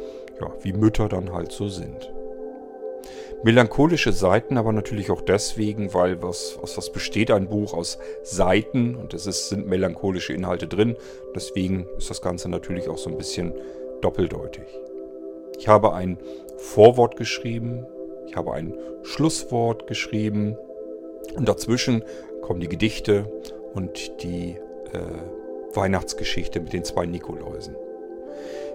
ja, 0.40 0.50
wie 0.62 0.72
Mütter 0.72 1.08
dann 1.10 1.32
halt 1.32 1.52
so 1.52 1.68
sind. 1.68 2.10
Melancholische 3.42 4.12
Seiten 4.12 4.56
aber 4.56 4.72
natürlich 4.72 5.10
auch 5.10 5.20
deswegen, 5.20 5.92
weil 5.92 6.22
was, 6.22 6.58
aus 6.62 6.76
was 6.78 6.90
besteht 6.90 7.30
ein 7.30 7.48
Buch? 7.48 7.74
Aus 7.74 7.98
Seiten 8.22 8.96
und 8.96 9.12
es 9.14 9.26
ist, 9.26 9.50
sind 9.50 9.66
melancholische 9.68 10.32
Inhalte 10.32 10.66
drin. 10.66 10.96
Deswegen 11.34 11.86
ist 11.98 12.08
das 12.08 12.22
Ganze 12.22 12.48
natürlich 12.48 12.88
auch 12.88 12.98
so 12.98 13.10
ein 13.10 13.18
bisschen 13.18 13.52
doppeldeutig. 14.00 14.64
Ich 15.58 15.68
habe 15.68 15.94
ein 15.94 16.18
Vorwort 16.56 17.16
geschrieben, 17.16 17.86
ich 18.26 18.36
habe 18.36 18.52
ein 18.52 18.74
Schlusswort 19.02 19.86
geschrieben 19.86 20.56
und 21.36 21.48
dazwischen 21.48 22.04
kommen 22.42 22.60
die 22.60 22.68
Gedichte 22.68 23.30
und 23.74 24.22
die 24.22 24.56
äh, 24.92 25.76
Weihnachtsgeschichte 25.76 26.60
mit 26.60 26.72
den 26.72 26.84
zwei 26.84 27.06
Nikoläusen. 27.06 27.76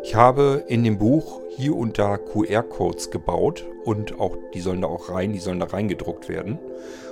Ich 0.04 0.16
habe 0.16 0.64
in 0.68 0.84
dem 0.84 0.98
Buch 0.98 1.42
hier 1.50 1.76
und 1.76 2.00
da 2.00 2.18
QR-Codes 2.18 3.12
gebaut 3.12 3.66
und 3.86 4.20
auch 4.20 4.36
die 4.54 4.62
sollen 4.62 4.82
da 4.82 4.88
auch 4.88 5.10
rein, 5.10 5.34
die 5.34 5.40
sollen 5.40 5.60
da 5.60 5.68
reingedruckt 5.68 6.28
werden. 6.28 6.60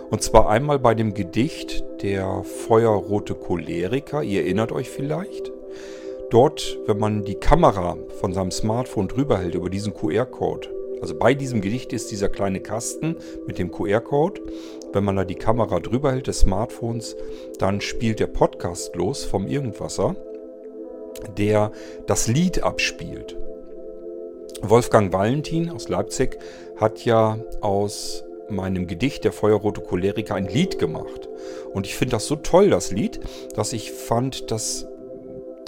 Und 0.10 0.24
zwar 0.24 0.50
einmal 0.50 0.80
bei 0.80 0.96
dem 0.96 1.14
Gedicht 1.14 1.84
der 2.02 2.44
Feuerrote 2.44 3.36
Choleriker, 3.36 4.24
ihr 4.24 4.42
erinnert 4.42 4.72
euch 4.72 4.90
vielleicht. 4.90 5.52
Dort, 6.30 6.78
wenn 6.86 7.00
man 7.00 7.24
die 7.24 7.36
Kamera 7.36 7.98
von 8.20 8.34
seinem 8.34 8.52
Smartphone 8.52 9.08
drüber 9.08 9.40
hält 9.40 9.56
über 9.56 9.70
diesen 9.70 9.96
QR-Code, 9.96 10.70
also 11.02 11.16
bei 11.16 11.34
diesem 11.34 11.62
Gedicht 11.62 11.92
ist 11.92 12.12
dieser 12.12 12.30
kleine 12.30 12.60
Kasten 12.60 13.16
mit 13.48 13.58
dem 13.58 13.72
QR-Code. 13.72 14.42
Wenn 14.94 15.06
man 15.06 15.16
da 15.16 15.24
die 15.24 15.36
Kamera 15.36 15.80
drüber 15.80 16.12
hält 16.12 16.28
des 16.28 16.40
Smartphones, 16.40 17.16
dann 17.58 17.82
spielt 17.82 18.20
der 18.20 18.28
Podcast 18.28 18.96
los 18.96 19.24
vom 19.24 19.48
Irgendwasser, 19.48 20.16
der 21.38 21.72
das 22.06 22.28
Lied 22.28 22.64
abspielt. 22.64 23.38
Wolfgang 24.62 25.14
Valentin 25.14 25.70
aus 25.70 25.88
Leipzig 25.90 26.38
hat 26.76 27.06
ja 27.06 27.40
aus 27.62 28.26
meinem 28.50 28.88
Gedicht 28.88 29.24
Der 29.24 29.32
Feuerrote 29.32 29.82
Choleriker 29.82 30.36
ein 30.36 30.48
Lied 30.48 30.80
gemacht. 30.80 31.30
Und 31.74 31.86
ich 31.86 31.96
finde 31.96 32.14
das 32.14 32.28
so 32.28 32.36
toll, 32.36 32.70
das 32.70 32.92
Lied, 32.92 33.20
dass 33.56 33.74
ich 33.74 33.92
fand, 33.92 34.52
das 34.52 34.88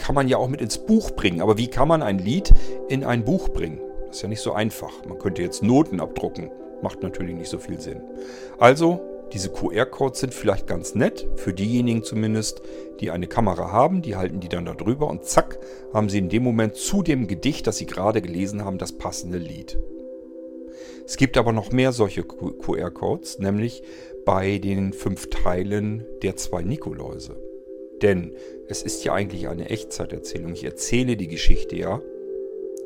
kann 0.02 0.16
man 0.16 0.28
ja 0.28 0.38
auch 0.38 0.50
mit 0.50 0.62
ins 0.62 0.80
Buch 0.80 1.12
bringen. 1.12 1.42
Aber 1.42 1.58
wie 1.58 1.68
kann 1.68 1.88
man 1.88 2.02
ein 2.02 2.18
Lied 2.18 2.54
in 2.90 3.04
ein 3.04 3.24
Buch 3.24 3.50
bringen? 3.50 3.80
Das 4.08 4.18
ist 4.18 4.24
ja 4.24 4.30
nicht 4.30 4.42
so 4.42 4.52
einfach. 4.52 5.06
Man 5.08 5.20
könnte 5.20 5.42
jetzt 5.42 5.64
Noten 5.64 6.00
abdrucken. 6.00 6.50
Macht 6.82 7.04
natürlich 7.04 7.36
nicht 7.36 7.50
so 7.50 7.60
viel 7.60 7.80
Sinn. 7.80 8.02
Also, 8.58 9.00
diese 9.32 9.50
QR-Codes 9.50 10.20
sind 10.20 10.34
vielleicht 10.34 10.68
ganz 10.68 10.96
nett, 10.96 11.28
für 11.36 11.54
diejenigen 11.54 12.04
zumindest, 12.04 12.62
die 13.00 13.12
eine 13.12 13.28
Kamera 13.28 13.72
haben. 13.72 14.02
Die 14.02 14.16
halten 14.16 14.40
die 14.40 14.50
dann 14.50 14.66
da 14.66 14.74
drüber 14.74 15.08
und 15.08 15.24
zack, 15.24 15.60
haben 15.94 16.10
sie 16.10 16.18
in 16.18 16.30
dem 16.30 16.44
Moment 16.44 16.76
zu 16.76 17.04
dem 17.04 17.28
Gedicht, 17.28 17.68
das 17.68 17.78
sie 17.78 17.86
gerade 17.86 18.22
gelesen 18.22 18.66
haben, 18.66 18.80
das 18.80 18.94
passende 18.94 19.38
Lied. 19.38 19.80
Es 21.06 21.16
gibt 21.16 21.38
aber 21.38 21.54
noch 21.54 21.72
mehr 21.72 21.92
solche 21.92 22.24
QR-Codes, 22.24 23.40
nämlich 23.40 23.84
bei 24.26 24.58
den 24.58 24.94
fünf 24.94 25.30
Teilen 25.30 26.06
der 26.24 26.36
zwei 26.36 26.64
Nikoläuse. 26.64 27.51
Denn 28.02 28.34
es 28.68 28.82
ist 28.84 29.04
ja 29.04 29.14
eigentlich 29.14 29.48
eine 29.48 29.70
Echtzeiterzählung. 29.70 30.54
Ich 30.54 30.64
erzähle 30.64 31.18
die 31.18 31.28
Geschichte 31.28 31.76
ja. 31.76 32.02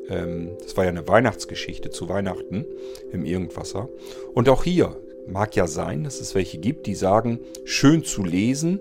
Ähm, 0.10 0.58
das 0.62 0.76
war 0.78 0.84
ja 0.84 0.90
eine 0.90 1.08
Weihnachtsgeschichte 1.08 1.90
zu 1.90 2.10
Weihnachten 2.10 2.66
im 3.12 3.26
Irgendwasser. 3.26 3.90
Und 4.34 4.50
auch 4.50 4.64
hier 4.64 4.98
mag 5.28 5.56
ja 5.56 5.68
sein, 5.68 6.04
dass 6.04 6.20
es 6.20 6.36
welche 6.36 6.58
gibt, 6.58 6.86
die 6.88 6.96
sagen, 6.96 7.40
schön 7.64 8.04
zu 8.04 8.24
lesen, 8.24 8.80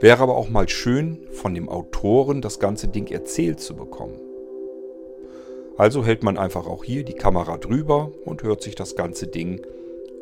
wäre 0.00 0.22
aber 0.22 0.36
auch 0.36 0.50
mal 0.50 0.68
schön 0.68 1.26
von 1.30 1.54
dem 1.54 1.68
Autoren 1.68 2.42
das 2.42 2.58
ganze 2.58 2.88
Ding 2.88 3.10
erzählt 3.10 3.60
zu 3.60 3.76
bekommen. 3.76 4.20
Also 5.76 6.04
hält 6.04 6.22
man 6.22 6.36
einfach 6.36 6.66
auch 6.66 6.84
hier 6.84 7.02
die 7.04 7.14
Kamera 7.14 7.56
drüber 7.56 8.12
und 8.24 8.42
hört 8.42 8.62
sich 8.62 8.74
das 8.74 8.94
ganze 8.94 9.26
Ding 9.26 9.64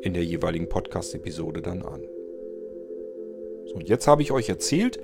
in 0.03 0.15
der 0.15 0.25
jeweiligen 0.25 0.69
Podcast-Episode 0.69 1.61
dann 1.61 1.83
an. 1.83 2.03
So, 3.67 3.75
und 3.75 3.89
jetzt 3.89 4.07
habe 4.07 4.23
ich 4.23 4.33
euch 4.33 4.49
erzählt, 4.49 5.01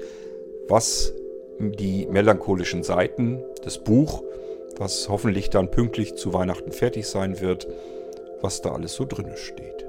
was 0.69 1.13
die 1.59 2.07
melancholischen 2.07 2.83
Seiten 2.83 3.43
des 3.65 3.79
Buch, 3.79 4.23
was 4.79 5.09
hoffentlich 5.09 5.51
dann 5.51 5.71
pünktlich 5.71 6.17
zu 6.17 6.33
Weihnachten 6.33 6.73
fertig 6.73 7.07
sein 7.07 7.41
wird, 7.41 7.67
was 8.43 8.61
da 8.61 8.73
alles 8.73 8.95
so 8.95 9.05
drin 9.05 9.33
steht. 9.37 9.87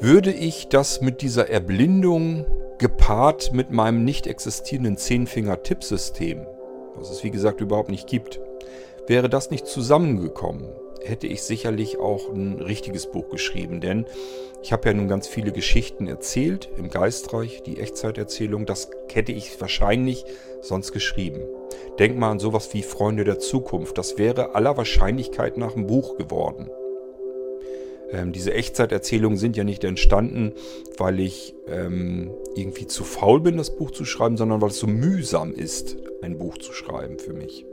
Würde 0.00 0.32
ich 0.32 0.68
das 0.68 1.00
mit 1.00 1.22
dieser 1.22 1.50
Erblindung 1.50 2.46
gepaart 2.78 3.52
mit 3.52 3.70
meinem 3.70 4.04
nicht 4.04 4.26
existierenden 4.26 4.96
Zehnfinger-Tippsystem, 4.96 6.46
was 6.96 7.10
es 7.10 7.22
wie 7.24 7.30
gesagt 7.30 7.60
überhaupt 7.60 7.90
nicht 7.90 8.06
gibt, 8.06 8.40
wäre 9.06 9.28
das 9.28 9.50
nicht 9.50 9.66
zusammengekommen, 9.66 10.68
hätte 11.04 11.26
ich 11.26 11.42
sicherlich 11.42 11.98
auch 11.98 12.32
ein 12.32 12.60
richtiges 12.60 13.06
Buch 13.06 13.28
geschrieben, 13.28 13.80
denn 13.80 14.06
ich 14.62 14.72
habe 14.72 14.88
ja 14.88 14.94
nun 14.94 15.08
ganz 15.08 15.28
viele 15.28 15.52
Geschichten 15.52 16.06
erzählt 16.06 16.70
im 16.78 16.88
Geistreich, 16.88 17.62
die 17.62 17.78
Echtzeiterzählung, 17.78 18.66
das 18.66 18.90
hätte 19.12 19.32
ich 19.32 19.60
wahrscheinlich 19.60 20.24
sonst 20.62 20.92
geschrieben. 20.92 21.40
Denk 21.98 22.16
mal 22.16 22.30
an 22.30 22.38
sowas 22.38 22.72
wie 22.72 22.82
Freunde 22.82 23.24
der 23.24 23.38
Zukunft, 23.38 23.98
das 23.98 24.18
wäre 24.18 24.54
aller 24.54 24.76
Wahrscheinlichkeit 24.76 25.58
nach 25.58 25.76
einem 25.76 25.86
Buch 25.86 26.16
geworden. 26.16 26.70
Ähm, 28.10 28.32
diese 28.32 28.54
Echtzeiterzählungen 28.54 29.36
sind 29.36 29.56
ja 29.56 29.64
nicht 29.64 29.84
entstanden, 29.84 30.52
weil 30.96 31.20
ich 31.20 31.54
ähm, 31.66 32.30
irgendwie 32.54 32.86
zu 32.86 33.04
faul 33.04 33.40
bin, 33.40 33.56
das 33.56 33.76
Buch 33.76 33.90
zu 33.90 34.04
schreiben, 34.04 34.36
sondern 34.36 34.60
weil 34.60 34.70
es 34.70 34.78
so 34.78 34.86
mühsam 34.86 35.52
ist, 35.52 35.96
ein 36.22 36.38
Buch 36.38 36.58
zu 36.58 36.72
schreiben 36.72 37.18
für 37.18 37.32
mich. 37.32 37.66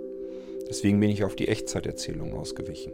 Deswegen 0.68 1.00
bin 1.00 1.10
ich 1.10 1.24
auf 1.24 1.36
die 1.36 1.48
Echtzeiterzählung 1.48 2.34
ausgewichen. 2.34 2.94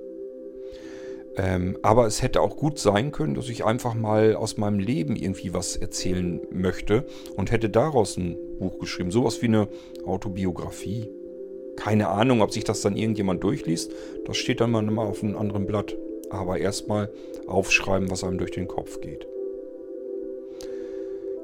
Ähm, 1.37 1.77
aber 1.83 2.07
es 2.07 2.23
hätte 2.23 2.41
auch 2.41 2.57
gut 2.57 2.79
sein 2.79 3.11
können, 3.11 3.35
dass 3.35 3.47
ich 3.47 3.63
einfach 3.63 3.93
mal 3.93 4.35
aus 4.35 4.57
meinem 4.57 4.79
Leben 4.79 5.15
irgendwie 5.15 5.53
was 5.53 5.75
erzählen 5.75 6.41
möchte 6.51 7.05
und 7.35 7.51
hätte 7.51 7.69
daraus 7.69 8.17
ein 8.17 8.37
Buch 8.57 8.79
geschrieben. 8.79 9.11
Sowas 9.11 9.41
wie 9.43 9.47
eine 9.47 9.67
Autobiografie. 10.03 11.11
Keine 11.75 12.07
Ahnung, 12.09 12.41
ob 12.41 12.51
sich 12.51 12.63
das 12.63 12.81
dann 12.81 12.95
irgendjemand 12.95 13.43
durchliest. 13.43 13.91
Das 14.25 14.35
steht 14.37 14.61
dann 14.61 14.71
mal 14.71 15.05
auf 15.05 15.23
einem 15.23 15.37
anderen 15.37 15.67
Blatt. 15.67 15.95
Aber 16.31 16.57
erstmal 16.57 17.11
aufschreiben, 17.45 18.09
was 18.09 18.23
einem 18.23 18.39
durch 18.39 18.51
den 18.51 18.67
Kopf 18.67 18.99
geht. 18.99 19.27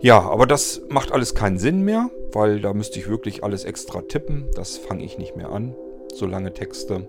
Ja, 0.01 0.19
aber 0.19 0.47
das 0.47 0.81
macht 0.89 1.11
alles 1.13 1.35
keinen 1.35 1.57
Sinn 1.57 1.83
mehr, 1.83 2.09
weil 2.33 2.59
da 2.59 2.73
müsste 2.73 2.99
ich 2.99 3.07
wirklich 3.07 3.43
alles 3.43 3.63
extra 3.63 4.01
tippen. 4.01 4.49
Das 4.55 4.75
fange 4.77 5.05
ich 5.05 5.17
nicht 5.19 5.37
mehr 5.37 5.49
an. 5.49 5.75
So 6.13 6.25
lange 6.25 6.51
Texte. 6.51 7.07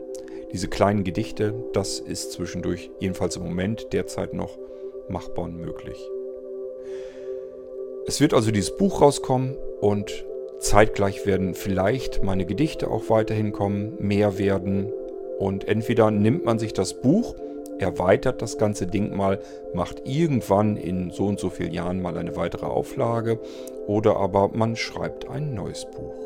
Diese 0.55 0.69
kleinen 0.69 1.03
Gedichte, 1.03 1.53
das 1.73 1.99
ist 1.99 2.31
zwischendurch, 2.31 2.89
jedenfalls 3.01 3.35
im 3.35 3.43
Moment, 3.43 3.93
derzeit 3.93 4.35
noch 4.35 4.57
machbar 5.09 5.47
und 5.47 5.57
möglich. 5.57 5.99
Es 8.07 8.21
wird 8.21 8.35
also 8.35 8.53
dieses 8.53 8.77
Buch 8.77 9.01
rauskommen 9.01 9.57
und 9.81 10.25
zeitgleich 10.61 11.27
werden 11.27 11.55
vielleicht 11.55 12.23
meine 12.23 12.47
Gedichte 12.47 12.89
auch 12.89 13.11
weiterhin 13.11 13.51
kommen, 13.51 13.95
mehr 13.99 14.39
werden. 14.39 14.93
Und 15.41 15.67
entweder 15.67 16.13
nimmt 16.13 16.45
man 16.45 16.61
sich 16.61 16.73
das 16.73 16.95
Buch, 17.01 17.35
erweitert 17.81 18.41
das 18.41 18.57
ganze 18.57 18.87
Ding 18.87 19.17
mal, 19.17 19.41
macht 19.75 20.03
irgendwann 20.05 20.77
in 20.77 21.11
so 21.11 21.27
und 21.27 21.41
so 21.41 21.51
vielen 21.51 21.73
Jahren 21.73 22.01
mal 22.01 22.17
eine 22.17 22.37
weitere 22.37 22.67
Auflage 22.67 23.41
oder 23.89 24.19
aber 24.19 24.51
man 24.55 24.77
schreibt 24.77 25.29
ein 25.29 25.53
neues 25.53 25.85
Buch. 25.87 26.24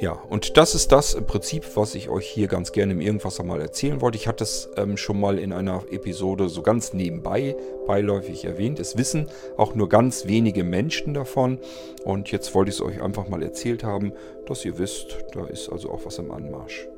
Ja, 0.00 0.20
und 0.28 0.56
das 0.56 0.74
ist 0.74 0.90
das 0.90 1.14
im 1.14 1.24
Prinzip, 1.24 1.64
was 1.76 1.94
ich 1.94 2.08
euch 2.08 2.26
hier 2.26 2.48
ganz 2.48 2.72
gerne 2.72 2.92
im 2.92 3.00
Irgendwasser 3.00 3.44
mal 3.44 3.60
erzählen 3.60 4.00
wollte. 4.00 4.16
Ich 4.16 4.26
hatte 4.26 4.42
es 4.42 4.68
ähm, 4.76 4.96
schon 4.96 5.20
mal 5.20 5.38
in 5.38 5.52
einer 5.52 5.84
Episode 5.90 6.48
so 6.48 6.62
ganz 6.62 6.92
nebenbei, 6.92 7.56
beiläufig 7.86 8.44
erwähnt. 8.44 8.80
Es 8.80 8.98
wissen 8.98 9.28
auch 9.56 9.76
nur 9.76 9.88
ganz 9.88 10.26
wenige 10.26 10.64
Menschen 10.64 11.14
davon. 11.14 11.60
Und 12.04 12.32
jetzt 12.32 12.56
wollte 12.56 12.70
ich 12.70 12.76
es 12.76 12.82
euch 12.82 13.00
einfach 13.00 13.28
mal 13.28 13.42
erzählt 13.42 13.84
haben, 13.84 14.12
dass 14.46 14.64
ihr 14.64 14.78
wisst, 14.78 15.16
da 15.32 15.46
ist 15.46 15.70
also 15.70 15.90
auch 15.90 16.04
was 16.04 16.18
im 16.18 16.32
Anmarsch. 16.32 16.88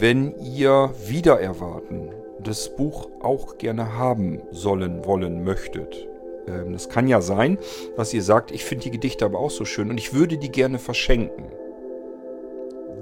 Wenn 0.00 0.34
ihr 0.40 0.92
wieder 1.06 1.40
erwarten, 1.40 2.10
das 2.42 2.74
Buch 2.74 3.10
auch 3.22 3.58
gerne 3.58 3.96
haben 3.96 4.42
sollen, 4.50 5.04
wollen, 5.04 5.44
möchtet, 5.44 6.08
ähm, 6.48 6.72
das 6.72 6.88
kann 6.88 7.06
ja 7.06 7.20
sein, 7.20 7.58
dass 7.96 8.12
ihr 8.12 8.22
sagt, 8.22 8.50
ich 8.50 8.64
finde 8.64 8.84
die 8.84 8.90
Gedichte 8.90 9.24
aber 9.24 9.38
auch 9.38 9.50
so 9.50 9.64
schön 9.64 9.90
und 9.90 9.98
ich 9.98 10.12
würde 10.12 10.36
die 10.36 10.50
gerne 10.50 10.78
verschenken. 10.78 11.59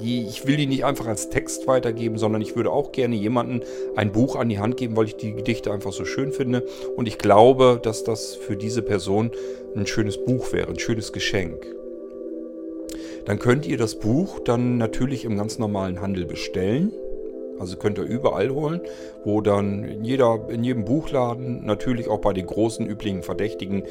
Die, 0.01 0.26
ich 0.26 0.46
will 0.46 0.57
die 0.57 0.66
nicht 0.66 0.84
einfach 0.84 1.07
als 1.07 1.28
Text 1.28 1.66
weitergeben, 1.66 2.18
sondern 2.18 2.42
ich 2.42 2.57
würde 2.57 2.70
auch 2.70 2.92
gerne 2.92 3.16
jemandem 3.16 3.62
ein 3.96 4.12
Buch 4.12 4.36
an 4.36 4.49
die 4.49 4.59
Hand 4.59 4.76
geben, 4.76 4.96
weil 4.96 5.07
ich 5.07 5.16
die 5.16 5.32
Gedichte 5.32 5.72
einfach 5.72 5.92
so 5.92 6.05
schön 6.05 6.32
finde. 6.32 6.64
Und 6.96 7.09
ich 7.09 7.18
glaube, 7.18 7.80
dass 7.82 8.05
das 8.05 8.34
für 8.34 8.57
diese 8.57 8.82
Person 8.82 9.30
ein 9.76 9.86
schönes 9.86 10.18
Buch 10.18 10.53
wäre, 10.53 10.68
ein 10.68 10.78
schönes 10.78 11.12
Geschenk. 11.12 11.66
Dann 13.24 13.38
könnt 13.38 13.66
ihr 13.66 13.76
das 13.76 13.96
Buch 13.96 14.40
dann 14.40 14.78
natürlich 14.78 15.24
im 15.24 15.36
ganz 15.36 15.59
normalen 15.59 16.01
Handel 16.01 16.24
bestellen. 16.24 16.92
Also 17.59 17.76
könnt 17.76 17.99
ihr 17.99 18.05
überall 18.05 18.51
holen, 18.51 18.80
wo 19.24 19.40
dann 19.40 19.84
in, 19.84 20.05
jeder, 20.05 20.46
in 20.49 20.64
jedem 20.64 20.84
Buchladen, 20.84 21.66
natürlich 21.66 22.09
auch 22.09 22.20
bei 22.20 22.32
den 22.32 22.46
großen 22.46 22.86
üblichen 22.86 23.22
verdächtigen 23.22 23.82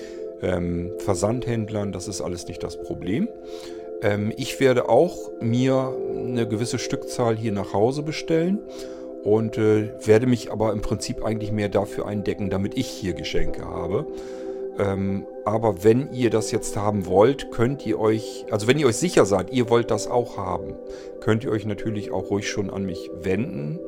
ähm, 0.42 0.92
Versandhändlern, 1.00 1.92
das 1.92 2.08
ist 2.08 2.22
alles 2.22 2.48
nicht 2.48 2.64
das 2.64 2.82
Problem. 2.82 3.28
Ähm, 4.02 4.32
ich 4.38 4.60
werde 4.60 4.90
auch 4.90 5.32
mir 5.42 5.96
eine 6.16 6.48
gewisse 6.48 6.80
Stückzahl 6.80 7.36
hier 7.36 7.52
nach 7.52 7.74
Hause 7.74 8.04
bestellen 8.04 8.60
und 9.24 9.58
äh, 9.58 9.92
werde 10.06 10.28
mich 10.28 10.52
aber 10.52 10.72
im 10.72 10.82
Prinzip 10.82 11.24
eigentlich 11.24 11.52
mehr 11.52 11.70
dafür 11.70 12.08
eindecken, 12.08 12.50
damit 12.50 12.78
ich 12.78 12.88
hier 12.88 13.14
Geschenke 13.14 13.66
habe. 13.66 14.06
Ähm, 14.80 15.26
aber 15.44 15.84
wenn 15.84 16.12
ihr 16.14 16.30
das 16.30 16.52
jetzt 16.52 16.78
haben 16.78 17.08
wollt, 17.08 17.52
könnt 17.52 17.86
ihr 17.86 18.00
euch, 18.00 18.46
also 18.52 18.68
wenn 18.68 18.78
ihr 18.78 18.88
euch 18.88 18.98
sicher 18.98 19.26
seid, 19.26 19.52
ihr 19.52 19.70
wollt 19.70 19.90
das 19.90 20.08
auch 20.08 20.38
haben, 20.38 20.76
könnt 21.20 21.44
ihr 21.44 21.52
euch 21.52 21.66
natürlich 21.66 22.12
auch 22.12 22.30
ruhig 22.30 22.48
schon 22.48 22.70
an 22.70 22.86
mich 22.86 23.10
wenden, 23.22 23.80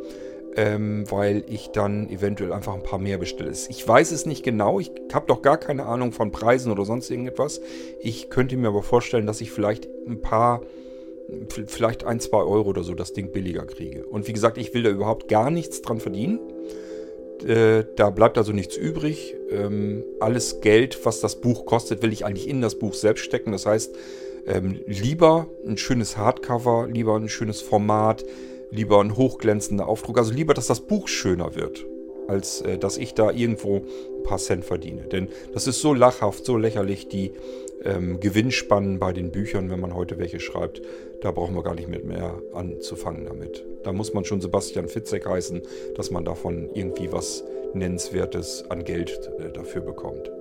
ähm, 0.60 1.10
weil 1.10 1.46
ich 1.48 1.70
dann 1.70 2.10
eventuell 2.10 2.52
einfach 2.52 2.74
ein 2.74 2.84
paar 2.84 3.00
mehr 3.00 3.18
bestelle. 3.18 3.52
Ich 3.70 3.88
weiß 3.88 4.12
es 4.12 4.26
nicht 4.26 4.44
genau, 4.44 4.82
ich 4.82 4.92
habe 5.14 5.26
doch 5.26 5.42
gar 5.42 5.58
keine 5.58 5.86
Ahnung 5.86 6.12
von 6.12 6.32
Preisen 6.32 6.70
oder 6.70 6.84
sonst 6.84 7.10
irgendetwas. 7.10 7.62
Ich 8.02 8.30
könnte 8.30 8.58
mir 8.58 8.68
aber 8.68 8.84
vorstellen, 8.84 9.26
dass 9.26 9.40
ich 9.40 9.52
vielleicht 9.52 9.88
ein 10.06 10.22
paar 10.22 10.62
vielleicht 11.68 12.04
ein, 12.04 12.20
zwei 12.20 12.40
Euro 12.40 12.72
oder 12.72 12.84
so 12.84 12.94
das 12.94 13.14
Ding 13.14 13.32
billiger 13.32 13.66
kriege. 13.66 14.06
Und 14.06 14.28
wie 14.28 14.34
gesagt, 14.34 14.58
ich 14.58 14.74
will 14.74 14.84
da 14.84 14.90
überhaupt 14.90 15.30
gar 15.30 15.50
nichts 15.50 15.82
dran 15.82 16.02
verdienen. 16.02 16.40
Äh, 17.48 17.86
da 17.96 18.10
bleibt 18.10 18.38
also 18.38 18.52
nichts 18.52 18.76
übrig. 18.76 19.36
Ähm, 19.52 20.04
alles 20.20 20.60
Geld, 20.60 21.06
was 21.06 21.22
das 21.22 21.40
Buch 21.40 21.66
kostet, 21.66 22.02
will 22.02 22.12
ich 22.12 22.26
eigentlich 22.26 22.50
in 22.50 22.60
das 22.60 22.80
Buch 22.80 22.96
selbst 22.96 23.24
stecken. 23.24 23.54
Das 23.54 23.66
heißt, 23.66 23.96
ähm, 24.48 24.82
lieber 24.88 25.48
ein 25.66 25.78
schönes 25.78 26.18
Hardcover, 26.18 26.88
lieber 26.92 27.16
ein 27.16 27.30
schönes 27.30 27.62
Format, 27.62 28.26
lieber 28.72 29.00
ein 29.02 29.16
hochglänzender 29.16 29.88
Aufdruck. 29.88 30.18
Also 30.18 30.34
lieber, 30.34 30.54
dass 30.54 30.68
das 30.68 30.82
Buch 30.82 31.08
schöner 31.08 31.56
wird, 31.56 31.86
als 32.28 32.62
äh, 32.62 32.78
dass 32.78 32.98
ich 32.98 33.14
da 33.14 33.32
irgendwo 33.32 33.78
ein 33.78 34.24
paar 34.24 34.38
Cent 34.38 34.66
verdiene. 34.66 35.04
Denn 35.04 35.30
das 35.54 35.68
ist 35.68 35.82
so 35.82 35.94
lachhaft, 35.94 36.46
so 36.46 36.58
lächerlich, 36.58 37.08
die 37.08 37.32
ähm, 37.84 38.20
Gewinnspannen 38.20 39.00
bei 39.00 39.14
den 39.14 39.32
Büchern, 39.32 39.70
wenn 39.70 39.80
man 39.80 39.94
heute 39.94 40.18
welche 40.18 40.40
schreibt. 40.40 40.82
Da 41.22 41.32
brauchen 41.32 41.56
wir 41.56 41.64
gar 41.64 41.76
nicht 41.76 41.90
mit 41.90 42.06
mehr 42.06 42.42
anzufangen 42.54 43.26
damit. 43.26 43.66
Da 43.84 43.92
muss 43.92 44.14
man 44.14 44.26
schon 44.26 44.42
Sebastian 44.42 44.88
Fitzek 44.88 45.26
heißen, 45.26 45.62
dass 45.96 46.12
man 46.12 46.26
davon 46.26 46.70
irgendwie 46.74 47.12
was 47.12 47.44
Nennenswertes 47.74 48.66
an 48.70 48.84
Geld 48.84 49.30
äh, 49.40 49.52
dafür 49.52 49.82
bekommt. 49.82 50.32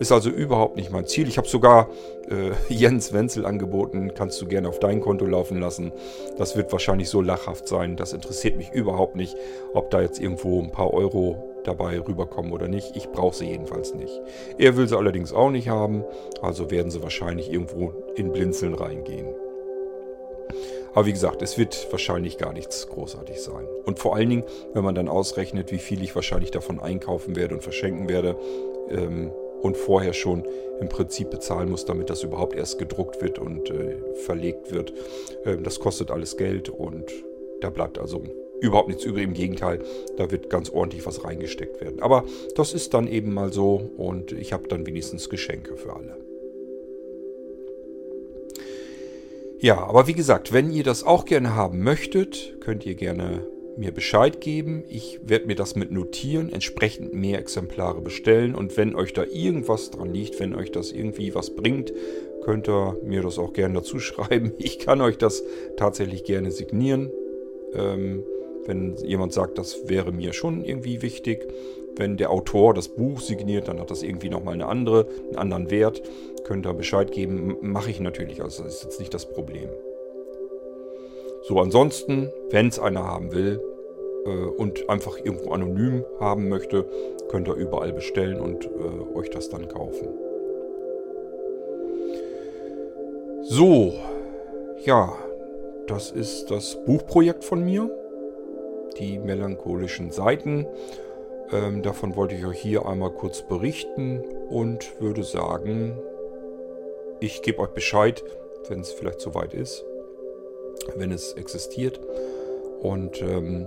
Ist 0.00 0.12
also 0.12 0.30
überhaupt 0.30 0.76
nicht 0.76 0.90
mein 0.90 1.06
Ziel. 1.06 1.28
Ich 1.28 1.36
habe 1.36 1.46
sogar 1.46 1.90
äh, 2.30 2.52
Jens 2.72 3.12
Wenzel 3.12 3.44
angeboten, 3.44 4.14
kannst 4.14 4.40
du 4.40 4.46
gerne 4.46 4.70
auf 4.70 4.78
dein 4.78 5.02
Konto 5.02 5.26
laufen 5.26 5.60
lassen. 5.60 5.92
Das 6.38 6.56
wird 6.56 6.72
wahrscheinlich 6.72 7.10
so 7.10 7.20
lachhaft 7.20 7.68
sein. 7.68 7.96
Das 7.96 8.14
interessiert 8.14 8.56
mich 8.56 8.72
überhaupt 8.72 9.14
nicht, 9.14 9.36
ob 9.74 9.90
da 9.90 10.00
jetzt 10.00 10.18
irgendwo 10.18 10.58
ein 10.58 10.72
paar 10.72 10.94
Euro 10.94 11.36
dabei 11.64 12.00
rüberkommen 12.00 12.50
oder 12.50 12.66
nicht. 12.66 12.96
Ich 12.96 13.10
brauche 13.10 13.36
sie 13.36 13.50
jedenfalls 13.50 13.94
nicht. 13.94 14.22
Er 14.56 14.78
will 14.78 14.88
sie 14.88 14.96
allerdings 14.96 15.34
auch 15.34 15.50
nicht 15.50 15.68
haben, 15.68 16.02
also 16.40 16.70
werden 16.70 16.90
sie 16.90 17.02
wahrscheinlich 17.02 17.52
irgendwo 17.52 17.92
in 18.16 18.32
Blinzeln 18.32 18.72
reingehen. 18.72 19.26
Aber 20.94 21.04
wie 21.04 21.12
gesagt, 21.12 21.42
es 21.42 21.58
wird 21.58 21.88
wahrscheinlich 21.90 22.38
gar 22.38 22.54
nichts 22.54 22.88
großartig 22.88 23.42
sein. 23.42 23.68
Und 23.84 23.98
vor 23.98 24.16
allen 24.16 24.30
Dingen, 24.30 24.44
wenn 24.72 24.82
man 24.82 24.94
dann 24.94 25.10
ausrechnet, 25.10 25.70
wie 25.72 25.78
viel 25.78 26.02
ich 26.02 26.14
wahrscheinlich 26.14 26.52
davon 26.52 26.80
einkaufen 26.80 27.36
werde 27.36 27.54
und 27.54 27.60
verschenken 27.60 28.08
werde 28.08 28.36
ähm, 28.88 29.30
und 29.62 29.76
vorher 29.76 30.12
schon 30.12 30.44
im 30.80 30.88
Prinzip 30.88 31.30
bezahlen 31.30 31.70
muss, 31.70 31.84
damit 31.84 32.10
das 32.10 32.22
überhaupt 32.22 32.56
erst 32.56 32.78
gedruckt 32.78 33.20
wird 33.22 33.38
und 33.38 33.70
äh, 33.70 33.96
verlegt 34.24 34.72
wird. 34.72 34.92
Ähm, 35.44 35.62
das 35.62 35.80
kostet 35.80 36.10
alles 36.10 36.36
Geld 36.36 36.68
und 36.68 37.12
da 37.60 37.70
bleibt 37.70 37.98
also 37.98 38.22
überhaupt 38.60 38.88
nichts 38.88 39.04
übrig. 39.04 39.24
Im 39.24 39.34
Gegenteil, 39.34 39.80
da 40.16 40.30
wird 40.30 40.50
ganz 40.50 40.70
ordentlich 40.70 41.06
was 41.06 41.24
reingesteckt 41.24 41.80
werden. 41.80 42.00
Aber 42.00 42.24
das 42.54 42.72
ist 42.72 42.94
dann 42.94 43.06
eben 43.06 43.32
mal 43.32 43.52
so 43.52 43.90
und 43.96 44.32
ich 44.32 44.52
habe 44.52 44.68
dann 44.68 44.86
wenigstens 44.86 45.28
Geschenke 45.28 45.76
für 45.76 45.94
alle. 45.94 46.16
Ja, 49.58 49.76
aber 49.78 50.06
wie 50.06 50.14
gesagt, 50.14 50.54
wenn 50.54 50.70
ihr 50.70 50.84
das 50.84 51.04
auch 51.04 51.26
gerne 51.26 51.54
haben 51.54 51.82
möchtet, 51.82 52.56
könnt 52.60 52.86
ihr 52.86 52.94
gerne 52.94 53.46
mir 53.80 53.92
Bescheid 53.92 54.40
geben. 54.40 54.84
Ich 54.88 55.20
werde 55.24 55.46
mir 55.46 55.56
das 55.56 55.74
mit 55.74 55.90
notieren, 55.90 56.52
entsprechend 56.52 57.14
mehr 57.14 57.38
Exemplare 57.38 58.00
bestellen. 58.00 58.54
Und 58.54 58.76
wenn 58.76 58.94
euch 58.94 59.12
da 59.12 59.24
irgendwas 59.24 59.90
dran 59.90 60.12
liegt, 60.12 60.38
wenn 60.38 60.54
euch 60.54 60.70
das 60.70 60.92
irgendwie 60.92 61.34
was 61.34 61.56
bringt, 61.56 61.92
könnt 62.44 62.68
ihr 62.68 62.96
mir 63.02 63.22
das 63.22 63.38
auch 63.38 63.52
gerne 63.52 63.74
dazu 63.74 63.98
schreiben. 63.98 64.52
Ich 64.58 64.78
kann 64.78 65.00
euch 65.00 65.18
das 65.18 65.42
tatsächlich 65.76 66.24
gerne 66.24 66.52
signieren. 66.52 67.10
Ähm, 67.74 68.22
wenn 68.66 68.96
jemand 68.96 69.32
sagt, 69.32 69.58
das 69.58 69.88
wäre 69.88 70.12
mir 70.12 70.34
schon 70.34 70.62
irgendwie 70.62 71.02
wichtig. 71.02 71.48
Wenn 71.96 72.18
der 72.18 72.30
Autor 72.30 72.74
das 72.74 72.88
Buch 72.88 73.20
signiert, 73.20 73.66
dann 73.66 73.80
hat 73.80 73.90
das 73.90 74.02
irgendwie 74.02 74.28
nochmal 74.28 74.54
eine 74.54 74.66
andere, 74.66 75.08
einen 75.28 75.36
anderen 75.36 75.70
Wert. 75.70 76.02
Könnt 76.44 76.66
ihr 76.66 76.74
Bescheid 76.74 77.10
geben. 77.10 77.56
Mache 77.62 77.90
ich 77.90 78.00
natürlich. 78.00 78.42
Also 78.42 78.62
das 78.62 78.76
ist 78.76 78.84
jetzt 78.84 79.00
nicht 79.00 79.14
das 79.14 79.28
Problem. 79.28 79.70
So, 81.42 81.58
ansonsten, 81.58 82.30
wenn 82.50 82.68
es 82.68 82.78
einer 82.78 83.04
haben 83.04 83.32
will 83.32 83.60
und 84.28 84.88
einfach 84.90 85.18
irgendwo 85.18 85.52
anonym 85.52 86.04
haben 86.18 86.48
möchte, 86.48 86.84
könnt 87.28 87.48
ihr 87.48 87.54
überall 87.54 87.92
bestellen 87.92 88.40
und 88.40 88.66
äh, 88.66 89.16
euch 89.16 89.30
das 89.30 89.48
dann 89.48 89.68
kaufen. 89.68 90.08
So, 93.42 93.94
ja, 94.84 95.14
das 95.86 96.10
ist 96.10 96.50
das 96.50 96.76
Buchprojekt 96.84 97.44
von 97.44 97.64
mir 97.64 97.90
die 98.98 99.18
melancholischen 99.18 100.10
Seiten. 100.10 100.66
Ähm, 101.52 101.82
davon 101.82 102.16
wollte 102.16 102.34
ich 102.34 102.44
euch 102.44 102.60
hier 102.60 102.86
einmal 102.86 103.10
kurz 103.10 103.42
berichten 103.42 104.22
und 104.50 105.00
würde 105.00 105.24
sagen, 105.24 105.98
ich 107.18 107.42
gebe 107.42 107.60
euch 107.60 107.70
Bescheid, 107.70 108.22
wenn 108.68 108.80
es 108.80 108.92
vielleicht 108.92 109.20
soweit 109.20 109.54
ist, 109.54 109.84
wenn 110.96 111.10
es 111.10 111.32
existiert. 111.32 112.00
Und 112.82 113.20
ähm, 113.22 113.66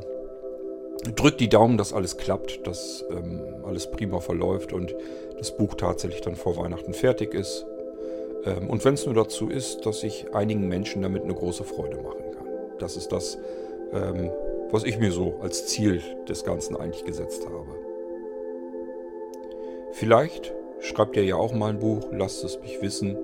drückt 1.15 1.39
die 1.39 1.49
Daumen, 1.49 1.77
dass 1.77 1.93
alles 1.93 2.17
klappt, 2.17 2.65
dass 2.65 3.03
ähm, 3.09 3.41
alles 3.65 3.87
prima 3.87 4.19
verläuft 4.19 4.73
und 4.73 4.95
das 5.37 5.55
Buch 5.55 5.75
tatsächlich 5.75 6.21
dann 6.21 6.35
vor 6.35 6.57
Weihnachten 6.57 6.93
fertig 6.93 7.33
ist. 7.33 7.65
Ähm, 8.45 8.69
und 8.69 8.83
wenn 8.85 8.93
es 8.93 9.05
nur 9.05 9.15
dazu 9.15 9.49
ist, 9.49 9.85
dass 9.85 10.03
ich 10.03 10.33
einigen 10.33 10.67
Menschen 10.67 11.01
damit 11.01 11.23
eine 11.23 11.33
große 11.33 11.63
Freude 11.63 11.97
machen 11.97 12.31
kann. 12.31 12.47
Das 12.79 12.97
ist 12.97 13.11
das, 13.11 13.37
ähm, 13.91 14.29
was 14.71 14.83
ich 14.83 14.97
mir 14.97 15.11
so 15.11 15.35
als 15.41 15.67
Ziel 15.67 16.01
des 16.27 16.43
Ganzen 16.43 16.75
eigentlich 16.75 17.05
gesetzt 17.05 17.45
habe. 17.45 17.65
Vielleicht 19.91 20.53
schreibt 20.79 21.15
ihr 21.15 21.23
ja 21.23 21.35
auch 21.35 21.53
mal 21.53 21.69
ein 21.69 21.79
Buch, 21.79 22.07
lasst 22.11 22.43
es 22.43 22.59
mich 22.59 22.81
wissen. 22.81 23.17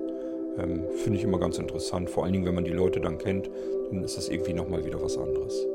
Ähm, 0.58 0.84
Finde 0.96 1.18
ich 1.18 1.24
immer 1.24 1.38
ganz 1.38 1.58
interessant, 1.58 2.10
vor 2.10 2.24
allen 2.24 2.32
Dingen, 2.32 2.46
wenn 2.46 2.54
man 2.54 2.64
die 2.64 2.70
Leute 2.70 3.00
dann 3.00 3.18
kennt, 3.18 3.50
dann 3.90 4.04
ist 4.04 4.16
das 4.16 4.28
irgendwie 4.28 4.52
nochmal 4.52 4.84
wieder 4.84 5.02
was 5.02 5.18
anderes. 5.18 5.66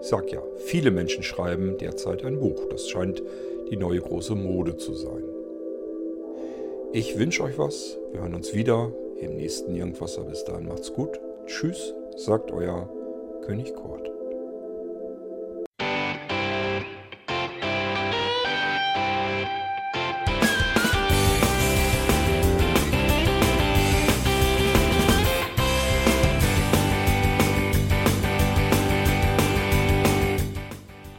Sag 0.00 0.32
ja, 0.32 0.42
viele 0.56 0.90
Menschen 0.90 1.22
schreiben 1.22 1.76
derzeit 1.78 2.24
ein 2.24 2.40
Buch. 2.40 2.64
Das 2.70 2.88
scheint 2.88 3.22
die 3.70 3.76
neue 3.76 4.00
große 4.00 4.34
Mode 4.34 4.76
zu 4.76 4.94
sein. 4.94 5.24
Ich 6.92 7.18
wünsche 7.18 7.44
euch 7.44 7.58
was. 7.58 7.98
Wir 8.10 8.20
hören 8.22 8.34
uns 8.34 8.54
wieder 8.54 8.92
im 9.20 9.36
nächsten 9.36 9.74
Irgendwasser. 9.76 10.24
Bis 10.24 10.44
dahin 10.44 10.66
macht's 10.66 10.92
gut. 10.92 11.20
Tschüss, 11.46 11.94
sagt 12.16 12.50
euer 12.50 12.88
König 13.42 13.74
Kurt. 13.74 14.09